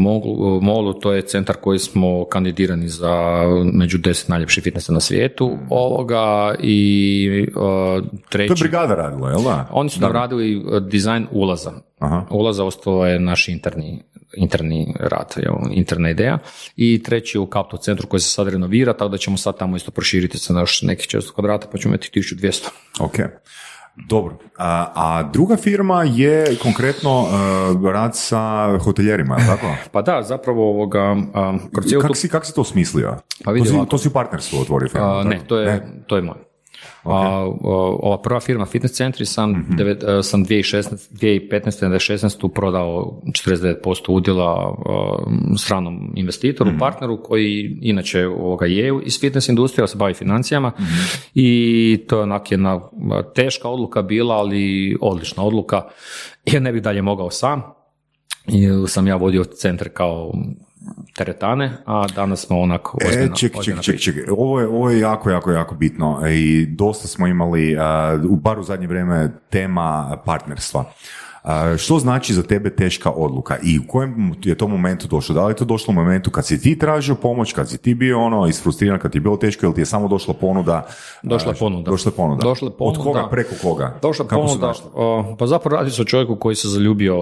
[0.61, 0.95] Molu.
[0.95, 3.43] To je centar koji smo kandidirani za
[3.73, 5.59] među 10 najljepših fitnessa na svijetu.
[5.71, 8.49] Ovoga i uh, treći...
[8.49, 9.69] To je brigada radila, jel da?
[9.71, 11.73] Oni su nam radili uh, dizajn ulaza.
[12.01, 12.27] Aha.
[12.31, 14.03] Ulaza ostalo je naš interni,
[14.37, 16.39] interni rad, jel, interna ideja.
[16.77, 19.77] I treći je u Kapto centru koji se sad renovira, tako da ćemo sad tamo
[19.77, 22.69] isto proširiti sa naš nekih 400 kvadrata, pa ćemo imati 1200.
[23.01, 23.17] Ok.
[24.09, 24.39] Dobro.
[24.59, 29.75] A, a druga firma je konkretno uh, rad sa hoteljerima, tako?
[29.93, 31.17] Pa da, zapravo ovoga,
[31.91, 32.01] tu...
[32.01, 33.17] Kako si, kak si to smislio?
[33.45, 36.23] Pa to, si, to si u partnerstvu otvorio firmu, A, ne, to je, to je
[36.23, 36.50] moj.
[37.05, 41.83] A, o- ova prva firma Fitness Centri sam, devet, e, sam 2016, 2015.
[41.83, 42.49] na 2016.
[42.49, 44.77] prodao 49% udjela
[45.59, 50.73] stranom investitoru, partneru koji inače ovoga je iz fitness industrije, ali se bavi financijama
[51.35, 52.81] i to je onak jedna
[53.35, 55.83] teška odluka bila, ali odlična odluka
[56.47, 57.63] jer ne bih dalje mogao sam.
[58.49, 60.33] I sam ja vodio centar kao
[61.17, 64.15] teretane, a danas smo onako ozbiljna, E, ček, ček, ček, ček.
[64.31, 68.59] Ovo je, ovo je jako, jako, jako bitno i dosta smo imali, a, u bar
[68.59, 70.85] u zadnje vrijeme, tema partnerstva.
[71.43, 75.35] A, što znači za tebe teška odluka i u kojem je to momentu došlo?
[75.35, 77.95] Da li je to došlo u momentu kad si ti tražio pomoć, kad si ti
[77.95, 80.87] bio ono isfrustriran, kad ti je bilo teško ili ti je samo došla ponuda?
[81.23, 81.91] Došla A, ponuda.
[81.91, 82.43] Došla ponuda.
[82.43, 83.29] Došla je Od koga, ponuda.
[83.31, 83.99] preko koga?
[84.03, 87.17] Došla Kako su ponuda, o, pa zapravo radi se o čovjeku koji se zaljubio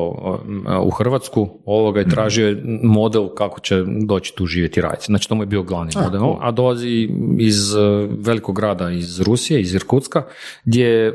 [0.82, 2.08] u Hrvatsku ovoga Mhm.
[2.08, 3.74] i tražio je model kako će
[4.04, 5.04] doći tu živjeti i raditi.
[5.06, 7.08] Znači to mu je bio glavni model, a dolazi
[7.38, 7.78] iz e,
[8.18, 10.22] velikog grada iz Rusije, iz Irkutska,
[10.64, 11.12] gdje je e,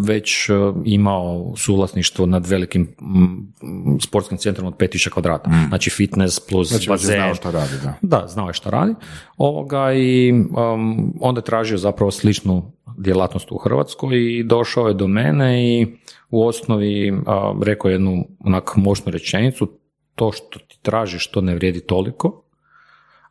[0.00, 0.52] već e,
[0.84, 1.52] imao
[2.02, 5.50] suvlasništvo nad velikim mm, sportskim centrom od 5000 kvadrata.
[5.68, 7.16] Znači fitness plus Znači, je bazen.
[7.16, 7.94] znao šta radi, da.
[8.02, 8.94] Da, znao je šta radi.
[9.36, 15.06] Ovoga i um, onda je tražio zapravo sličnu djelatnost u Hrvatskoj i došao je do
[15.06, 15.86] mene i
[16.30, 19.68] u osnovi a, rekao je jednu onak moćnu rečenicu,
[20.14, 22.44] to što ti tražiš to ne vrijedi toliko,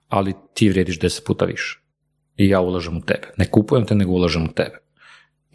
[0.10, 1.80] ali ti vrijediš deset puta više.
[2.38, 3.28] I ja ulažem u tebe.
[3.38, 4.78] Ne kupujem te, nego ulažem u tebe.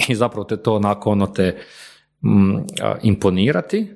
[0.09, 1.59] I zapravo te to onako ono te mm,
[3.03, 3.95] imponirati,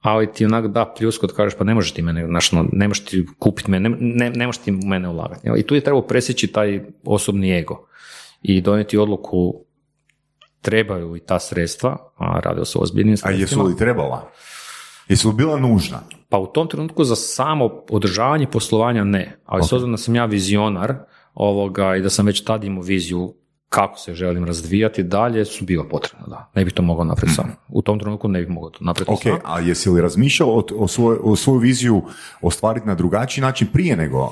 [0.00, 2.88] ali ti onak da pljusku kad kažeš pa ne možeš ti mene, znaš, ono, ne
[2.88, 5.48] možeš ti kupiti mene, ne, ne, ne možeš ti u mene ulagati.
[5.56, 7.88] I tu je trebao presjeći taj osobni ego
[8.42, 9.66] i donijeti odluku
[10.60, 13.62] trebaju i ta sredstva, a radilo se o ozbiljnim A sredstvima.
[13.62, 14.30] jesu li trebala?
[15.08, 16.00] Jesu li bila nužna?
[16.28, 20.24] Pa u tom trenutku za samo održavanje poslovanja ne, ali s obzirom da sam ja
[20.24, 20.94] vizionar
[21.34, 23.34] ovoga i da sam već tad imao viziju
[23.68, 26.50] kako se želim razvijati dalje, su bila potrebna, da.
[26.54, 27.56] Ne bih to mogao napraviti sam.
[27.68, 29.52] U tom trenutku ne bih mogao to napraviti Ok, sam.
[29.52, 32.02] a jesi li razmišljao o, o, svoj, o svoju viziju
[32.42, 34.30] ostvariti na drugačiji način prije nego uh,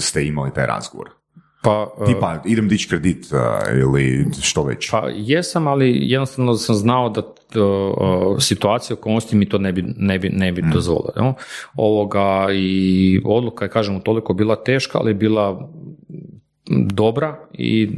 [0.00, 1.08] ste imali taj razgovor?
[1.62, 4.90] Pa, e, Tipa, idem dići kredit uh, ili što već?
[4.90, 7.20] Pa jesam, ali jednostavno sam znao da
[7.60, 11.12] uh, situacija okolnosti mi to ne bi, ne bi, ne bi dozvolila.
[11.16, 11.32] jel?
[11.76, 15.68] Ovoga i odluka je, kažem, toliko bila teška, ali je bila
[16.70, 17.88] dobra i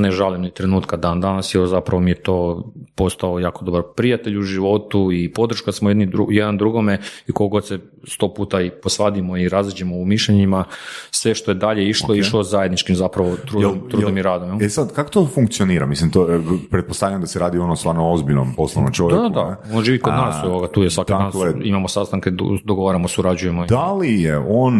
[0.00, 2.64] ne žalim ni trenutka dan danas, jer zapravo mi je to
[2.94, 6.98] postao jako dobar prijatelj u životu i podrška smo jedni dru, jedan drugome
[7.28, 7.78] i koliko god se
[8.08, 10.64] sto puta i posvadimo i razađemo u mišljenjima,
[11.10, 14.48] sve što je dalje išlo, išlo zajedničkim zapravo trudom, Jel- trudom jel- i radom.
[14.48, 14.62] jel?
[14.62, 15.86] E sad, kako to funkcionira?
[15.86, 16.40] Mislim, to, e,
[16.70, 19.22] pretpostavljam da se radi ono stvarno ozbiljnom poslovnom čovjeku.
[19.22, 19.76] Da, da, ne?
[19.76, 23.08] on živi kod A, nas, evo ga, tu je svaki dakle, imamo sastanke, do- dogovaramo,
[23.08, 23.66] surađujemo.
[23.66, 24.74] Da li je on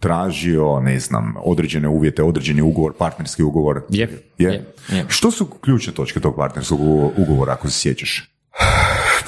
[0.00, 3.82] tražio, ne znam, određene uvjete, određeni ugovor, partnerski ugovor?
[3.90, 4.08] Je,
[4.38, 4.48] je.
[4.48, 5.04] je, je.
[5.08, 6.80] Što su ključne točke tog partnerskog
[7.16, 8.30] ugovora, ako se sjećaš?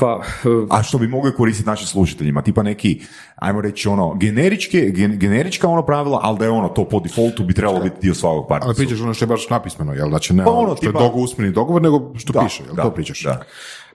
[0.01, 3.01] Pa, e, A što bi mogli koristiti našim slušateljima, tipa neki,
[3.37, 7.45] ajmo reći ono, generičke, gen- generička ono pravila, ali da je ono, to po defaultu
[7.45, 8.75] bi trebalo biti dio svakog Ali partnerstva.
[8.77, 10.09] pričaš ono što je baš napismeno, jel?
[10.09, 12.62] Znači ne Pa ono ono, što je tipa- dogo, usmeni dogovor, nego što Da, piše,
[12.62, 12.75] jel?
[12.75, 13.23] da, to pričaš?
[13.23, 13.43] Da.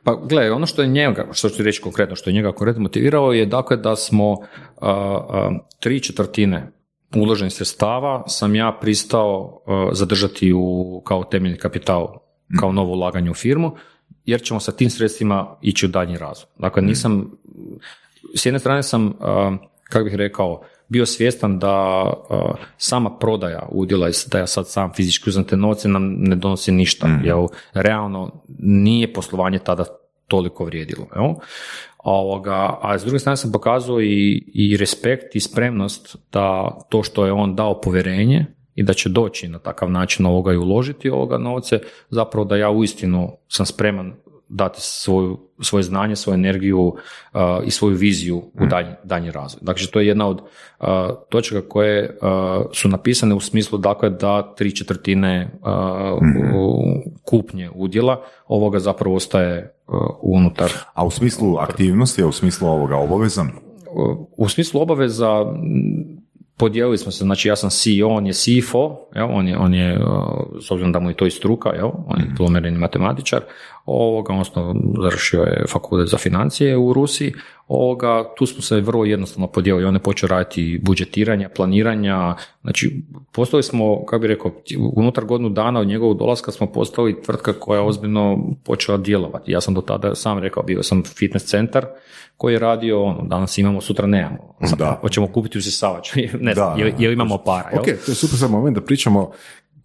[0.03, 2.81] Pa gledaj, ono što je njega, što ću ti reći konkretno, što je njega konkretno
[2.81, 4.37] motivirao je dakle da smo a,
[4.81, 6.71] a, tri četvrtine
[7.21, 12.17] uloženih sredstava sam ja pristao uh, zadržati u, kao temeljni kapital,
[12.59, 13.75] kao novo ulaganje u firmu,
[14.25, 16.49] jer ćemo sa tim sredstvima ići u daljnji razvoj.
[16.57, 17.31] Dakle, nisam,
[18.35, 19.13] s jedne strane sam, uh,
[19.89, 25.29] kako bih rekao, bio svjestan da uh, sama prodaja udjela da ja sad sam fizički
[25.29, 27.35] uzem te novce nam ne donosi ništa, jer
[27.73, 29.85] realno nije poslovanje tada
[30.27, 31.07] toliko vrijedilo.
[31.15, 31.33] Jel?
[32.03, 37.25] Ovoga, a s druge strane sam pokazao i, i respekt i spremnost da to što
[37.25, 41.37] je on dao povjerenje i da će doći na takav način ovoga i uložiti ovoga
[41.37, 44.13] novce, zapravo da ja uistinu sam spreman
[44.55, 49.59] dati svoju, svoje znanje, svoju energiju uh, i svoju viziju u dalji, daljnji razvoj.
[49.63, 50.87] Dakle, to je jedna od uh,
[51.29, 55.51] točaka koje uh, su napisane u smislu dakle, da tri četvrtine
[57.23, 59.75] kupnje udjela ovoga zapravo ostaje
[60.21, 60.71] unutar.
[60.93, 63.45] A u smislu aktivnosti, a u smislu ovoga obaveza?
[64.37, 65.45] U smislu obaveza
[66.57, 69.99] podijelili smo se, znači ja sam CEO, on je CFO, jel, on je, on je,
[70.61, 73.41] s obzirom da mu je to i struka, jel, on je diplomirani matematičar,
[73.85, 77.33] ovoga, odnosno završio je fakultet za financije u Rusiji,
[77.67, 83.63] ovoga, tu smo se vrlo jednostavno podijelili, on je počeo raditi budžetiranja, planiranja, znači postali
[83.63, 84.51] smo, kako bi rekao,
[84.95, 89.51] unutar godinu dana od njegovog dolaska smo postali tvrtka koja je ozbiljno počela djelovati.
[89.51, 91.85] Ja sam do tada sam rekao, bio sam fitness centar,
[92.37, 94.55] koji je radio, ono, danas imamo, sutra nemamo.
[94.77, 94.97] Da.
[95.01, 97.69] Hoćemo kupiti usisavač, ne znam, jel, imamo para.
[97.79, 99.31] Ok, to je super za moment da pričamo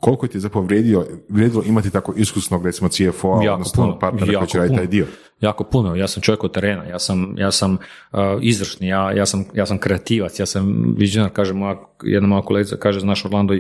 [0.01, 4.49] koliko ti je zapravo vrijedio, vrijedilo imati tako iskusnog recimo CFO, odnosno puno, partnera koji
[4.49, 5.07] će raditi taj dio?
[5.41, 9.27] Jako puno, ja sam čovjek od terena, ja sam, ja sam uh, izvršni, ja, ja,
[9.27, 13.55] sam, ja sam kreativac, ja sam vizionar, kaže moja, jedna moja kolegica kaže, znaš Orlando,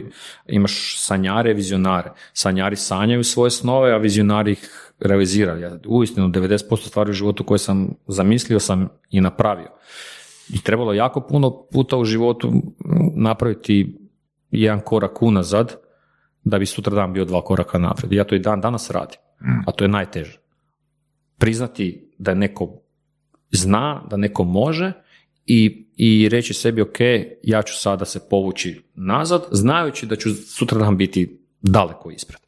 [0.46, 2.12] imaš sanjare, vizionare.
[2.32, 5.60] Sanjari sanjaju svoje snove, a vizionari ih realiziraju.
[5.60, 9.68] Ja uistinu 90% stvari u životu koje sam zamislio sam i napravio.
[10.54, 12.52] I trebalo jako puno puta u životu
[13.14, 13.98] napraviti
[14.50, 15.87] jedan korak unazad,
[16.48, 18.12] da bi sutra dan bio dva koraka naprijed.
[18.12, 19.60] Ja to i dan danas radim, mm.
[19.66, 20.38] a to je najteže.
[21.38, 22.80] Priznati da neko
[23.50, 24.92] zna, da neko može
[25.46, 26.98] i, i reći sebi ok,
[27.42, 32.40] ja ću sada se povući nazad, znajući da ću sutra dan biti daleko ispred.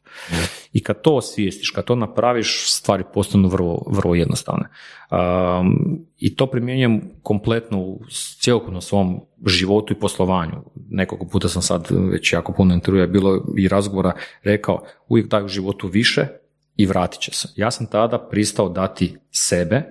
[0.73, 4.69] I kad to osvijestiš, kad to napraviš, stvari postanu vrlo, vrlo jednostavne.
[5.11, 8.01] Um, I to primjenjujem kompletno u
[8.39, 10.53] cjelokupno svom životu i poslovanju.
[10.89, 14.13] Nekoliko puta sam sad već jako puno intervjua bilo i razgovora
[14.43, 16.27] rekao, uvijek daj u životu više
[16.75, 17.47] i vratit će se.
[17.55, 19.83] Ja sam tada pristao dati sebe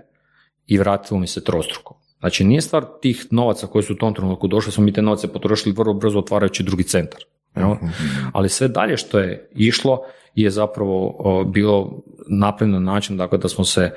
[0.66, 2.00] i vratilo mi se trostruko.
[2.18, 5.32] Znači nije stvar tih novaca koji su u tom trenutku došli, smo mi te novce
[5.32, 7.20] potrošili vrlo brzo otvarajući drugi centar.
[7.56, 7.86] Mhm.
[8.32, 10.02] Ali sve dalje što je išlo
[10.34, 13.90] je zapravo bilo napravljeno na način dakle, da smo se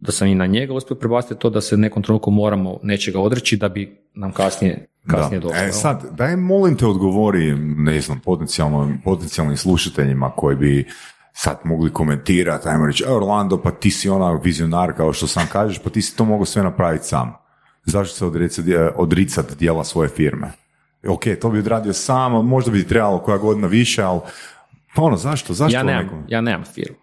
[0.00, 3.56] da sam i na njega uspio prebaciti to da se nekom trenutku moramo nečega odreći
[3.56, 5.58] da bi nam kasnije, kasnije došlo.
[5.58, 10.88] E sad, daj molim te odgovori, ne znam, potencijalno, potencijalnim slušateljima koji bi
[11.32, 15.46] sad mogli komentirati, ajmo reći, e, Orlando, pa ti si ona vizionar kao što sam
[15.52, 17.32] kažeš, pa ti si to mogu sve napraviti sam.
[17.84, 20.52] Zašto se odricati, odricati dijela svoje firme?
[21.08, 24.20] ok, to bi odradio sam, možda bi trebalo koja godina više, ali
[24.94, 25.54] pa ono, zašto?
[25.54, 26.96] Zašto ja nemam, ja nemam firmu.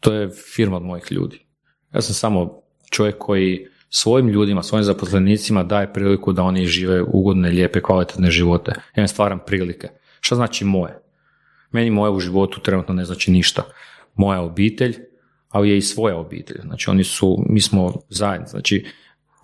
[0.00, 1.46] To je firma od mojih ljudi.
[1.94, 7.48] Ja sam samo čovjek koji svojim ljudima, svojim zaposlenicima daje priliku da oni žive ugodne,
[7.48, 8.72] lijepe, kvalitetne živote.
[8.96, 9.88] Ja im stvaram prilike.
[10.20, 11.02] Što znači moje?
[11.70, 13.62] Meni moje u životu trenutno ne znači ništa.
[14.14, 14.96] Moja obitelj,
[15.48, 16.60] ali je i svoja obitelj.
[16.62, 18.46] Znači oni su, mi smo zajedno.
[18.46, 18.86] Znači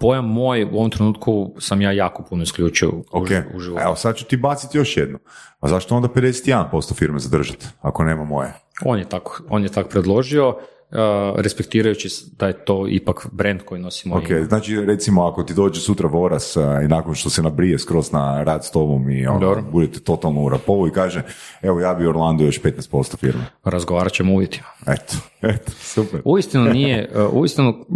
[0.01, 3.43] pojam moj u ovom trenutku sam ja jako puno isključio okay.
[3.55, 3.82] u, životu.
[3.85, 5.18] Evo sad ću ti baciti još jednu.
[5.60, 8.52] A zašto onda 51% firme zadržati, ako nema moje?
[8.85, 10.56] On je tako, on je tako predložio,
[10.90, 12.08] uh, respektirajući
[12.38, 14.16] da je to ipak brand koji nosimo.
[14.16, 18.12] Ok, znači recimo ako ti dođe sutra Voras uh, i nakon što se nabrije skroz
[18.12, 21.22] na rad s tobom i ono, budete totalno u rapovu i kaže
[21.62, 23.44] evo ja bi Orlando još 15% firme.
[23.64, 24.66] Razgovarat ćemo uvjetima.
[24.86, 25.14] Eto,
[25.54, 26.20] eto, super.
[26.24, 27.86] Uistinu nije, uh, uistinu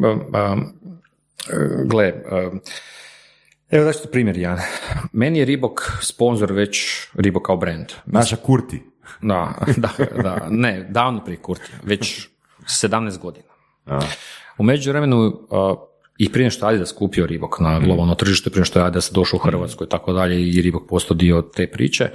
[1.87, 2.15] Gle,
[3.71, 4.59] evo daću primjer, Jan.
[5.13, 7.87] Meni je Ribok sponsor već Ribok kao brand.
[8.07, 8.83] Naša Kurti.
[9.23, 9.91] Da, da,
[10.23, 12.29] da, ne, davno prije Kurti, već
[12.71, 13.49] 17 godina.
[14.59, 15.49] U međuvremenu
[16.19, 19.41] i prije što Adidas kupio Ribok na globalno tržište, prije što je Adidas došao u
[19.41, 22.11] Hrvatsku i tako dalje i Ribok postao dio te priče,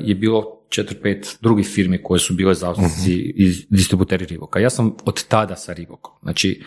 [0.00, 4.60] je bilo 4-5 drugih firmi koje su bile zastupnici i distributeri Riboka.
[4.60, 6.14] Ja sam od tada sa Ribokom.
[6.22, 6.62] Znači,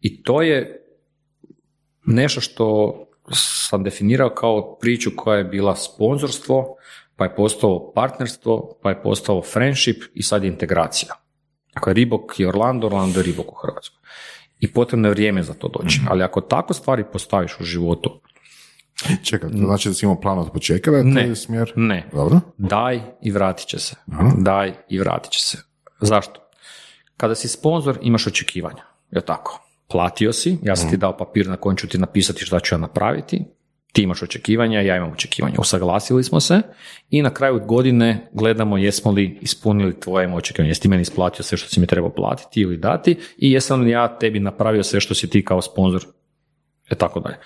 [0.00, 0.82] i to je
[2.06, 2.94] nešto što
[3.68, 6.76] sam definirao kao priču koja je bila sponzorstvo,
[7.16, 10.48] pa je postalo partnerstvo, pa je postalo friendship i sad je
[11.76, 11.80] integracija.
[11.80, 13.98] Dakle, Ribok i Orlando, Orlando je Ribok u Hrvatskoj.
[14.60, 16.00] I potrebno je vrijeme za to doći.
[16.08, 18.20] Ali ako tako stvari postaviš u životu,
[19.24, 21.28] Čekaj, to znači da si imao plan od početka da je Ne.
[21.28, 21.72] je smjer?
[21.76, 22.08] Ne.
[22.12, 22.40] Dobro.
[22.56, 23.96] Daj i vratit će se.
[24.38, 25.58] Daj i vratit će se.
[26.00, 26.40] Zašto?
[27.16, 28.82] Kada si sponzor imaš očekivanja.
[29.10, 29.60] Je tako?
[29.88, 32.78] Platio si, ja sam ti dao papir na kojem ću ti napisati šta ću ja
[32.78, 33.44] napraviti,
[33.96, 35.54] ti imaš očekivanja, ja imam očekivanja.
[35.58, 36.60] Usaglasili smo se
[37.10, 40.70] i na kraju godine gledamo jesmo li ispunili tvoje očekivanja.
[40.70, 43.90] Jesi ti meni isplatio sve što si mi trebao platiti ili dati i jesam li
[43.90, 46.04] ja tebi napravio sve što si ti kao sponzor
[46.90, 47.36] i tako dalje.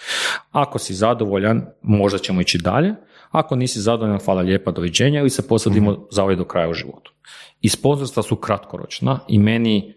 [0.50, 2.94] Ako si zadovoljan, možda ćemo ići dalje.
[3.30, 7.12] Ako nisi zadovoljan, hvala lijepa, doviđenja ili se posadimo za ovaj do kraja u životu.
[7.60, 9.94] I sponzorstva su kratkoročna i meni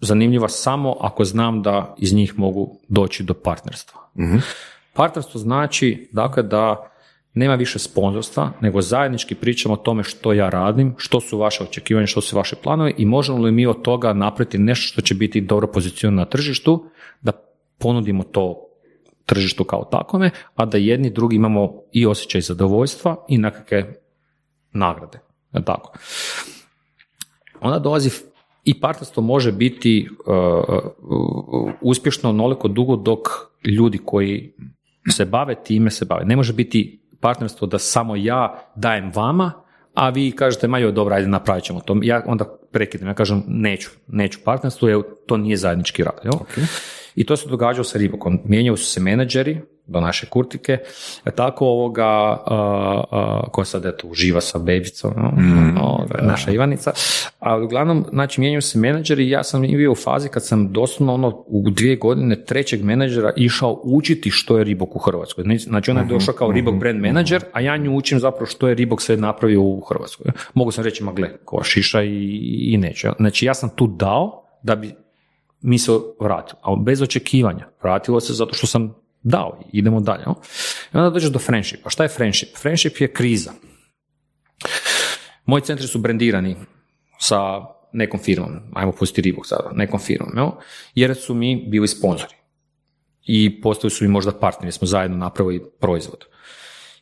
[0.00, 4.00] zanimljiva samo ako znam da iz njih mogu doći do partnerstva.
[4.96, 6.90] Partnerstvo znači dakle da
[7.34, 12.06] nema više sponzorstva, nego zajednički pričamo o tome što ja radim, što su vaše očekivanja,
[12.06, 15.40] što su vaše planovi i možemo li mi od toga napraviti nešto što će biti
[15.40, 16.84] dobro pozicionirano na tržištu,
[17.22, 17.32] da
[17.78, 18.62] ponudimo to
[19.26, 23.94] tržištu kao takome, a da jedni drugi imamo i osjećaj zadovoljstva i nekakve
[24.72, 25.18] nagrade.
[25.64, 25.98] Tako?
[27.60, 28.10] Onda dolazi
[28.64, 33.28] i partnerstvo može biti uh, uspješno onoliko dugo dok
[33.64, 34.54] ljudi koji
[35.12, 36.24] se bave time se bave.
[36.24, 39.52] Ne može biti partnerstvo da samo ja dajem vama,
[39.94, 41.96] a vi kažete, ma joj, dobro, ajde, napravit ćemo to.
[42.02, 46.20] Ja onda prekidam, ja kažem, neću, neću partnerstvo, jer to nije zajednički rad.
[46.24, 46.66] Jel?
[47.14, 48.40] I to se događalo sa Ribokom.
[48.44, 50.78] Mijenjaju su se menadžeri do naše kurtike,
[51.24, 52.40] e, tako ovoga, a,
[53.10, 55.32] a, koja sad eto uživa sa bebicom, no?
[55.82, 56.92] Ovoga, naša Ivanica,
[57.38, 61.14] a uglavnom, znači, mijenjaju se menadžeri i ja sam bio u fazi kad sam doslovno
[61.14, 65.44] ono, u dvije godine trećeg menadžera išao učiti što je Ribok u Hrvatskoj.
[65.58, 68.74] Znači, on je došao kao Ribok brand menadžer, a ja nju učim zapravo što je
[68.74, 70.32] Ribok sve napravio u Hrvatskoj.
[70.54, 72.28] Mogu sam reći, ma gle, ko šiša i,
[72.72, 73.10] i neće.
[73.18, 74.94] Znači, ja sam tu dao da bi
[75.60, 77.68] mi se vratilo, ali bez očekivanja.
[77.82, 78.94] Vratilo se zato što sam
[79.26, 80.22] dao idemo dalje.
[80.26, 80.34] No?
[80.94, 81.90] I onda dođeš do friendshipa.
[81.90, 82.56] Šta je friendship?
[82.56, 83.52] Friendship je kriza.
[85.46, 86.56] Moji centri su brendirani
[87.18, 87.62] sa
[87.92, 90.52] nekom firmom, ajmo pustiti Reebok sada, nekom firmom,
[90.94, 92.34] jer su mi bili sponzori.
[93.22, 96.24] I postali su i možda partneri, smo zajedno napravili proizvod.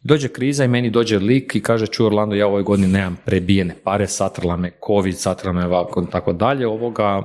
[0.02, 3.76] Dođe kriza i meni dođe lik i kaže, ču Orlando, ja ovoj godini nemam prebijene
[3.84, 7.22] pare, satrla me COVID, satrla me ovako, tako dalje, ovoga,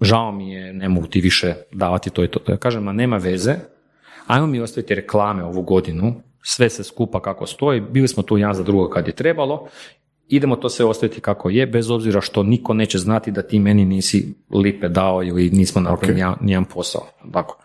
[0.00, 2.40] žao mi je, ne mogu ti više davati to i to.
[2.48, 3.56] Ja kažem, ma nema veze,
[4.26, 8.54] ajmo mi ostaviti reklame ovu godinu, sve se skupa kako stoji, bili smo tu jedan
[8.54, 9.68] za drugo kad je trebalo,
[10.28, 13.84] idemo to sve ostaviti kako je, bez obzira što niko neće znati da ti meni
[13.84, 17.06] nisi lipe dao ili nismo napravili nijedan- nijedan posao.
[17.32, 17.58] Tako.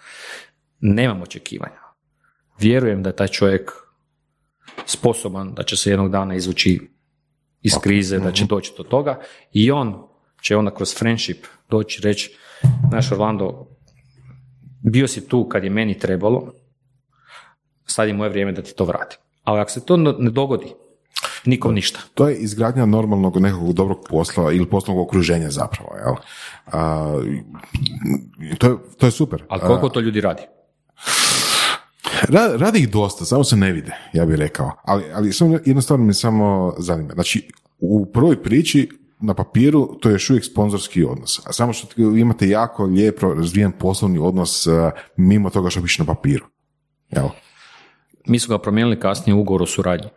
[0.80, 1.80] Nemam očekivanja.
[2.60, 3.72] Vjerujem da je taj čovjek
[4.86, 6.80] sposoban da će se jednog dana izvući
[7.62, 9.20] iz krize, da će doći do toga
[9.54, 10.08] i on
[10.42, 12.38] će onda kroz friendship doći reći,
[12.90, 13.68] znaš Orlando,
[14.92, 16.54] bio si tu kad je meni trebalo,
[17.86, 19.20] sad je moje vrijeme da ti to vratim.
[19.44, 20.74] Ali ako se to ne dogodi,
[21.46, 22.00] nikom ništa.
[22.14, 26.16] To je izgradnja normalnog nekog dobrog posla ili poslovnog okruženja zapravo, jel?
[26.66, 27.14] A,
[28.58, 29.44] to, je, to je super.
[29.50, 30.42] Ali koliko to ljudi radi?
[32.22, 34.72] Ra- radi ih dosta, samo se ne vide, ja bih rekao.
[34.84, 37.14] Ali, ali samo, jednostavno me samo zanima.
[37.14, 37.50] Znači,
[37.80, 38.90] u prvoj priči
[39.20, 41.48] na papiru to je još uvijek sponzorski odnos.
[41.48, 46.06] A samo što imate jako lijepo razvijen poslovni odnos a, mimo toga što piše na
[46.06, 46.46] papiru.
[47.10, 47.28] Jel?
[48.26, 50.10] Mi smo ga promijenili kasnije u ugovor o suradnji.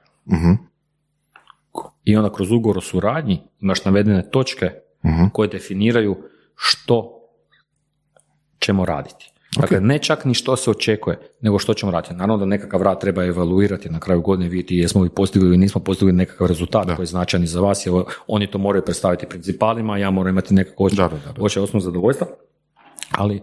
[2.05, 4.70] I onda kroz ugovor o suradnji imaš navedene točke
[5.32, 6.16] koje definiraju
[6.55, 7.20] što
[8.59, 9.32] ćemo raditi.
[9.56, 12.14] Dakle, ne čak ni što se očekuje, nego što ćemo raditi.
[12.14, 15.81] Naravno da nekakav rad treba evaluirati na kraju godine, vidjeti jesmo li postigli ili nismo
[15.81, 17.94] postigli nekakav rezultat koji je značajan i za vas, jer
[18.27, 21.43] oni to moraju predstaviti principalima, ja moram imati nekako Da, da, da, da.
[21.43, 22.27] osjećaj osnovnog zadovoljstva.
[23.10, 23.43] Ali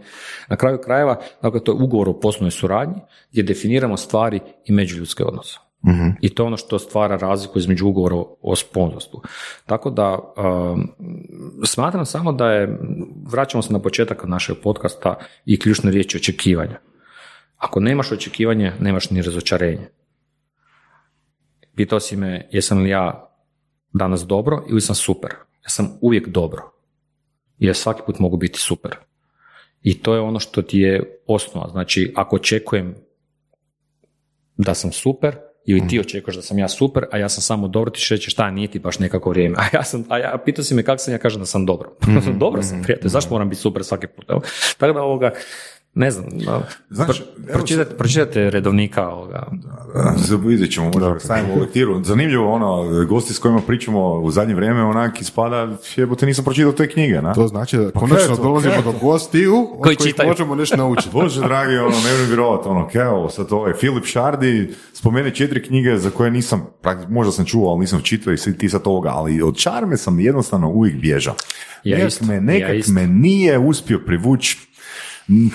[0.49, 3.01] na kraju krajeva, dakle, to je ugovor o poslovnoj suradnji
[3.31, 5.66] gdje definiramo stvari i međuljudske odnose.
[6.21, 9.21] I to je ono što stvara razliku između ugovora o- sponzorstvu.
[9.65, 10.91] Tako da um,
[11.65, 12.79] smatram samo da je,
[13.31, 16.79] vraćamo se na početak našeg podcasta i ključne riječi očekivanja.
[17.57, 19.89] Ako nemaš očekivanje, nemaš ni razočarenje.
[21.75, 23.29] Pitao si me jesam li ja
[23.93, 25.31] danas dobro ili sam super.
[25.63, 26.71] Ja sam uvijek dobro.
[27.57, 28.95] Jer svaki put mogu biti super.
[29.81, 31.69] I to je ono što ti je osnova.
[31.69, 32.95] Znači, ako očekujem
[34.57, 35.35] da sam super,
[35.67, 38.51] ili ti očekuješ da sam ja super, a ja sam samo dobro, ti reći šta,
[38.51, 39.55] nije ti baš nekako vrijeme.
[39.61, 41.91] A ja sam, a ja pitao si me kako sam, ja kažem da sam dobro.
[42.39, 44.29] dobro sam, prijatelj, zašto moram biti super svaki put?
[44.29, 44.41] evo?
[44.77, 45.31] Tako da ovoga,
[45.97, 46.65] Ne znam, da.
[46.89, 49.47] Pro- evo pročitajte, pročitajte redovnika ovoga.
[50.39, 52.03] Vidjet ćemo, možda stavimo u lektiru.
[52.03, 56.89] Zanimljivo, ono, gosti s kojima pričamo u zadnje vrijeme, onak ispada, jebote, nisam pročitao te
[56.89, 57.33] knjige, na?
[57.33, 58.43] To znači da je konačno to?
[58.43, 58.97] dolazimo je do to?
[58.99, 60.29] gostiju od Koji kojih čitaju.
[60.29, 61.09] možemo nešto naučiti.
[61.13, 65.63] Bože dragi, ono, ne vjerujem vjerovat, ono, kao, sad ovo je Filip Šardi, spomene četiri
[65.63, 69.09] knjige za koje nisam, prak- možda sam čuo, ali nisam čitao i ti sad ovoga,
[69.09, 71.35] ali od čarme sam jednostavno uvijek bježao.
[71.83, 72.91] Ja nekak isto, me, ja nekak isto.
[72.91, 74.57] me nije uspio privući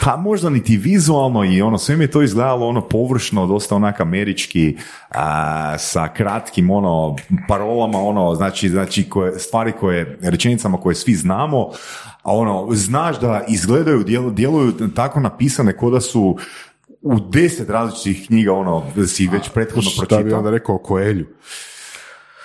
[0.04, 4.00] pa možda niti vizualno i ono, sve mi je to izgledalo ono površno, dosta onak
[4.00, 4.76] američki,
[5.10, 7.16] a, sa kratkim ono
[7.48, 11.70] parolama, ono, znači, znači koje, stvari koje, rečenicama koje svi znamo,
[12.22, 16.36] a ono, znaš da izgledaju, djelu- djeluju tako napisane ko da su
[17.02, 20.38] u deset različitih knjiga, ono, si već prethodno Šta bi pročitao.
[20.38, 21.26] onda rekao o Koelju?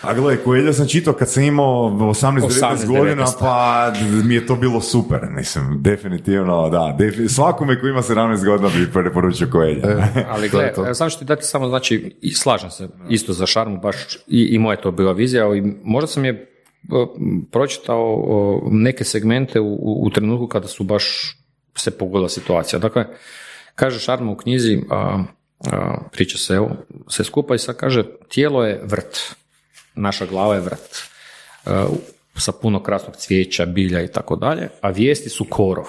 [0.02, 3.40] A gledaj, Koelja sam čitao kad sam imao 18-19 18, godina, 19.
[3.40, 3.94] pa
[4.24, 5.20] mi je to bilo super.
[5.30, 6.96] Mislim, definitivno, da.
[7.00, 9.84] Defi- svakome ko ima 17 godina bi preporučio Koelja.
[10.34, 10.94] Ali To je gle, to.
[10.94, 13.96] samo ću ti dati samo, znači, i slažem se isto za šarmu, baš
[14.28, 16.52] i, i moja je to bila vizija, i možda sam je
[17.52, 18.24] pročitao
[18.72, 21.36] neke segmente u, u, u trenutku kada su baš
[21.76, 22.80] se pogodila situacija.
[22.80, 23.06] Dakle,
[23.76, 25.24] kaže šarma u knjizi, a,
[25.72, 26.70] a, priča se evo,
[27.08, 29.36] sve skupa i sad kaže, tijelo je vrt,
[29.98, 30.98] naša glava je vrt,
[31.66, 31.88] a,
[32.36, 35.86] sa puno krasnog cvijeća, bilja i tako dalje, a vijesti su korov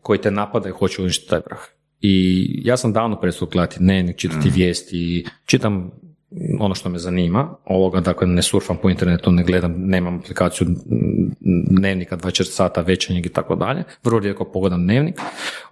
[0.00, 1.60] koji te napada i hoće uništiti taj vrh.
[2.00, 5.90] I ja sam davno prestao gledati dnevnik, čitati vijesti, čitam
[6.60, 10.76] ono što me zanima, ovoga, dakle ne surfam po internetu, ne gledam, nemam aplikaciju mm,
[11.70, 15.20] dnevnika 24 sata, večernjeg i tako dalje, vrlo rijetko pogledam dnevnik,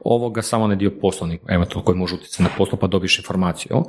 [0.00, 3.84] ovoga samo ne dio poslovnik, evo to koji može utjecati na posao pa dobiješ informaciju,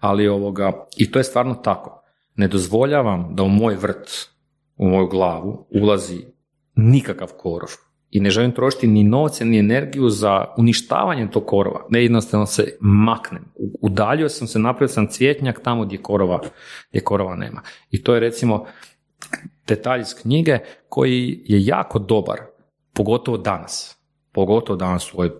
[0.00, 2.03] ali ovoga, i to je stvarno tako,
[2.36, 4.28] ne dozvoljavam da u moj vrt,
[4.76, 6.24] u moju glavu ulazi
[6.76, 7.68] nikakav korov.
[8.10, 11.86] I ne želim trošiti ni novce, ni energiju za uništavanje tog korova.
[11.90, 13.44] Ne jednostavno se maknem.
[13.80, 16.40] Udaljio sam se, napravio sam cvjetnjak tamo gdje korova,
[16.90, 17.62] gdje korova nema.
[17.90, 18.66] I to je recimo
[19.66, 20.58] detalj iz knjige
[20.88, 22.38] koji je jako dobar,
[22.92, 23.98] pogotovo danas.
[24.32, 25.30] Pogotovo danas u ovoj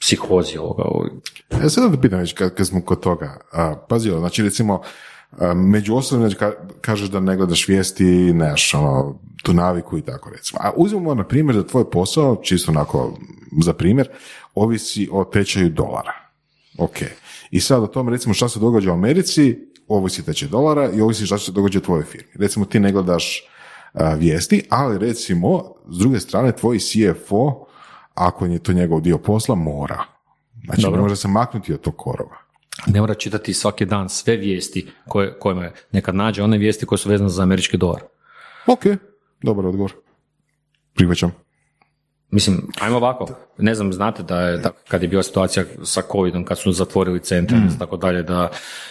[0.00, 0.84] psihozi ovoga.
[1.62, 3.40] Ja sad da pitam kad, kad smo kod toga.
[3.52, 4.82] A, pazi, ovo, znači recimo,
[5.54, 10.60] među ostalim ka- kažeš da ne gledaš vijesti, nemaš ono, tu naviku i tako recimo.
[10.62, 13.18] A uzmemo na primjer da tvoj posao, čisto onako
[13.62, 14.08] za primjer,
[14.54, 16.12] ovisi o tečaju dolara.
[16.78, 16.96] Ok.
[17.50, 21.26] I sad o tome recimo šta se događa u Americi, ovisi tečaj dolara i ovisi
[21.26, 22.30] šta se događa u tvojoj firmi.
[22.34, 23.42] Recimo ti ne gledaš
[23.92, 27.66] a, vijesti, ali recimo s druge strane tvoj CFO,
[28.14, 30.04] ako je to njegov dio posla, mora.
[30.64, 32.36] Znači ne može se maknuti od tog korova.
[32.86, 37.08] Ne mora čitati svaki dan sve vijesti koje, kojima nekad nađe one vijesti koje su
[37.08, 38.02] vezane za američki dolar.
[38.66, 38.82] Ok,
[39.42, 39.92] dobar odgovor.
[40.94, 41.47] Prihvaćam.
[42.30, 43.28] Mislim, ajmo ovako,
[43.58, 47.20] ne znam, znate da je, da, kad je bila situacija sa covidom, kad su zatvorili
[47.20, 48.50] centre i tako dalje, da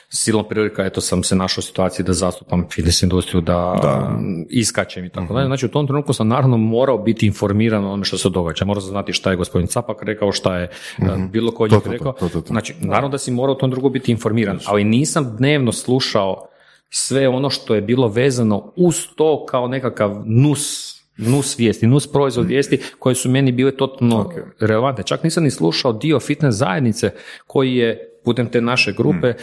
[0.09, 3.73] silna prilika, eto sam se našao u situaciji da zastupam fitness industriju, da,
[4.19, 5.45] mm, iskačem i tako dalje.
[5.45, 8.65] Znači u tom trenutku sam naravno morao biti informiran o onome što se događa.
[8.65, 10.63] Morao sam znati šta je gospodin Capak rekao, šta je
[10.97, 12.13] eh, bilo ko To, to, rekao.
[12.13, 12.47] to, to, to.
[12.47, 16.47] Znači, naravno da si morao u tom drugu biti informiran, ali nisam dnevno slušao
[16.89, 22.47] sve ono što je bilo vezano uz to kao nekakav nus nus vijesti, nus proizvod
[22.47, 25.03] vijesti koje su meni bile totalno relevantne.
[25.03, 27.11] Čak nisam ni slušao dio fitness zajednice
[27.47, 29.35] koji je putem te naše grupe eh,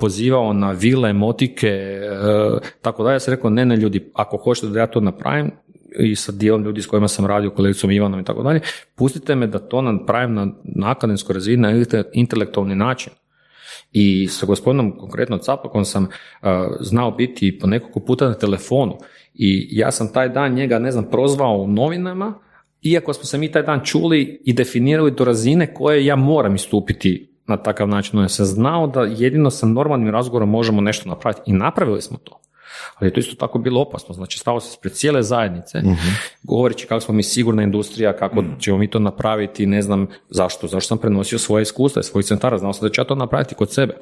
[0.00, 4.66] pozivao na vile, motike, eh, tako da ja sam rekao, ne, ne ljudi, ako hoćete
[4.66, 5.50] da ja to napravim,
[5.98, 8.60] i sa dijelom ljudi s kojima sam radio, kolegicom Ivanom i tako dalje,
[8.94, 13.12] pustite me da to napravim na, na akademskoj razini, na inte- intelektualni način.
[13.92, 16.48] I sa gospodinom konkretno Capakom sam uh,
[16.80, 18.98] znao biti po nekoliko puta na telefonu
[19.38, 22.34] i ja sam taj dan njega, ne znam, prozvao u novinama,
[22.82, 27.34] iako smo se mi taj dan čuli i definirali do razine koje ja moram istupiti
[27.46, 28.20] na takav način.
[28.20, 32.40] Ja sam znao da jedino sa normalnim razgovorom možemo nešto napraviti i napravili smo to.
[32.94, 34.14] Ali je to isto tako bilo opasno.
[34.14, 35.82] Znači, stalo se pred cijele zajednice,
[36.42, 40.66] govoreći kako smo mi sigurna industrija, kako ćemo mi to napraviti, ne znam zašto.
[40.66, 43.54] Zašto sam prenosio svoje iskustva iz svojih centara, znao sam da ću ja to napraviti
[43.54, 43.94] kod sebe.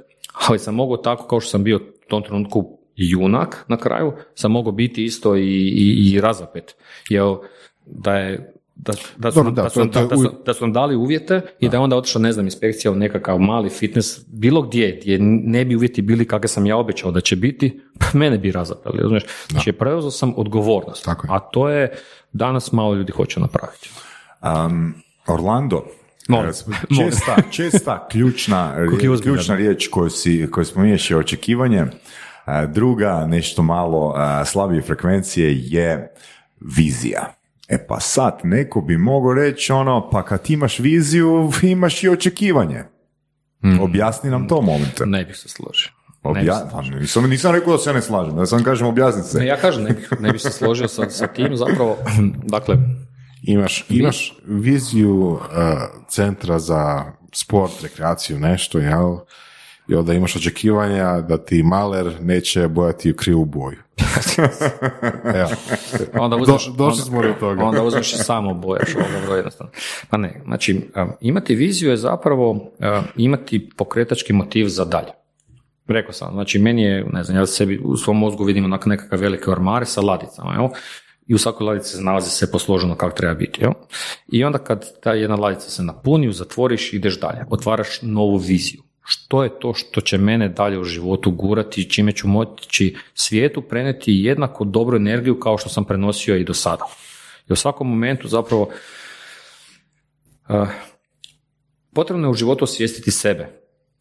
[0.48, 4.52] Ali sam mogao tako, kao što sam bio u tom trenutku junak na kraju, sam
[4.52, 6.74] mogao biti isto i, i, i razapet.
[7.08, 7.24] Jer
[7.86, 10.64] da je da, da, su, Dobro, nam- da, da, su, je da, su, da su
[10.64, 14.20] nam dali uvjete i da je onda otišla, ne znam, inspekcija u nekakav mali fitness,
[14.26, 18.06] bilo gdje, gdje ne bi uvjeti bili kakve sam ja obećao da će biti, pa
[18.18, 19.24] mene bi razapeli, razumiješ?
[19.50, 21.30] Znači, preuzeo sam odgovornost, Tako je.
[21.32, 21.92] a to je
[22.32, 23.90] danas malo ljudi hoće napraviti.
[24.42, 24.94] Um,
[25.26, 25.84] Orlando,
[26.28, 26.48] Molim.
[26.48, 26.52] e,
[26.96, 28.74] česta, česta ključna,
[29.22, 31.84] ključna riječ koju, si, koju spominješ je očekivanje.
[32.68, 34.14] Druga, nešto malo
[34.44, 36.14] slabije frekvencije je
[36.76, 37.34] vizija.
[37.68, 42.84] E pa sad, neko bi mogao reći ono, pa kad imaš viziju, imaš i očekivanje.
[43.80, 45.06] Objasni nam to momente.
[45.06, 45.90] Ne bih se složio.
[46.24, 46.70] Ne bih se Obja...
[46.72, 49.38] pa nisam, nisam rekao da se ne slažem, da sam kažem objasni se.
[49.38, 51.96] Ne, ja kažem, ne bih, ne bih se složio sa, sa tim, zapravo,
[52.56, 52.76] dakle,
[53.42, 55.40] Imaš, imaš viziju uh,
[56.08, 59.16] centra za sport, rekreaciju, nešto, jel?
[59.88, 63.78] I onda imaš očekivanja da ti maler neće bojati u krivu boju.
[65.40, 65.50] Evo,
[66.18, 67.64] onda Do, uzmeš, došli smo do toga.
[67.64, 69.72] onda uzmeš i samo bojaš ovoga vrlo jednostavno.
[70.10, 70.80] Pa ne, znači,
[71.20, 72.72] imati viziju je zapravo
[73.16, 75.10] imati pokretački motiv za dalje.
[75.88, 79.18] Rekao sam, znači meni je, ne znam, ja sebi u svom mozgu vidim onak nekakve
[79.18, 80.68] velike ormare sa ladicama, jel?
[81.26, 83.72] I u svakoj ladici se nalazi sve posloženo kako treba biti, jel?
[84.32, 87.44] I onda kad ta jedna ladica se napuni, zatvoriš i ideš dalje.
[87.50, 88.85] Otvaraš novu viziju.
[89.08, 94.12] Što je to što će mene dalje u životu gurati, čime ću moći svijetu preneti
[94.12, 96.84] jednako dobru energiju kao što sam prenosio i do sada.
[97.48, 98.62] I u svakom momentu zapravo
[100.48, 100.68] uh,
[101.94, 103.48] potrebno je u životu osvijestiti sebe,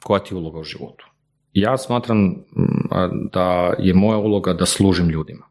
[0.03, 1.05] koja ti je uloga u životu.
[1.53, 5.45] Ja smatram mm, da je moja uloga da služim ljudima.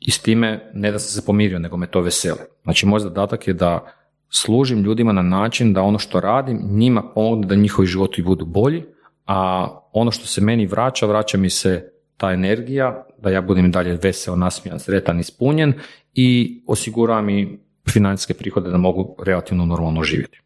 [0.00, 2.40] I s time ne da sam se pomirio, nego me to veseli.
[2.62, 3.94] Znači, moj zadatak je da
[4.36, 8.84] služim ljudima na način da ono što radim njima pomogne da njihovi životi budu bolji,
[9.26, 13.98] a ono što se meni vraća, vraća mi se ta energija, da ja budem dalje
[14.02, 15.72] veseo, nasmijan, sretan, ispunjen
[16.14, 17.58] i osigura mi
[17.90, 20.40] financijske prihode da mogu relativno normalno živjeti.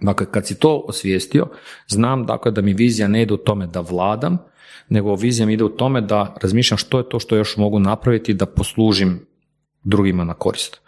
[0.00, 1.46] Dakle, kad si to osvijestio,
[1.88, 4.38] znam dakle da mi vizija ne ide u tome da vladam,
[4.88, 8.34] nego vizija mi ide u tome da razmišljam što je to što još mogu napraviti
[8.34, 9.26] da poslužim
[9.82, 10.80] drugima na korist.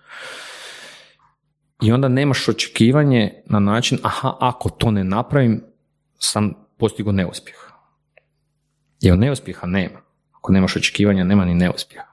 [1.83, 5.65] I onda nemaš očekivanje na način, aha, ako to ne napravim,
[6.19, 7.57] sam postigao neuspjeh.
[9.01, 10.01] Jer neuspjeha nema.
[10.33, 12.07] Ako nemaš očekivanja, nema ni neuspjeha.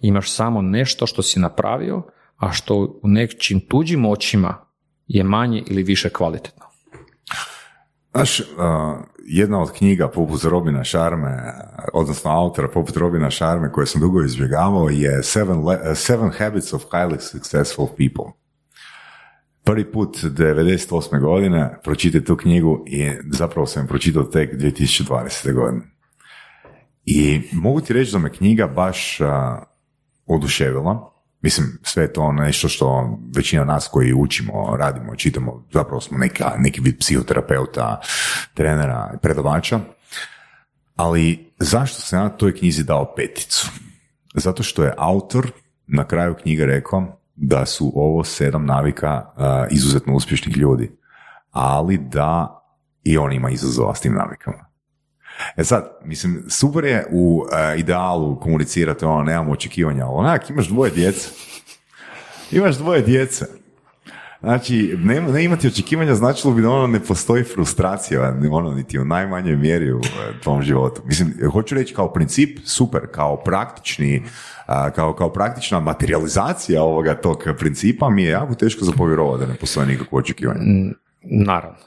[0.00, 2.02] Imaš samo nešto što si napravio,
[2.36, 4.66] a što u nečim tuđim očima
[5.06, 6.66] je manje ili više kvalitetno.
[8.12, 8.46] Znaš, uh,
[9.26, 11.54] jedna od knjiga poput Robina Šarme,
[11.92, 16.84] odnosno autora poput Robina Šarme koje sam dugo izbjegavao je Seven, Le- Seven Habits of
[16.84, 18.39] Highly Successful People.
[19.64, 21.20] Prvi put 98.
[21.20, 25.52] godine pročitati tu knjigu i zapravo sam pročitao tek 2020.
[25.52, 25.82] godine.
[27.04, 29.26] I mogu ti reći da me knjiga baš uh,
[30.26, 31.12] oduševila.
[31.42, 36.54] Mislim, sve je to nešto što većina nas koji učimo, radimo, čitamo, zapravo smo neka,
[36.58, 38.00] neki vid psihoterapeuta,
[38.54, 39.80] trenera, predavača.
[40.96, 43.70] Ali zašto sam ja toj knjizi dao peticu?
[44.34, 45.50] Zato što je autor
[45.86, 49.24] na kraju knjige rekao da su ovo sedam navika
[49.70, 50.90] izuzetno uspješnih ljudi,
[51.50, 52.62] ali da
[53.04, 54.70] i on ima izazova s tim navikama.
[55.56, 60.68] E sad, mislim, super je u e, idealu komunicirati ono, nemamo očekivanja, ali onak, imaš
[60.68, 61.28] dvoje djece.
[62.50, 63.59] Imaš dvoje djece.
[64.40, 69.04] Znači, ne, ne imati očekivanja značilo bi da ono ne postoji frustracija, ono niti u
[69.04, 71.02] najmanjoj mjeri u e, tvom životu.
[71.04, 74.22] Mislim, hoću reći kao princip, super, kao praktični,
[74.94, 79.86] kao, kao praktična materializacija ovoga tog principa mi je jako teško zapovjerovati da ne postoji
[79.86, 80.92] nikakvo očekivanje.
[81.22, 81.78] Naravno.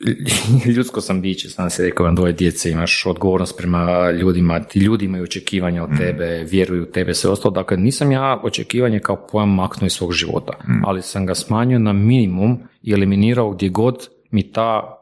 [0.76, 5.04] Ljudsko sam biće, sam se rekao, imam dvoje djece, imaš odgovornost prema ljudima, ti ljudi
[5.04, 7.54] imaju očekivanja od tebe, vjeruju u tebe, sve ostalo.
[7.54, 10.52] Dakle, nisam ja očekivanje kao pojam maknuo iz svog života,
[10.84, 14.96] ali sam ga smanjio na minimum i eliminirao gdje god mi ta,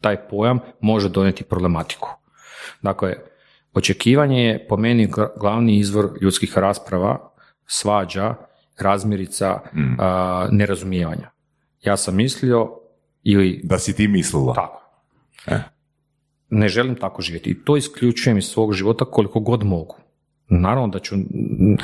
[0.00, 2.08] taj pojam može donijeti problematiku.
[2.82, 3.14] Dakle,
[3.74, 7.30] očekivanje je po meni gla- glavni izvor ljudskih rasprava,
[7.66, 8.34] svađa,
[8.78, 9.60] razmirica,
[9.98, 11.35] a, nerazumijevanja.
[11.82, 12.70] Ja sam mislio
[13.22, 14.54] ili Da si ti mislila.
[14.54, 14.82] tako.
[15.46, 15.58] E.
[16.50, 19.96] Ne želim tako živjeti i to isključujem iz svog života koliko god mogu.
[20.48, 21.76] Naravno da ću mm,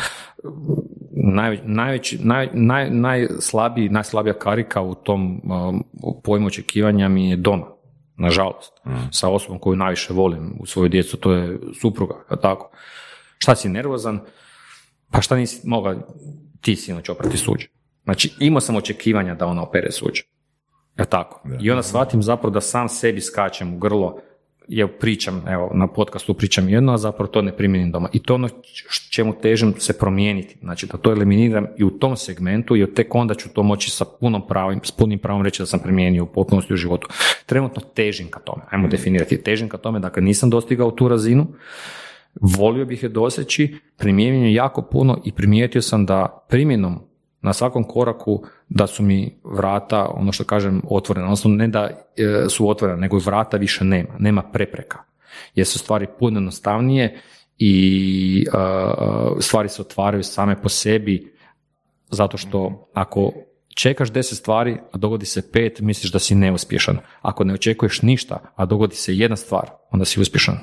[1.12, 5.84] najveć, najveći, naj, naj, najslabiji, najslabija karika u tom um,
[6.24, 7.66] pojmu očekivanja mi je doma,
[8.16, 8.72] nažalost.
[9.10, 12.70] Sa osobom koju najviše volim u svoju djecu, to je supruga, tako.
[13.38, 14.20] Šta si nervozan?
[15.10, 15.94] Pa šta nisi mogao
[16.60, 17.66] ti sinoć oprati suđe?
[18.04, 20.22] Znači, imao sam očekivanja da ona opere suđe.
[20.98, 21.48] Ja tako.
[21.60, 24.18] I onda shvatim zapravo da sam sebi skačem u grlo,
[24.68, 28.08] ja pričam, evo, na podcastu pričam jedno, a zapravo to ne primjenim doma.
[28.12, 28.48] I to ono
[29.10, 30.56] čemu težim se promijeniti.
[30.60, 34.04] Znači, da to eliminiram i u tom segmentu, jer tek onda ću to moći sa
[34.20, 37.08] punom pravim, s punim pravom reći da sam primijenio u potpunosti u životu.
[37.46, 38.62] Trenutno težim ka tome.
[38.70, 39.42] Ajmo definirati.
[39.42, 41.46] Težim ka tome, dakle, nisam dostigao tu razinu,
[42.34, 47.11] volio bih je doseći, je jako puno i primijetio sam da primjenom
[47.42, 51.26] na svakom koraku da su mi vrata, ono što kažem, otvorena.
[51.26, 54.14] Odnosno ne da e, su otvorena, nego vrata više nema.
[54.18, 54.98] Nema prepreka.
[55.54, 57.20] Jer su stvari puno jednostavnije
[57.58, 61.32] i e, stvari se otvaraju same po sebi
[62.10, 63.32] zato što ako
[63.74, 66.98] čekaš deset stvari, a dogodi se pet, misliš da si neuspješan.
[67.22, 70.58] Ako ne očekuješ ništa, a dogodi se jedna stvar, onda si uspješan.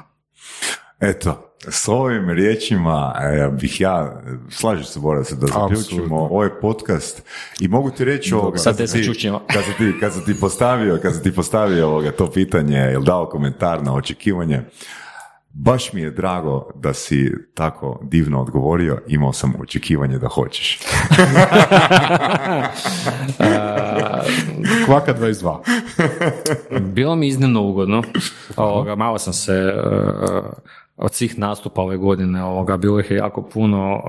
[0.99, 7.23] Eto, s ovim riječima e, bih ja, slažem se Bora se da zaključimo ovaj podcast
[7.59, 9.13] i mogu ti reći ovoga, Sad kad te ti-
[9.53, 13.01] kad sam ti, kad sam ti postavio, kad sam ti postavio ovoga, to pitanje, jel
[13.01, 14.61] dao komentar na očekivanje,
[15.53, 20.80] baš mi je drago da si tako divno odgovorio, imao sam očekivanje da hoćeš.
[24.85, 25.57] Kvaka 22.
[26.81, 28.03] Bilo mi iznimno ugodno.
[28.55, 29.73] Ovoga, malo sam se e,
[30.99, 34.01] od svih nastupa ove godine, ovoga, bilo ih je jako puno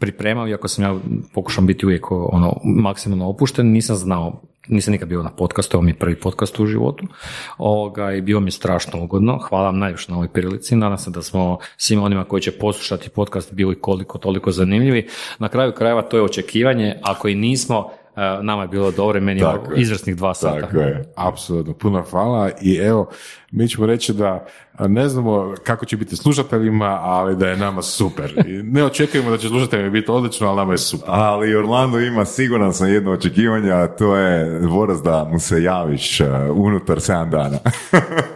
[0.00, 1.00] pripremao, iako sam ja
[1.34, 5.90] pokušam biti uvijek ono, maksimalno opušten, nisam znao, nisam nikad bio na podcastu, ovo mi
[5.90, 7.06] je prvi podcast u životu
[7.58, 9.38] ovoga, i bilo mi strašno ugodno.
[9.38, 13.08] Hvala vam najviše na ovoj prilici, nadam se da smo svima onima koji će poslušati
[13.08, 15.08] podcast bili koliko toliko zanimljivi.
[15.38, 17.90] Na kraju krajeva to je očekivanje, ako i nismo,
[18.42, 19.80] nama je bilo dobro i meni je Tako ovo je.
[19.82, 20.60] izvrsnih dva sata.
[20.60, 21.12] Tako je.
[21.16, 23.08] Apsolutno, puno hvala i evo,
[23.50, 27.82] mi ćemo reći da a, ne znamo kako će biti slušateljima, ali da je nama
[27.82, 28.44] super.
[28.46, 31.08] I ne očekujemo da će slušateljima biti odlično, ali nama je super.
[31.08, 36.20] Ali Orlando ima siguran sam jedno očekivanje, a to je Voraz da mu se javiš
[36.20, 37.58] uh, unutar 7 dana.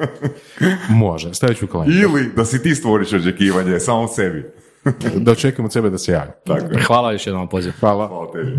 [0.88, 1.96] Može, stavit ću u kalendar.
[2.02, 4.52] Ili da si ti stvoriš očekivanje samo sebi.
[5.16, 6.30] Da očekujemo od sebe da se javi.
[6.46, 6.82] Tako je.
[6.86, 7.72] Hvala još jednom pozivu.
[7.80, 8.08] Hvala.
[8.08, 8.58] Hvala tebi.